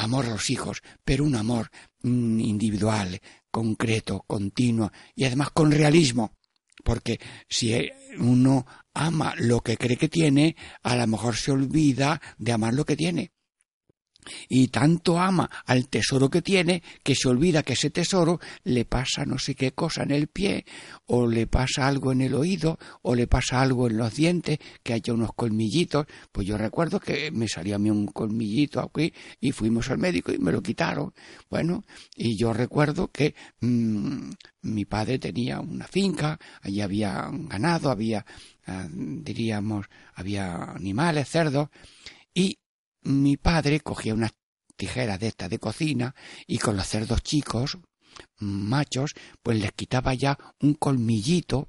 amor 0.00 0.26
a 0.26 0.30
los 0.30 0.50
hijos, 0.50 0.82
pero 1.04 1.24
un 1.24 1.36
amor 1.36 1.70
mm, 2.02 2.40
individual, 2.40 3.20
concreto, 3.50 4.24
continuo 4.26 4.90
y 5.14 5.24
además 5.24 5.50
con 5.50 5.70
realismo. 5.70 6.36
Porque 6.82 7.20
si 7.48 7.90
uno 8.18 8.66
ama 8.94 9.34
lo 9.36 9.60
que 9.60 9.76
cree 9.76 9.98
que 9.98 10.08
tiene, 10.08 10.56
a 10.82 10.96
lo 10.96 11.06
mejor 11.06 11.36
se 11.36 11.52
olvida 11.52 12.20
de 12.38 12.52
amar 12.52 12.72
lo 12.72 12.86
que 12.86 12.96
tiene. 12.96 13.32
Y 14.48 14.68
tanto 14.68 15.18
ama 15.18 15.50
al 15.66 15.88
tesoro 15.88 16.30
que 16.30 16.42
tiene 16.42 16.82
que 17.02 17.14
se 17.14 17.28
olvida 17.28 17.62
que 17.62 17.74
ese 17.74 17.90
tesoro 17.90 18.40
le 18.64 18.84
pasa 18.84 19.24
no 19.24 19.38
sé 19.38 19.54
qué 19.54 19.72
cosa 19.72 20.02
en 20.02 20.10
el 20.10 20.28
pie 20.28 20.64
o 21.06 21.26
le 21.26 21.46
pasa 21.46 21.86
algo 21.86 22.12
en 22.12 22.20
el 22.20 22.34
oído 22.34 22.78
o 23.02 23.14
le 23.14 23.26
pasa 23.26 23.60
algo 23.60 23.88
en 23.88 23.96
los 23.96 24.14
dientes 24.14 24.58
que 24.82 24.92
haya 24.92 25.12
unos 25.12 25.32
colmillitos. 25.34 26.06
Pues 26.32 26.46
yo 26.46 26.56
recuerdo 26.56 27.00
que 27.00 27.30
me 27.30 27.48
salió 27.48 27.76
a 27.76 27.78
mí 27.78 27.90
un 27.90 28.06
colmillito 28.06 28.80
aquí 28.80 29.12
y 29.40 29.52
fuimos 29.52 29.90
al 29.90 29.98
médico 29.98 30.32
y 30.32 30.38
me 30.38 30.52
lo 30.52 30.62
quitaron. 30.62 31.12
Bueno 31.48 31.84
y 32.16 32.36
yo 32.36 32.52
recuerdo 32.52 33.08
que 33.08 33.34
mm, 33.60 34.30
mi 34.62 34.84
padre 34.84 35.18
tenía 35.18 35.60
una 35.60 35.86
finca 35.86 36.38
allí 36.62 36.80
había 36.80 37.28
ganado 37.32 37.90
había 37.90 38.24
ah, 38.66 38.86
diríamos 38.90 39.86
había 40.14 40.64
animales 40.72 41.28
cerdos 41.28 41.68
mi 43.02 43.36
padre 43.36 43.80
cogía 43.80 44.14
unas 44.14 44.32
tijeras 44.76 45.20
de 45.20 45.28
estas 45.28 45.50
de 45.50 45.58
cocina 45.58 46.14
y 46.46 46.58
con 46.58 46.76
los 46.76 46.86
cerdos 46.86 47.22
chicos, 47.22 47.78
machos, 48.38 49.14
pues 49.42 49.60
les 49.60 49.72
quitaba 49.72 50.14
ya 50.14 50.38
un 50.60 50.74
colmillito. 50.74 51.68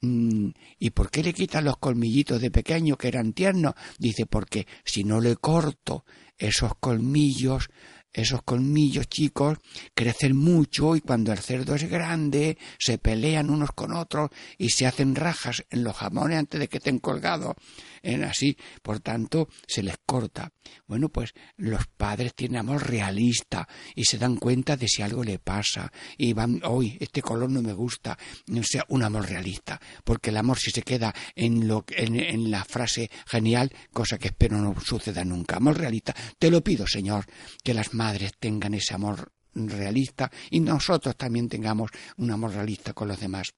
Mm, 0.00 0.50
¿Y 0.78 0.90
por 0.90 1.10
qué 1.10 1.22
le 1.22 1.32
quitan 1.32 1.64
los 1.64 1.78
colmillitos 1.78 2.40
de 2.40 2.50
pequeño 2.50 2.96
que 2.96 3.08
eran 3.08 3.32
tiernos? 3.32 3.74
Dice, 3.98 4.26
porque 4.26 4.66
si 4.84 5.04
no 5.04 5.20
le 5.20 5.36
corto 5.36 6.04
esos 6.36 6.72
colmillos, 6.80 7.70
esos 8.12 8.42
colmillos 8.42 9.08
chicos 9.08 9.58
crecen 9.94 10.36
mucho 10.36 10.96
y 10.96 11.00
cuando 11.00 11.32
el 11.32 11.38
cerdo 11.38 11.74
es 11.74 11.88
grande 11.88 12.58
se 12.78 12.98
pelean 12.98 13.48
unos 13.48 13.70
con 13.72 13.94
otros 13.94 14.30
y 14.58 14.70
se 14.70 14.86
hacen 14.86 15.14
rajas 15.14 15.64
en 15.70 15.84
los 15.84 15.96
jamones 15.96 16.38
antes 16.38 16.60
de 16.60 16.68
que 16.68 16.78
estén 16.78 16.98
colgados 16.98 17.54
en 18.02 18.24
así, 18.24 18.56
por 18.82 19.00
tanto, 19.00 19.48
se 19.66 19.82
les 19.82 19.96
corta. 20.04 20.52
Bueno, 20.86 21.08
pues 21.08 21.32
los 21.56 21.86
padres 21.86 22.34
tienen 22.34 22.58
amor 22.58 22.88
realista 22.88 23.68
y 23.94 24.04
se 24.04 24.18
dan 24.18 24.36
cuenta 24.36 24.76
de 24.76 24.88
si 24.88 25.02
algo 25.02 25.24
le 25.24 25.38
pasa 25.38 25.92
y 26.16 26.32
van, 26.32 26.60
hoy 26.64 26.96
este 27.00 27.22
color 27.22 27.50
no 27.50 27.62
me 27.62 27.72
gusta, 27.72 28.18
o 28.48 28.62
sea, 28.62 28.84
un 28.88 29.02
amor 29.02 29.28
realista, 29.28 29.80
porque 30.04 30.30
el 30.30 30.36
amor 30.36 30.58
si 30.58 30.70
se 30.70 30.82
queda 30.82 31.14
en 31.34 31.66
lo 31.66 31.84
en, 31.88 32.16
en 32.16 32.50
la 32.50 32.64
frase 32.64 33.10
genial, 33.26 33.72
cosa 33.92 34.18
que 34.18 34.28
espero 34.28 34.58
no 34.58 34.78
suceda 34.80 35.24
nunca. 35.24 35.56
Amor 35.56 35.78
realista, 35.78 36.14
te 36.38 36.50
lo 36.50 36.62
pido, 36.62 36.86
Señor, 36.86 37.26
que 37.62 37.74
las 37.74 37.94
madres 37.94 38.32
tengan 38.38 38.74
ese 38.74 38.94
amor 38.94 39.32
realista 39.54 40.30
y 40.50 40.60
nosotros 40.60 41.16
también 41.16 41.48
tengamos 41.48 41.90
un 42.16 42.30
amor 42.30 42.52
realista 42.52 42.92
con 42.92 43.08
los 43.08 43.20
demás. 43.20 43.52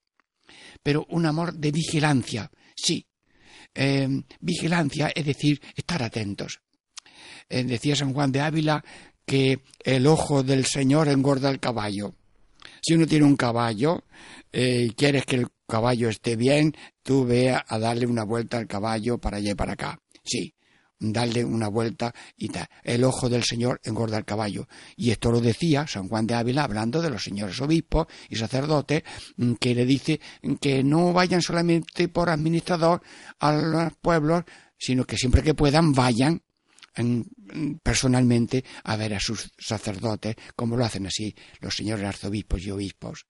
Pero 0.82 1.06
un 1.08 1.26
amor 1.26 1.54
de 1.54 1.72
vigilancia, 1.72 2.50
sí, 2.74 3.06
eh, 3.74 4.08
vigilancia, 4.40 5.10
es 5.14 5.24
decir, 5.24 5.60
estar 5.76 6.02
atentos. 6.02 6.60
Eh, 7.48 7.64
decía 7.64 7.96
San 7.96 8.12
Juan 8.12 8.32
de 8.32 8.40
Ávila 8.40 8.84
que 9.26 9.60
el 9.84 10.06
ojo 10.06 10.42
del 10.42 10.64
Señor 10.66 11.08
engorda 11.08 11.50
el 11.50 11.60
caballo. 11.60 12.14
Si 12.80 12.94
uno 12.94 13.06
tiene 13.06 13.24
un 13.24 13.36
caballo 13.36 14.04
eh, 14.52 14.88
y 14.88 14.90
quieres 14.90 15.24
que 15.24 15.36
el 15.36 15.48
caballo 15.66 16.08
esté 16.08 16.36
bien, 16.36 16.74
tú 17.02 17.24
ve 17.24 17.50
a, 17.50 17.64
a 17.66 17.78
darle 17.78 18.06
una 18.06 18.24
vuelta 18.24 18.58
al 18.58 18.66
caballo 18.66 19.18
para 19.18 19.38
allá 19.38 19.52
y 19.52 19.54
para 19.54 19.72
acá. 19.72 19.98
Sí, 20.22 20.53
darle 21.12 21.44
una 21.44 21.68
vuelta 21.68 22.14
y 22.36 22.48
tal. 22.48 22.68
El 22.82 23.04
ojo 23.04 23.28
del 23.28 23.44
Señor 23.44 23.80
engorda 23.84 24.18
el 24.18 24.24
caballo. 24.24 24.68
Y 24.96 25.10
esto 25.10 25.30
lo 25.30 25.40
decía 25.40 25.86
San 25.86 26.08
Juan 26.08 26.26
de 26.26 26.34
Ávila 26.34 26.64
hablando 26.64 27.02
de 27.02 27.10
los 27.10 27.22
señores 27.22 27.60
obispos 27.60 28.06
y 28.28 28.36
sacerdotes, 28.36 29.02
mm, 29.36 29.54
que 29.54 29.74
le 29.74 29.86
dice 29.86 30.20
que 30.60 30.82
no 30.82 31.12
vayan 31.12 31.42
solamente 31.42 32.08
por 32.08 32.30
administrador 32.30 33.02
a 33.38 33.52
los 33.52 33.92
pueblos, 34.00 34.44
sino 34.78 35.04
que 35.04 35.16
siempre 35.16 35.42
que 35.42 35.54
puedan 35.54 35.92
vayan 35.92 36.42
personalmente 37.82 38.64
a 38.84 38.96
ver 38.96 39.14
a 39.14 39.20
sus 39.20 39.50
sacerdotes, 39.58 40.36
como 40.54 40.76
lo 40.76 40.84
hacen 40.84 41.06
así 41.06 41.34
los 41.60 41.74
señores 41.74 42.04
arzobispos 42.04 42.62
y 42.62 42.70
obispos. 42.70 43.26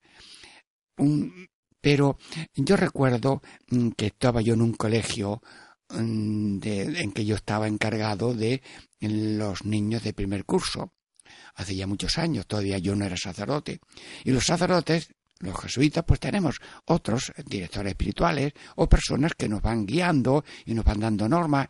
pero 1.81 2.19
yo 2.55 2.77
recuerdo 2.77 3.43
mm, 3.69 3.91
que 3.91 4.07
estaba 4.07 4.41
yo 4.41 4.55
en 4.55 4.63
un 4.63 4.75
colegio 4.75 5.43
en 5.95 6.61
que 7.13 7.25
yo 7.25 7.37
estaba 7.37 7.69
encargado 7.69 8.35
de 8.35 8.63
los 9.01 9.65
niños 9.65 10.03
de 10.03 10.13
primer 10.13 10.45
curso. 10.45 10.93
Hace 11.55 11.77
ya 11.77 11.87
muchos 11.87 12.19
años, 12.19 12.47
todavía 12.47 12.79
yo 12.79 12.97
no 12.97 13.05
era 13.05 13.17
sacerdote. 13.17 13.81
Y 14.25 14.33
los 14.33 14.47
sacerdotes, 14.47 15.15
los 15.39 15.59
jesuitas, 15.61 16.05
pues 16.07 16.21
tenemos 16.21 16.61
otros 16.87 17.33
directores 17.47 17.93
espirituales 17.93 18.53
o 18.77 18.89
personas 18.89 19.33
que 19.37 19.49
nos 19.49 19.63
van 19.63 19.87
guiando 19.87 20.45
y 20.65 20.75
nos 20.75 20.85
van 20.85 21.01
dando 21.01 21.29
normas. 21.29 21.69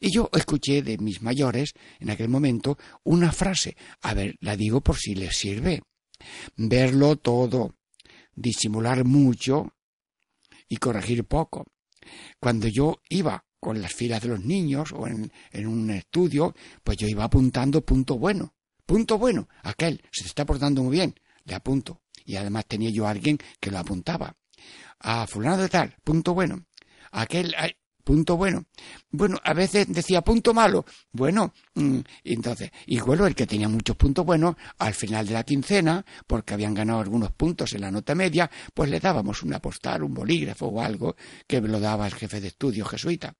Y 0.00 0.10
yo 0.10 0.30
escuché 0.32 0.82
de 0.82 0.98
mis 0.98 1.22
mayores 1.22 1.74
en 2.00 2.10
aquel 2.10 2.28
momento 2.28 2.78
una 3.04 3.32
frase, 3.32 3.76
a 4.02 4.14
ver, 4.14 4.36
la 4.40 4.56
digo 4.56 4.80
por 4.80 4.96
si 4.96 5.14
les 5.14 5.36
sirve. 5.36 5.82
Verlo 6.56 7.16
todo, 7.16 7.74
disimular 8.34 9.04
mucho 9.04 9.74
y 10.68 10.76
corregir 10.76 11.24
poco. 11.24 11.64
Cuando 12.38 12.68
yo 12.68 13.00
iba 13.08 13.45
con 13.60 13.80
las 13.80 13.92
filas 13.92 14.22
de 14.22 14.28
los 14.28 14.44
niños 14.44 14.92
o 14.92 15.06
en, 15.06 15.30
un 15.66 15.90
estudio, 15.90 16.54
pues 16.82 16.96
yo 16.96 17.08
iba 17.08 17.24
apuntando 17.24 17.84
punto 17.84 18.18
bueno. 18.18 18.54
Punto 18.84 19.18
bueno, 19.18 19.48
aquel 19.62 20.02
se 20.12 20.26
está 20.26 20.46
portando 20.46 20.82
muy 20.82 20.92
bien, 20.92 21.14
le 21.44 21.54
apunto. 21.54 22.02
Y 22.24 22.36
además 22.36 22.66
tenía 22.66 22.90
yo 22.90 23.06
alguien 23.06 23.38
que 23.60 23.70
lo 23.70 23.78
apuntaba. 23.78 24.36
A 25.00 25.26
fulano 25.26 25.58
de 25.58 25.68
tal, 25.68 25.96
punto 26.04 26.34
bueno. 26.34 26.64
Aquel, 27.12 27.54
punto 28.06 28.36
bueno. 28.36 28.66
Bueno, 29.10 29.38
a 29.42 29.52
veces 29.52 29.88
decía 29.88 30.22
punto 30.22 30.54
malo. 30.54 30.86
Bueno, 31.10 31.52
mm, 31.74 31.98
entonces, 32.22 32.70
y 32.86 33.00
bueno, 33.00 33.26
el 33.26 33.34
que 33.34 33.48
tenía 33.48 33.68
muchos 33.68 33.96
puntos 33.96 34.24
buenos, 34.24 34.54
al 34.78 34.94
final 34.94 35.26
de 35.26 35.34
la 35.34 35.42
quincena, 35.42 36.06
porque 36.26 36.54
habían 36.54 36.74
ganado 36.74 37.00
algunos 37.00 37.32
puntos 37.32 37.72
en 37.72 37.80
la 37.80 37.90
nota 37.90 38.14
media, 38.14 38.48
pues 38.72 38.90
le 38.90 39.00
dábamos 39.00 39.42
una 39.42 39.60
postal, 39.60 40.04
un 40.04 40.14
bolígrafo 40.14 40.66
o 40.66 40.80
algo 40.80 41.16
que 41.48 41.60
lo 41.60 41.80
daba 41.80 42.06
el 42.06 42.14
jefe 42.14 42.40
de 42.40 42.48
estudio 42.48 42.84
jesuita 42.84 43.34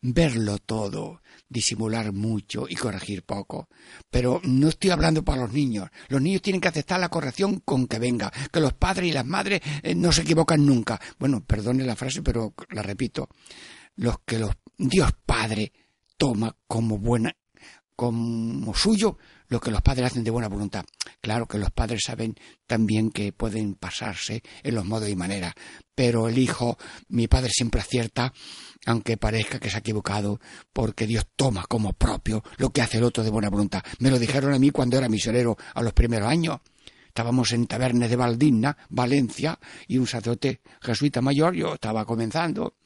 verlo 0.00 0.58
todo, 0.58 1.22
disimular 1.48 2.12
mucho 2.12 2.66
y 2.68 2.76
corregir 2.76 3.24
poco. 3.24 3.68
Pero 4.10 4.40
no 4.44 4.68
estoy 4.68 4.90
hablando 4.90 5.24
para 5.24 5.42
los 5.42 5.52
niños. 5.52 5.88
Los 6.08 6.22
niños 6.22 6.42
tienen 6.42 6.60
que 6.60 6.68
aceptar 6.68 7.00
la 7.00 7.08
corrección 7.08 7.60
con 7.60 7.86
que 7.86 7.98
venga, 7.98 8.32
que 8.52 8.60
los 8.60 8.74
padres 8.74 9.10
y 9.10 9.12
las 9.12 9.26
madres 9.26 9.60
eh, 9.82 9.94
no 9.94 10.12
se 10.12 10.22
equivocan 10.22 10.64
nunca. 10.64 11.00
Bueno, 11.18 11.44
perdone 11.44 11.84
la 11.84 11.96
frase, 11.96 12.22
pero 12.22 12.54
la 12.70 12.82
repito. 12.82 13.28
Los 13.96 14.20
que 14.20 14.38
los 14.38 14.52
Dios 14.76 15.10
Padre 15.26 15.72
toma 16.16 16.54
como 16.66 16.98
buena 16.98 17.34
como 17.98 18.74
suyo 18.76 19.18
lo 19.48 19.60
que 19.60 19.70
los 19.70 19.82
padres 19.82 20.06
hacen 20.06 20.24
de 20.24 20.30
buena 20.30 20.48
voluntad. 20.48 20.84
Claro 21.20 21.46
que 21.46 21.58
los 21.58 21.70
padres 21.70 22.02
saben 22.04 22.36
también 22.66 23.10
que 23.10 23.32
pueden 23.32 23.74
pasarse 23.74 24.42
en 24.62 24.74
los 24.74 24.84
modos 24.84 25.08
y 25.08 25.16
maneras, 25.16 25.54
pero 25.94 26.28
el 26.28 26.38
hijo, 26.38 26.78
mi 27.08 27.26
padre 27.28 27.50
siempre 27.50 27.80
acierta, 27.80 28.32
aunque 28.86 29.16
parezca 29.16 29.58
que 29.58 29.70
se 29.70 29.76
ha 29.76 29.80
equivocado, 29.80 30.40
porque 30.72 31.06
Dios 31.06 31.26
toma 31.34 31.64
como 31.66 31.92
propio 31.92 32.42
lo 32.58 32.70
que 32.70 32.82
hace 32.82 32.98
el 32.98 33.04
otro 33.04 33.24
de 33.24 33.30
buena 33.30 33.50
voluntad. 33.50 33.82
Me 33.98 34.10
lo 34.10 34.18
dijeron 34.18 34.52
a 34.54 34.58
mí 34.58 34.70
cuando 34.70 34.96
era 34.96 35.08
misionero 35.08 35.56
a 35.74 35.82
los 35.82 35.92
primeros 35.92 36.28
años. 36.28 36.60
Estábamos 37.06 37.52
en 37.52 37.66
Tabernes 37.66 38.10
de 38.10 38.16
Valdigna, 38.16 38.76
Valencia, 38.90 39.58
y 39.88 39.98
un 39.98 40.06
sacerdote 40.06 40.60
jesuita 40.80 41.20
mayor, 41.20 41.54
yo 41.54 41.74
estaba 41.74 42.04
comenzando, 42.04 42.76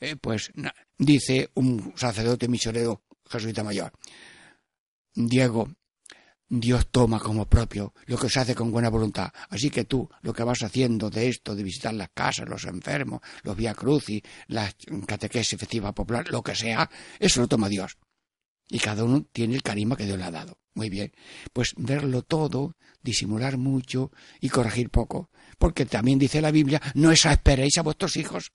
eh, 0.00 0.16
pues 0.16 0.50
dice 0.96 1.50
un 1.54 1.92
sacerdote 1.94 2.48
misionero 2.48 3.02
jesuita 3.30 3.62
mayor, 3.62 3.92
Diego, 5.14 5.68
Dios 6.50 6.88
toma 6.90 7.20
como 7.20 7.44
propio 7.46 7.92
lo 8.06 8.16
que 8.16 8.30
se 8.30 8.40
hace 8.40 8.54
con 8.54 8.70
buena 8.70 8.88
voluntad. 8.88 9.30
Así 9.50 9.70
que 9.70 9.84
tú, 9.84 10.08
lo 10.22 10.32
que 10.32 10.44
vas 10.44 10.62
haciendo 10.62 11.10
de 11.10 11.28
esto, 11.28 11.54
de 11.54 11.62
visitar 11.62 11.92
las 11.92 12.08
casas, 12.14 12.48
los 12.48 12.64
enfermos, 12.64 13.20
los 13.42 13.56
vía 13.56 13.74
crucis, 13.74 14.22
la 14.46 14.72
catequesis 15.06 15.54
efectiva 15.54 15.92
popular, 15.92 16.28
lo 16.30 16.42
que 16.42 16.54
sea, 16.54 16.88
eso 17.18 17.40
lo 17.40 17.48
toma 17.48 17.68
Dios. 17.68 17.98
Y 18.70 18.78
cada 18.78 19.04
uno 19.04 19.26
tiene 19.32 19.54
el 19.54 19.62
carisma 19.62 19.96
que 19.96 20.04
Dios 20.04 20.18
le 20.18 20.24
ha 20.24 20.30
dado. 20.30 20.58
Muy 20.74 20.90
bien. 20.90 21.12
Pues 21.52 21.74
verlo 21.76 22.22
todo, 22.22 22.76
disimular 23.02 23.56
mucho 23.56 24.12
y 24.40 24.48
corregir 24.48 24.90
poco. 24.90 25.30
Porque 25.58 25.86
también 25.86 26.18
dice 26.18 26.40
la 26.40 26.50
Biblia, 26.50 26.80
no 26.94 27.10
exasperéis 27.10 27.78
a 27.78 27.82
vuestros 27.82 28.16
hijos. 28.16 28.52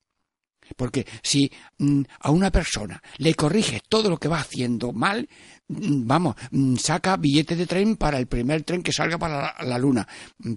Porque 0.76 1.06
si 1.22 1.52
mm, 1.78 2.02
a 2.20 2.32
una 2.32 2.52
persona 2.52 3.02
le 3.18 3.34
corriges 3.36 3.82
todo 3.88 4.10
lo 4.10 4.18
que 4.18 4.28
va 4.28 4.40
haciendo 4.40 4.92
mal, 4.92 5.28
mm, 5.68 6.06
vamos, 6.06 6.36
mm, 6.52 6.76
saca 6.78 7.18
billete 7.18 7.56
de 7.56 7.66
tren 7.66 7.96
para 7.98 8.18
el 8.18 8.28
primer 8.28 8.64
tren 8.64 8.84
que 8.84 8.92
salga 8.92 9.18
para 9.18 9.56
la, 9.64 9.78
luna. 9.78 10.08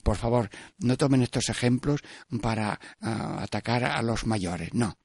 Por 0.03 0.17
favor, 0.17 0.49
no 0.79 0.97
tomen 0.97 1.23
estos 1.23 1.49
ejemplos 1.49 2.01
para 2.41 2.79
ah, 3.01 3.39
atacar 3.43 3.85
a 3.85 4.03
los 4.03 4.27
mayores. 4.27 4.73
No. 4.75 4.97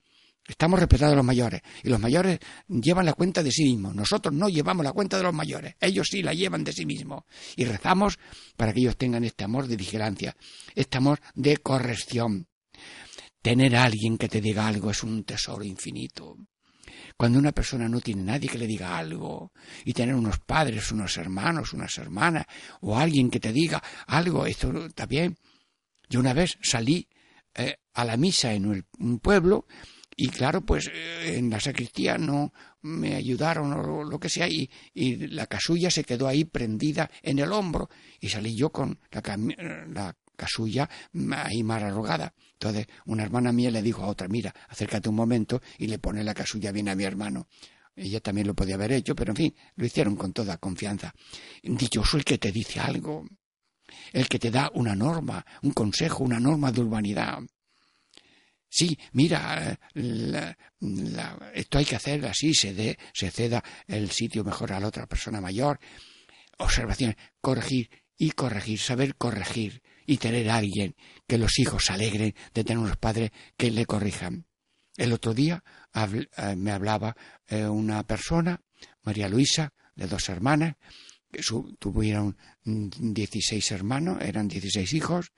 Estamos 0.47 0.79
respetando 0.79 1.13
a 1.13 1.15
los 1.15 1.25
mayores 1.25 1.61
y 1.83 1.89
los 1.89 1.99
mayores 1.99 2.39
llevan 2.67 3.05
la 3.05 3.13
cuenta 3.13 3.43
de 3.43 3.51
sí 3.51 3.63
mismos. 3.63 3.95
Nosotros 3.95 4.33
no 4.33 4.49
llevamos 4.49 4.83
la 4.83 4.91
cuenta 4.91 5.17
de 5.17 5.23
los 5.23 5.33
mayores. 5.33 5.75
Ellos 5.79 6.07
sí 6.09 6.23
la 6.23 6.33
llevan 6.33 6.63
de 6.63 6.73
sí 6.73 6.85
mismos. 6.85 7.23
Y 7.55 7.65
rezamos 7.65 8.17
para 8.57 8.73
que 8.73 8.81
ellos 8.81 8.97
tengan 8.97 9.23
este 9.23 9.43
amor 9.43 9.67
de 9.67 9.77
vigilancia, 9.77 10.35
este 10.75 10.97
amor 10.97 11.21
de 11.35 11.57
corrección 11.57 12.47
Tener 13.41 13.75
a 13.75 13.83
alguien 13.83 14.17
que 14.17 14.29
te 14.29 14.41
diga 14.41 14.67
algo 14.67 14.91
es 14.91 15.03
un 15.03 15.23
tesoro 15.23 15.63
infinito. 15.63 16.37
Cuando 17.17 17.39
una 17.39 17.51
persona 17.51 17.87
no 17.89 17.99
tiene 17.99 18.23
nadie 18.23 18.49
que 18.49 18.57
le 18.57 18.67
diga 18.67 18.97
algo 18.97 19.51
y 19.85 19.93
tener 19.93 20.15
unos 20.15 20.39
padres, 20.39 20.91
unos 20.91 21.17
hermanos, 21.17 21.73
unas 21.73 21.97
hermanas 21.97 22.45
o 22.81 22.97
alguien 22.97 23.29
que 23.29 23.39
te 23.39 23.51
diga 23.51 23.81
algo, 24.07 24.45
esto 24.45 24.71
bien. 25.07 25.37
Yo 26.09 26.19
una 26.19 26.33
vez 26.33 26.57
salí 26.61 27.07
eh, 27.55 27.77
a 27.93 28.05
la 28.05 28.17
misa 28.17 28.53
en 28.53 28.85
un 28.99 29.19
pueblo 29.19 29.65
y 30.15 30.29
claro, 30.29 30.61
pues 30.61 30.87
eh, 30.93 31.37
en 31.37 31.49
la 31.49 31.59
sacristía 31.59 32.17
no 32.17 32.53
me 32.81 33.15
ayudaron 33.15 33.73
o 33.73 34.03
lo 34.03 34.19
que 34.19 34.29
sea 34.29 34.47
y, 34.47 34.69
la 34.93 35.47
casulla 35.47 35.89
se 35.89 36.03
quedó 36.03 36.27
ahí 36.27 36.45
prendida 36.45 37.09
en 37.21 37.39
el 37.39 37.51
hombro 37.51 37.89
y 38.19 38.29
salí 38.29 38.55
yo 38.55 38.71
con 38.71 38.99
la, 39.11 39.21
la 39.87 40.15
casulla 40.41 40.89
ahí 41.43 41.63
más 41.63 41.83
arrugada. 41.83 42.33
Entonces 42.53 42.87
una 43.05 43.23
hermana 43.23 43.51
mía 43.51 43.69
le 43.69 43.83
dijo 43.83 44.03
a 44.03 44.07
otra, 44.07 44.27
mira, 44.27 44.53
acércate 44.69 45.07
un 45.07 45.15
momento 45.15 45.61
y 45.77 45.85
le 45.85 45.99
pone 45.99 46.23
la 46.23 46.33
casulla 46.33 46.71
bien 46.71 46.89
a 46.89 46.95
mi 46.95 47.03
hermano. 47.03 47.47
Ella 47.95 48.19
también 48.21 48.47
lo 48.47 48.55
podía 48.55 48.75
haber 48.75 48.91
hecho, 48.93 49.15
pero 49.15 49.33
en 49.33 49.35
fin, 49.35 49.55
lo 49.75 49.85
hicieron 49.85 50.15
con 50.15 50.33
toda 50.33 50.57
confianza. 50.57 51.13
Dichoso 51.61 52.17
el 52.17 52.23
que 52.23 52.39
te 52.39 52.51
dice 52.51 52.79
algo, 52.79 53.27
el 54.11 54.27
que 54.27 54.39
te 54.39 54.49
da 54.49 54.71
una 54.73 54.95
norma, 54.95 55.45
un 55.61 55.71
consejo, 55.73 56.23
una 56.23 56.39
norma 56.39 56.71
de 56.71 56.81
urbanidad. 56.81 57.39
Sí, 58.67 58.97
mira, 59.11 59.77
esto 61.53 61.77
hay 61.77 61.85
que 61.85 61.97
hacer 61.97 62.25
así, 62.25 62.53
se, 62.53 62.73
dé, 62.73 62.97
se 63.13 63.29
ceda 63.29 63.63
el 63.85 64.09
sitio 64.09 64.43
mejor 64.43 64.71
a 64.71 64.79
la 64.79 64.87
otra 64.87 65.05
persona 65.05 65.41
mayor. 65.41 65.79
Observaciones, 66.57 67.17
corregir 67.41 67.89
y 68.17 68.31
corregir, 68.31 68.79
saber 68.79 69.15
corregir 69.15 69.83
y 70.05 70.17
tener 70.17 70.49
a 70.49 70.57
alguien 70.57 70.95
que 71.27 71.37
los 71.37 71.59
hijos 71.59 71.85
se 71.85 71.93
alegren 71.93 72.35
de 72.53 72.63
tener 72.63 72.77
unos 72.77 72.97
padres 72.97 73.31
que 73.57 73.71
le 73.71 73.85
corrijan. 73.85 74.45
El 74.97 75.13
otro 75.13 75.33
día 75.33 75.63
eh, 75.93 76.55
me 76.55 76.71
hablaba 76.71 77.15
eh, 77.47 77.65
una 77.65 78.03
persona, 78.03 78.61
María 79.03 79.29
Luisa, 79.29 79.73
de 79.95 80.07
dos 80.07 80.29
hermanas, 80.29 80.75
que 81.31 81.41
tuvieron 81.79 82.37
16 82.63 83.71
hermanos, 83.71 84.21
eran 84.21 84.47
16 84.47 84.93
hijos, 84.93 85.31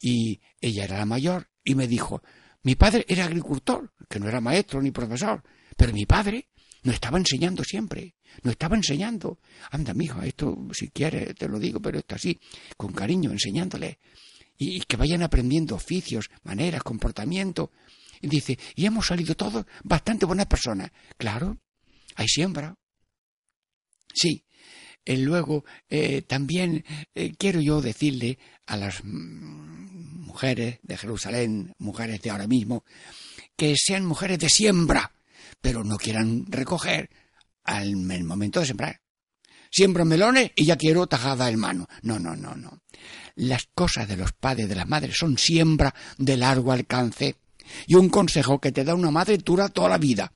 y 0.00 0.40
ella 0.60 0.84
era 0.84 0.98
la 0.98 1.06
mayor, 1.06 1.50
y 1.64 1.74
me 1.74 1.88
dijo, 1.88 2.22
mi 2.62 2.74
padre 2.76 3.04
era 3.08 3.24
agricultor, 3.24 3.92
que 4.08 4.20
no 4.20 4.28
era 4.28 4.40
maestro 4.40 4.80
ni 4.80 4.92
profesor, 4.92 5.42
pero 5.76 5.92
mi 5.92 6.06
padre 6.06 6.48
nos 6.86 6.94
estaba 6.94 7.18
enseñando 7.18 7.64
siempre, 7.64 8.14
nos 8.44 8.52
estaba 8.52 8.76
enseñando. 8.76 9.40
Anda, 9.72 9.92
mijo, 9.92 10.22
esto 10.22 10.68
si 10.72 10.88
quieres 10.90 11.34
te 11.34 11.48
lo 11.48 11.58
digo, 11.58 11.80
pero 11.80 11.98
esto 11.98 12.14
así, 12.14 12.38
con 12.76 12.92
cariño, 12.92 13.32
enseñándole. 13.32 13.98
Y, 14.56 14.80
que 14.82 14.96
vayan 14.96 15.24
aprendiendo 15.24 15.74
oficios, 15.74 16.30
maneras, 16.44 16.84
comportamiento. 16.84 17.72
Y 18.20 18.28
dice, 18.28 18.56
y 18.76 18.86
hemos 18.86 19.08
salido 19.08 19.34
todos 19.34 19.66
bastante 19.82 20.26
buenas 20.26 20.46
personas. 20.46 20.92
Claro, 21.18 21.58
hay 22.14 22.28
siembra. 22.28 22.76
Sí, 24.14 24.44
eh, 25.04 25.16
luego, 25.18 25.64
eh, 25.90 26.22
también 26.22 26.84
eh, 27.16 27.34
quiero 27.36 27.60
yo 27.60 27.82
decirle 27.82 28.38
a 28.64 28.76
las 28.76 29.02
mujeres 29.02 30.78
de 30.82 30.96
Jerusalén, 30.96 31.74
mujeres 31.78 32.22
de 32.22 32.30
ahora 32.30 32.46
mismo, 32.46 32.84
que 33.56 33.74
sean 33.76 34.06
mujeres 34.06 34.38
de 34.38 34.48
siembra, 34.48 35.15
pero 35.60 35.84
no 35.84 35.96
quieran 35.96 36.44
recoger 36.48 37.10
al 37.64 37.96
momento 37.96 38.60
de 38.60 38.66
sembrar. 38.66 39.00
Siembro 39.70 40.04
melones 40.04 40.52
y 40.54 40.64
ya 40.64 40.76
quiero 40.76 41.06
tajada 41.06 41.48
en 41.48 41.58
mano. 41.58 41.88
No, 42.02 42.18
no, 42.18 42.36
no, 42.36 42.54
no. 42.54 42.80
Las 43.34 43.68
cosas 43.74 44.08
de 44.08 44.16
los 44.16 44.32
padres, 44.32 44.68
de 44.68 44.76
las 44.76 44.88
madres, 44.88 45.16
son 45.18 45.36
siembra 45.36 45.94
de 46.18 46.36
largo 46.36 46.72
alcance. 46.72 47.36
Y 47.86 47.96
un 47.96 48.08
consejo 48.08 48.60
que 48.60 48.72
te 48.72 48.84
da 48.84 48.94
una 48.94 49.10
madre 49.10 49.38
dura 49.38 49.68
toda 49.68 49.88
la 49.88 49.98
vida. 49.98 50.32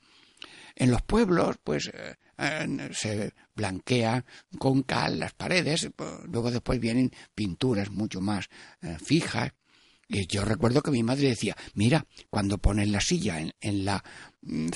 En 0.75 0.91
los 0.91 1.03
pueblos, 1.03 1.57
pues 1.63 1.91
se 2.93 3.33
blanquean 3.55 4.25
con 4.59 4.83
cal 4.83 5.19
las 5.19 5.35
paredes, 5.35 5.91
luego 6.25 6.51
después 6.51 6.81
vienen 6.81 7.13
pinturas 7.35 7.91
mucho 7.91 8.21
más 8.21 8.49
eh, 8.83 8.97
fijas. 9.03 9.53
Yo 10.11 10.45
recuerdo 10.45 10.83
que 10.83 10.91
mi 10.91 11.05
madre 11.05 11.29
decía, 11.29 11.57
mira, 11.75 12.05
cuando 12.31 12.59
pones 12.59 12.89
la 12.89 13.01
silla 13.01 13.41
en, 13.61 13.85
la 13.85 14.03
mm, 14.43 14.69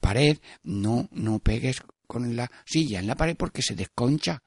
pared, 0.00 0.38
no, 0.62 1.08
no 1.12 1.38
pegues 1.38 1.80
con 2.06 2.36
la 2.36 2.50
silla 2.66 3.00
en 3.00 3.06
la 3.06 3.16
pared 3.16 3.34
porque 3.36 3.62
se 3.62 3.74
desconcha. 3.74 4.42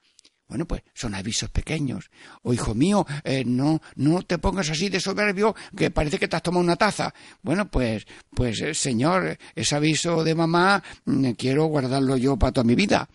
Bueno, 0.47 0.67
pues 0.67 0.83
son 0.93 1.15
avisos 1.15 1.49
pequeños. 1.49 2.11
O 2.43 2.53
hijo 2.53 2.75
mío, 2.75 3.07
eh, 3.23 3.43
no, 3.43 3.81
no 3.95 4.21
te 4.21 4.37
pongas 4.37 4.69
así 4.69 4.89
de 4.89 4.99
soberbio 4.99 5.55
que 5.75 5.89
parece 5.89 6.19
que 6.19 6.27
te 6.27 6.35
has 6.35 6.43
tomado 6.43 6.63
una 6.63 6.75
taza. 6.75 7.11
Bueno, 7.41 7.67
pues, 7.67 8.05
pues 8.29 8.61
eh, 8.61 8.75
señor, 8.75 9.39
ese 9.55 9.75
aviso 9.75 10.23
de 10.23 10.35
mamá 10.35 10.83
mm, 11.05 11.31
quiero 11.31 11.65
guardarlo 11.65 12.17
yo 12.17 12.37
para 12.37 12.51
toda 12.51 12.65
mi 12.65 12.75
vida. 12.75 13.09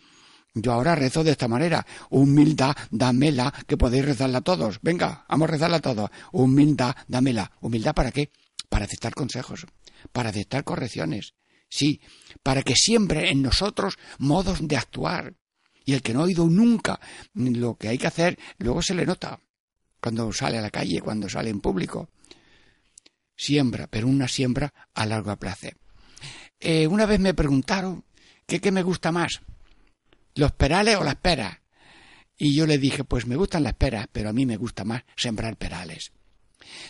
Yo 0.54 0.72
ahora 0.72 0.94
rezo 0.94 1.22
de 1.22 1.32
esta 1.32 1.48
manera. 1.48 1.86
Humildad, 2.10 2.74
dámela, 2.90 3.52
que 3.66 3.76
podéis 3.76 4.04
rezarla 4.04 4.40
todos. 4.40 4.80
Venga, 4.82 5.24
vamos 5.28 5.48
a 5.48 5.52
rezarla 5.52 5.80
todos. 5.80 6.10
Humildad, 6.32 6.94
dámela. 7.06 7.52
¿Humildad 7.60 7.94
para 7.94 8.10
qué? 8.10 8.30
Para 8.68 8.84
aceptar 8.84 9.14
consejos, 9.14 9.66
para 10.12 10.30
aceptar 10.30 10.64
correcciones. 10.64 11.34
Sí, 11.68 12.00
para 12.42 12.62
que 12.62 12.74
siempre 12.74 13.30
en 13.30 13.42
nosotros 13.42 13.96
modos 14.18 14.66
de 14.66 14.76
actuar, 14.76 15.34
y 15.84 15.94
el 15.94 16.02
que 16.02 16.12
no 16.12 16.20
ha 16.20 16.24
oído 16.24 16.46
nunca 16.46 17.00
lo 17.32 17.76
que 17.76 17.88
hay 17.88 17.98
que 17.98 18.08
hacer, 18.08 18.38
luego 18.58 18.82
se 18.82 18.94
le 18.94 19.06
nota 19.06 19.40
cuando 20.00 20.32
sale 20.32 20.58
a 20.58 20.62
la 20.62 20.70
calle, 20.70 21.00
cuando 21.00 21.28
sale 21.28 21.50
en 21.50 21.60
público. 21.60 22.08
Siembra, 23.36 23.86
pero 23.86 24.08
una 24.08 24.26
siembra 24.26 24.72
a 24.94 25.06
largo 25.06 25.36
plazo. 25.36 25.68
Eh, 26.58 26.86
una 26.86 27.06
vez 27.06 27.20
me 27.20 27.34
preguntaron 27.34 28.04
qué 28.46 28.72
me 28.72 28.82
gusta 28.82 29.12
más, 29.12 29.40
los 30.40 30.52
perales 30.52 30.96
o 30.96 31.04
las 31.04 31.16
peras. 31.16 31.58
Y 32.36 32.54
yo 32.54 32.66
le 32.66 32.78
dije, 32.78 33.04
pues 33.04 33.26
me 33.26 33.36
gustan 33.36 33.62
las 33.62 33.74
peras, 33.74 34.06
pero 34.10 34.30
a 34.30 34.32
mí 34.32 34.46
me 34.46 34.56
gusta 34.56 34.82
más 34.84 35.04
sembrar 35.14 35.56
perales. 35.56 36.12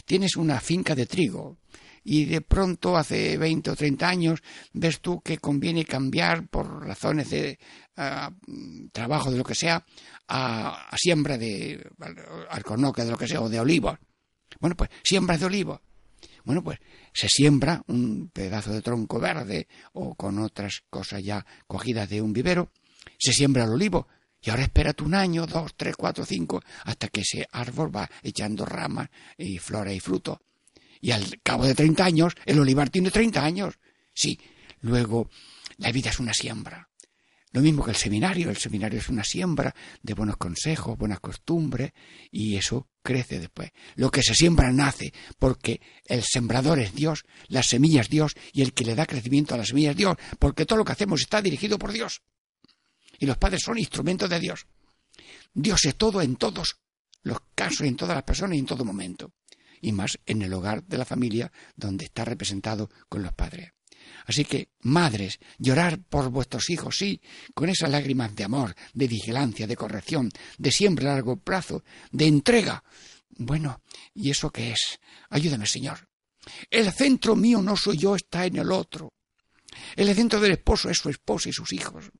Tienes 0.05 0.37
una 0.37 0.61
finca 0.61 0.95
de 0.95 1.07
trigo 1.07 1.59
y 2.05 2.25
de 2.25 2.41
pronto 2.41 2.97
hace 2.97 3.37
20 3.37 3.71
o 3.71 3.77
30 3.77 4.09
años 4.09 4.43
ves 4.73 5.01
tú 5.01 5.21
que 5.21 5.39
conviene 5.39 5.85
cambiar 5.85 6.49
por 6.49 6.87
razones 6.87 7.31
de 7.31 7.59
ah, 7.97 8.31
trabajo 8.93 9.31
de 9.31 9.39
lo 9.39 9.45
que 9.45 9.55
sea 9.55 9.85
a, 10.29 10.97
siembra 10.97 11.37
de 11.37 11.85
alcornoque 12.51 13.05
de 13.05 13.11
lo 13.11 13.19
que 13.19 13.29
sea 13.29 13.41
o 13.41 13.49
de 13.49 13.61
olivos. 13.61 13.99
Bueno, 14.61 14.77
pues 14.77 14.91
siembra 15.03 15.37
de 15.37 15.47
olivos. 15.47 15.81
Bueno, 16.45 16.63
pues 16.63 16.79
se 17.13 17.29
siembra 17.29 17.83
un 17.89 18.31
pedazo 18.33 18.73
de 18.73 18.83
tronco 18.83 19.19
verde 19.19 19.69
o 19.93 20.15
con 20.15 20.39
otras 20.39 20.83
cosas 20.89 21.23
ya 21.23 21.45
cogidas 21.67 22.09
de 22.09 22.23
un 22.23 22.33
vivero, 22.33 22.71
se 23.19 23.33
siembra 23.33 23.65
el 23.65 23.71
olivo 23.71 24.09
y 24.43 24.51
ahora 24.51 24.63
espérate 24.63 25.05
un 25.05 25.15
año, 25.15 25.47
dos, 25.47 25.75
tres, 25.77 25.97
cuatro, 25.97 26.25
cinco, 26.25 26.63
hasta 26.85 27.09
que 27.09 27.21
ese 27.21 27.47
árbol 27.53 27.95
va 27.95 28.11
echando 28.23 28.65
ramas 28.65 29.09
y 29.37 29.59
flores 29.59 29.97
y 29.97 30.01
frutos. 30.01 30.39
Y 31.01 31.11
al 31.11 31.41
cabo 31.43 31.67
de 31.67 31.75
30 31.75 32.05
años, 32.05 32.35
el 32.47 32.59
olivar 32.59 32.89
tiene 32.91 33.11
30 33.11 33.43
años. 33.43 33.79
Sí, 34.15 34.39
luego 34.81 35.31
la 35.77 35.93
vida 35.93 36.11
es 36.11 36.21
una 36.21 36.33
siembra. 36.33 36.89
Lo 37.53 37.63
mismo 37.63 37.85
que 37.85 37.91
el 37.91 37.97
seminario, 37.97 38.49
el 38.49 38.57
seminario 38.57 39.01
es 39.01 39.09
una 39.09 39.25
siembra 39.25 39.75
de 40.03 40.15
buenos 40.15 40.37
consejos, 40.37 40.97
buenas 40.97 41.19
costumbres, 41.19 41.93
y 42.31 42.57
eso 42.57 42.89
crece 43.03 43.41
después. 43.41 43.73
Lo 43.97 44.11
que 44.11 44.23
se 44.23 44.37
siembra 44.37 44.73
nace, 44.73 45.13
porque 45.39 45.81
el 46.07 46.23
sembrador 46.23 46.79
es 46.79 46.95
Dios, 46.95 47.25
las 47.49 47.67
semillas 47.67 48.09
Dios, 48.09 48.35
y 48.53 48.63
el 48.63 48.73
que 48.73 48.85
le 48.85 48.95
da 48.95 49.05
crecimiento 49.05 49.55
a 49.55 49.59
las 49.59 49.69
semillas 49.69 49.97
Dios, 49.97 50.17
porque 50.39 50.65
todo 50.65 50.79
lo 50.79 50.85
que 50.85 50.93
hacemos 50.93 51.23
está 51.23 51.43
dirigido 51.43 51.77
por 51.77 51.93
Dios. 51.93 52.23
Y 53.21 53.27
los 53.27 53.39
padres 53.39 53.63
son 53.65 53.79
instrumentos 53.79 54.29
de 54.29 54.41
Dios. 54.41 54.67
Dios 55.55 55.85
es 55.85 55.95
todo 55.95 56.21
en 56.21 56.35
todos 56.35 56.81
los 57.23 57.39
casos, 57.55 57.83
en 57.83 57.95
todas 57.95 58.17
las 58.17 58.25
personas 58.25 58.57
y 58.57 58.59
en 58.59 58.67
todo 58.67 58.85
momento 58.85 59.33
y 59.81 59.93
más 59.93 60.19
en 60.27 60.43
el 60.43 60.53
hogar 60.53 60.85
de 60.85 60.99
la 60.99 61.05
familia 61.05 61.51
donde 61.75 62.05
está 62.05 62.25
representado 62.25 62.91
con 63.09 63.23
los 63.23 63.33
padres. 63.33 63.73
Así 64.27 64.45
que, 64.45 64.71
madres, 64.81 65.39
llorar 65.59 66.01
por 66.03 66.31
vuestros 66.31 66.71
hijos, 66.71 66.97
sí, 66.97 67.21
con 67.55 67.69
esas 67.69 67.91
lágrimas 67.91 68.35
de 68.35 68.45
amor, 68.45 68.75
de 68.93 69.09
vigilancia, 69.09 69.67
de 69.67 69.77
corrección, 69.77 70.31
de 70.59 70.73
siempre 70.73 71.07
a 71.07 71.15
largo 71.15 71.37
plazo, 71.37 71.85
de 72.11 72.27
entrega. 72.27 72.83
Bueno, 73.31 73.83
¿y 74.15 74.31
eso 74.31 74.51
qué 74.51 74.73
es? 74.73 75.01
Ayúdame, 75.29 75.67
Señor. 75.67 76.09
El 76.71 76.91
centro 76.93 77.37
mío 77.37 77.61
no 77.63 77.77
soy 77.77 77.99
yo, 77.99 78.17
está 78.17 78.47
en 78.47 78.57
el 78.57 78.73
otro. 78.73 79.13
El 79.97 80.15
centro 80.15 80.41
del 80.41 80.53
esposo 80.53 80.91
es 80.91 80.99
su 80.99 81.11
esposa 81.11 81.49
y 81.49 81.53
sus 81.53 81.73
hijos. 81.73 82.11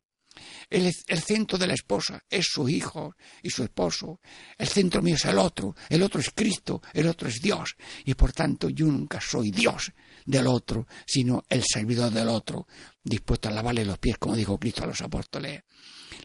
El, 0.71 0.95
centro 0.95 1.59
de 1.59 1.67
la 1.67 1.75
esposa 1.75 2.23
es 2.31 2.47
su 2.47 2.69
hijo 2.69 3.17
y 3.43 3.51
su 3.51 3.65
esposo. 3.65 4.21
El 4.57 4.69
centro 4.69 5.03
mío 5.03 5.17
es 5.17 5.25
el 5.25 5.37
otro. 5.39 5.75
El 5.89 6.01
otro 6.03 6.21
es 6.21 6.31
Cristo. 6.31 6.81
El 6.93 7.09
otro 7.09 7.29
es 7.29 7.41
Dios. 7.41 7.77
Y 8.05 8.15
por 8.15 8.33
tanto 8.33 8.69
yo 8.69 8.87
nunca 8.87 9.21
soy 9.21 9.51
Dios 9.51 9.93
del 10.25 10.47
otro, 10.47 10.87
sino 11.05 11.43
el 11.49 11.65
servidor 11.65 12.13
del 12.13 12.29
otro, 12.29 12.69
dispuesto 13.03 13.49
a 13.49 13.53
lavarle 13.53 13.85
los 13.85 13.99
pies, 13.99 14.17
como 14.19 14.37
dijo 14.37 14.59
Cristo 14.59 14.85
a 14.85 14.87
los 14.87 15.01
apóstoles. 15.01 15.63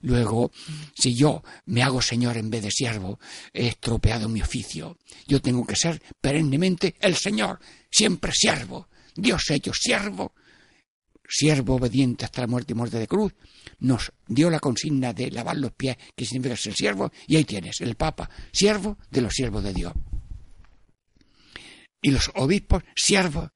Luego, 0.01 0.51
si 0.93 1.15
yo 1.15 1.43
me 1.65 1.81
hago 1.81 2.01
Señor 2.01 2.37
en 2.37 2.51
vez 2.51 2.61
de 2.61 2.71
siervo, 2.71 3.19
he 3.51 3.67
estropeado 3.67 4.29
mi 4.29 4.43
oficio. 4.43 4.99
Yo 5.25 5.41
tengo 5.41 5.65
que 5.65 5.75
ser 5.75 5.99
perennemente 6.21 6.95
el 6.99 7.15
Señor, 7.15 7.59
siempre 7.89 8.31
siervo. 8.31 8.89
Dios 9.15 9.49
hecho 9.49 9.71
siervo 9.73 10.33
siervo 11.27 11.75
obediente 11.75 12.25
hasta 12.25 12.41
la 12.41 12.47
muerte 12.47 12.73
y 12.73 12.75
muerte 12.75 12.99
de 12.99 13.07
cruz, 13.07 13.33
nos 13.79 14.11
dio 14.27 14.49
la 14.49 14.59
consigna 14.59 15.13
de 15.13 15.31
lavar 15.31 15.57
los 15.57 15.73
pies, 15.73 15.97
que 16.15 16.25
significa 16.25 16.55
ser 16.55 16.73
siervo, 16.73 17.11
y 17.27 17.35
ahí 17.35 17.45
tienes, 17.45 17.81
el 17.81 17.95
Papa, 17.95 18.29
siervo 18.51 18.97
de 19.09 19.21
los 19.21 19.33
siervos 19.33 19.63
de 19.63 19.73
Dios. 19.73 19.93
Y 22.01 22.11
los 22.11 22.31
obispos, 22.35 22.83
siervos 22.95 23.49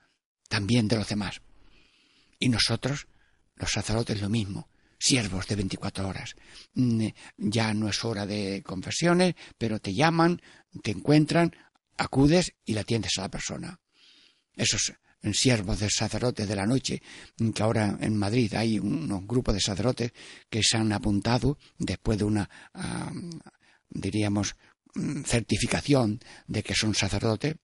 también 0.48 0.88
de 0.88 0.98
los 0.98 1.08
demás. 1.08 1.42
Y 2.40 2.50
nosotros, 2.50 3.08
los 3.56 3.72
sacerdotes, 3.72 4.22
lo 4.22 4.30
mismo, 4.30 4.70
siervos 4.98 5.48
de 5.48 5.56
24 5.56 6.08
horas. 6.08 6.36
Mm, 6.74 7.08
ya 7.38 7.74
no 7.74 7.90
es 7.90 8.04
hora 8.04 8.26
de 8.26 8.64
confesiones, 8.64 9.36
pero 9.58 9.80
te 9.80 9.94
llaman, 9.94 10.42
te 10.84 10.92
encuentran, 10.92 11.56
acudes 11.98 12.54
y 12.66 12.74
la 12.74 12.82
atiendes 12.82 13.18
a 13.18 13.22
la 13.22 13.30
persona. 13.30 13.80
Esos 14.56 14.94
siervos 15.34 15.80
de 15.80 15.90
sacerdotes 15.90 16.48
de 16.48 16.56
la 16.56 16.66
noche, 16.66 17.02
que 17.54 17.64
ahora 17.64 17.98
en 18.00 18.18
Madrid 18.18 18.54
hay 18.56 18.80
unos 18.80 19.26
grupos 19.26 19.54
de 19.54 19.62
sacerdotes 19.62 20.12
que 20.50 20.62
se 20.64 20.78
han 20.78 20.92
apuntado 20.92 21.58
después 21.78 22.18
de 22.18 22.26
una, 22.26 22.50
diríamos, 23.90 24.56
mm, 24.96 25.24
certificación 25.24 26.20
de 26.48 26.64
que 26.64 26.76
son 26.76 26.96
sacerdotes. 26.96 27.56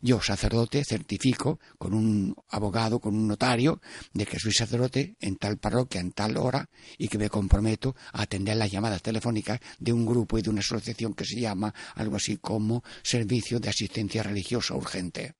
Yo, 0.00 0.20
sacerdote, 0.20 0.84
certifico 0.84 1.58
con 1.78 1.94
un 1.94 2.36
abogado, 2.50 3.00
con 3.00 3.14
un 3.14 3.26
notario, 3.26 3.80
de 4.12 4.26
que 4.26 4.38
soy 4.38 4.52
sacerdote 4.52 5.16
en 5.18 5.36
tal 5.36 5.56
parroquia, 5.56 6.02
en 6.02 6.12
tal 6.12 6.36
hora, 6.36 6.68
y 6.98 7.08
que 7.08 7.16
me 7.16 7.30
comprometo 7.30 7.96
a 8.12 8.22
atender 8.22 8.58
las 8.58 8.70
llamadas 8.70 9.00
telefónicas 9.00 9.60
de 9.78 9.94
un 9.94 10.04
grupo 10.04 10.36
y 10.36 10.42
de 10.42 10.50
una 10.50 10.60
asociación 10.60 11.14
que 11.14 11.24
se 11.24 11.40
llama 11.40 11.72
algo 11.94 12.16
así 12.16 12.36
como 12.36 12.84
Servicio 13.02 13.60
de 13.60 13.70
Asistencia 13.70 14.22
Religiosa 14.22 14.74
Urgente. 14.74 15.36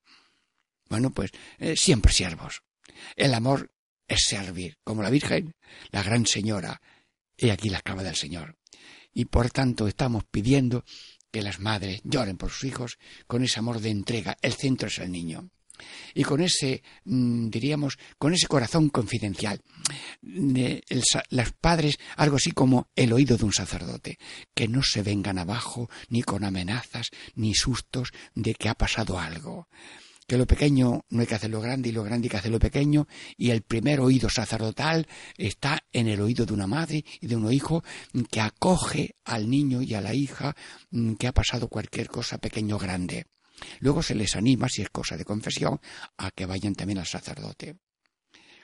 Bueno, 0.87 1.11
pues 1.11 1.31
eh, 1.59 1.75
siempre 1.75 2.13
siervos. 2.13 2.61
El 3.15 3.33
amor 3.33 3.71
es 4.07 4.25
servir, 4.27 4.77
como 4.83 5.01
la 5.01 5.09
Virgen, 5.09 5.55
la 5.91 6.03
Gran 6.03 6.25
Señora. 6.25 6.81
He 7.37 7.51
aquí 7.51 7.69
la 7.69 7.77
esclava 7.77 8.03
del 8.03 8.15
Señor. 8.15 8.57
Y 9.13 9.25
por 9.25 9.49
tanto 9.49 9.87
estamos 9.87 10.23
pidiendo 10.25 10.83
que 11.31 11.41
las 11.41 11.59
madres 11.59 12.01
lloren 12.03 12.37
por 12.37 12.51
sus 12.51 12.65
hijos 12.65 12.97
con 13.27 13.43
ese 13.43 13.59
amor 13.59 13.79
de 13.81 13.89
entrega. 13.89 14.37
El 14.41 14.53
centro 14.53 14.87
es 14.87 14.99
el 14.99 15.11
niño. 15.11 15.49
Y 16.13 16.23
con 16.23 16.39
ese, 16.39 16.83
mm, 17.03 17.49
diríamos, 17.49 17.97
con 18.17 18.33
ese 18.33 18.47
corazón 18.47 18.89
confidencial. 18.89 19.61
los 20.21 21.51
padres, 21.59 21.97
algo 22.15 22.37
así 22.37 22.51
como 22.51 22.89
el 22.95 23.11
oído 23.11 23.37
de 23.37 23.45
un 23.45 23.53
sacerdote, 23.53 24.17
que 24.53 24.67
no 24.67 24.81
se 24.81 25.01
vengan 25.01 25.37
abajo 25.37 25.89
ni 26.07 26.23
con 26.23 26.43
amenazas 26.43 27.09
ni 27.35 27.53
sustos 27.53 28.11
de 28.33 28.53
que 28.55 28.69
ha 28.69 28.75
pasado 28.75 29.19
algo 29.19 29.67
que 30.27 30.37
lo 30.37 30.47
pequeño 30.47 31.05
no 31.09 31.21
hay 31.21 31.27
que 31.27 31.35
hacerlo 31.35 31.61
grande 31.61 31.89
y 31.89 31.91
lo 31.91 32.03
grande 32.03 32.25
hay 32.25 32.29
que 32.29 32.37
hacerlo 32.37 32.59
pequeño 32.59 33.07
y 33.37 33.51
el 33.51 33.61
primer 33.61 33.99
oído 33.99 34.29
sacerdotal 34.29 35.07
está 35.37 35.79
en 35.91 36.07
el 36.07 36.21
oído 36.21 36.45
de 36.45 36.53
una 36.53 36.67
madre 36.67 37.05
y 37.21 37.27
de 37.27 37.35
un 37.35 37.51
hijo 37.51 37.83
que 38.31 38.41
acoge 38.41 39.15
al 39.23 39.49
niño 39.49 39.81
y 39.81 39.93
a 39.93 40.01
la 40.01 40.13
hija 40.13 40.55
mm, 40.91 41.13
que 41.13 41.27
ha 41.27 41.33
pasado 41.33 41.67
cualquier 41.67 42.07
cosa 42.07 42.37
pequeño 42.37 42.75
o 42.75 42.79
grande. 42.79 43.27
Luego 43.79 44.03
se 44.03 44.15
les 44.15 44.35
anima, 44.35 44.67
si 44.67 44.81
es 44.81 44.89
cosa 44.89 45.15
de 45.15 45.25
confesión, 45.25 45.79
a 46.17 46.31
que 46.31 46.45
vayan 46.45 46.75
también 46.75 46.99
al 46.99 47.05
sacerdote. 47.05 47.77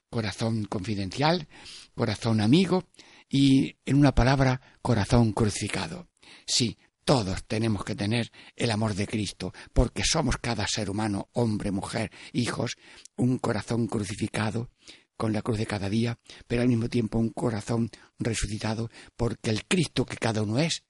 Corazón 0.09 0.66
confidencial, 0.66 1.47
corazón 1.95 2.41
amigo 2.41 2.84
y, 3.30 3.78
en 3.86 3.97
una 3.97 4.14
palabra, 4.14 4.59
corazón 4.82 5.32
crucificado. 5.32 6.09
Sí, 6.45 6.78
todos 7.04 7.43
tenemos 7.45 7.84
que 7.84 7.95
tener 7.95 8.32
el 8.56 8.72
amor 8.72 8.93
de 8.95 9.08
Cristo, 9.08 9.54
porque 9.74 10.04
somos 10.04 10.38
cada 10.38 10.68
ser 10.68 10.89
humano, 10.89 11.30
hombre, 11.34 11.72
mujer, 11.72 12.12
hijos, 12.34 12.78
un 13.16 13.38
corazón 13.38 13.88
crucificado 13.88 14.70
con 15.18 15.34
la 15.34 15.41
cruz 15.41 15.58
de 15.58 15.68
cada 15.68 15.89
día, 15.89 16.18
pero 16.47 16.62
al 16.62 16.68
mismo 16.68 16.89
tiempo 16.89 17.20
un 17.20 17.30
corazón 17.30 17.89
resucitado, 18.18 18.89
porque 19.16 19.49
el 19.49 19.66
Cristo 19.66 20.06
que 20.06 20.18
cada 20.18 20.41
uno 20.41 20.60
es 20.60 20.84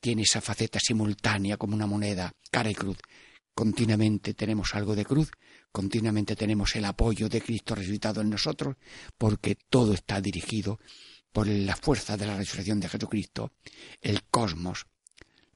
tiene 0.00 0.22
esa 0.22 0.40
faceta 0.40 0.78
simultánea 0.80 1.56
como 1.56 1.74
una 1.74 1.86
moneda, 1.86 2.32
cara 2.50 2.70
y 2.70 2.74
cruz. 2.74 2.96
Continuamente 3.54 4.34
tenemos 4.34 4.74
algo 4.74 4.96
de 4.96 5.04
cruz, 5.04 5.30
continuamente 5.70 6.34
tenemos 6.34 6.74
el 6.76 6.84
apoyo 6.84 7.28
de 7.28 7.42
Cristo 7.42 7.74
resucitado 7.74 8.22
en 8.22 8.30
nosotros, 8.30 8.76
porque 9.18 9.56
todo 9.68 9.92
está 9.92 10.20
dirigido 10.20 10.80
por 11.32 11.46
la 11.46 11.76
fuerza 11.76 12.16
de 12.16 12.26
la 12.26 12.36
resurrección 12.36 12.80
de 12.80 12.88
Jesucristo, 12.88 13.52
el 14.00 14.24
cosmos, 14.24 14.86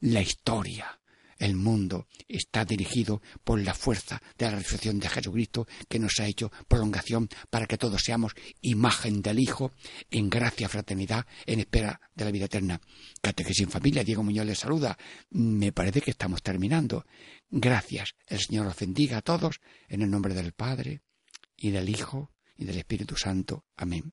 la 0.04 0.20
historia, 0.20 1.00
el 1.38 1.56
mundo 1.56 2.08
está 2.28 2.66
dirigido 2.66 3.22
por 3.42 3.58
la 3.58 3.72
fuerza 3.72 4.20
de 4.36 4.44
la 4.44 4.56
resurrección 4.56 4.98
de 4.98 5.08
Jesucristo 5.08 5.66
que 5.88 5.98
nos 5.98 6.20
ha 6.20 6.26
hecho 6.26 6.52
prolongación 6.68 7.30
para 7.48 7.66
que 7.66 7.78
todos 7.78 8.02
seamos 8.04 8.34
imagen 8.60 9.22
del 9.22 9.40
Hijo 9.40 9.72
en 10.10 10.28
gracia, 10.28 10.68
fraternidad, 10.68 11.24
en 11.46 11.60
espera 11.60 12.02
de 12.14 12.24
la 12.26 12.30
vida 12.30 12.44
eterna. 12.44 12.82
Catequesis 13.22 13.62
en 13.62 13.70
familia, 13.70 14.04
Diego 14.04 14.22
Muñoz 14.22 14.44
les 14.44 14.58
saluda. 14.58 14.98
Me 15.30 15.72
parece 15.72 16.02
que 16.02 16.10
estamos 16.10 16.42
terminando. 16.42 17.06
Gracias. 17.48 18.14
El 18.26 18.40
Señor 18.40 18.66
os 18.66 18.76
bendiga 18.76 19.16
a 19.16 19.22
todos 19.22 19.62
en 19.88 20.02
el 20.02 20.10
nombre 20.10 20.34
del 20.34 20.52
Padre 20.52 21.00
y 21.56 21.70
del 21.70 21.88
Hijo 21.88 22.30
y 22.58 22.66
del 22.66 22.76
Espíritu 22.76 23.16
Santo. 23.16 23.64
Amén. 23.74 24.12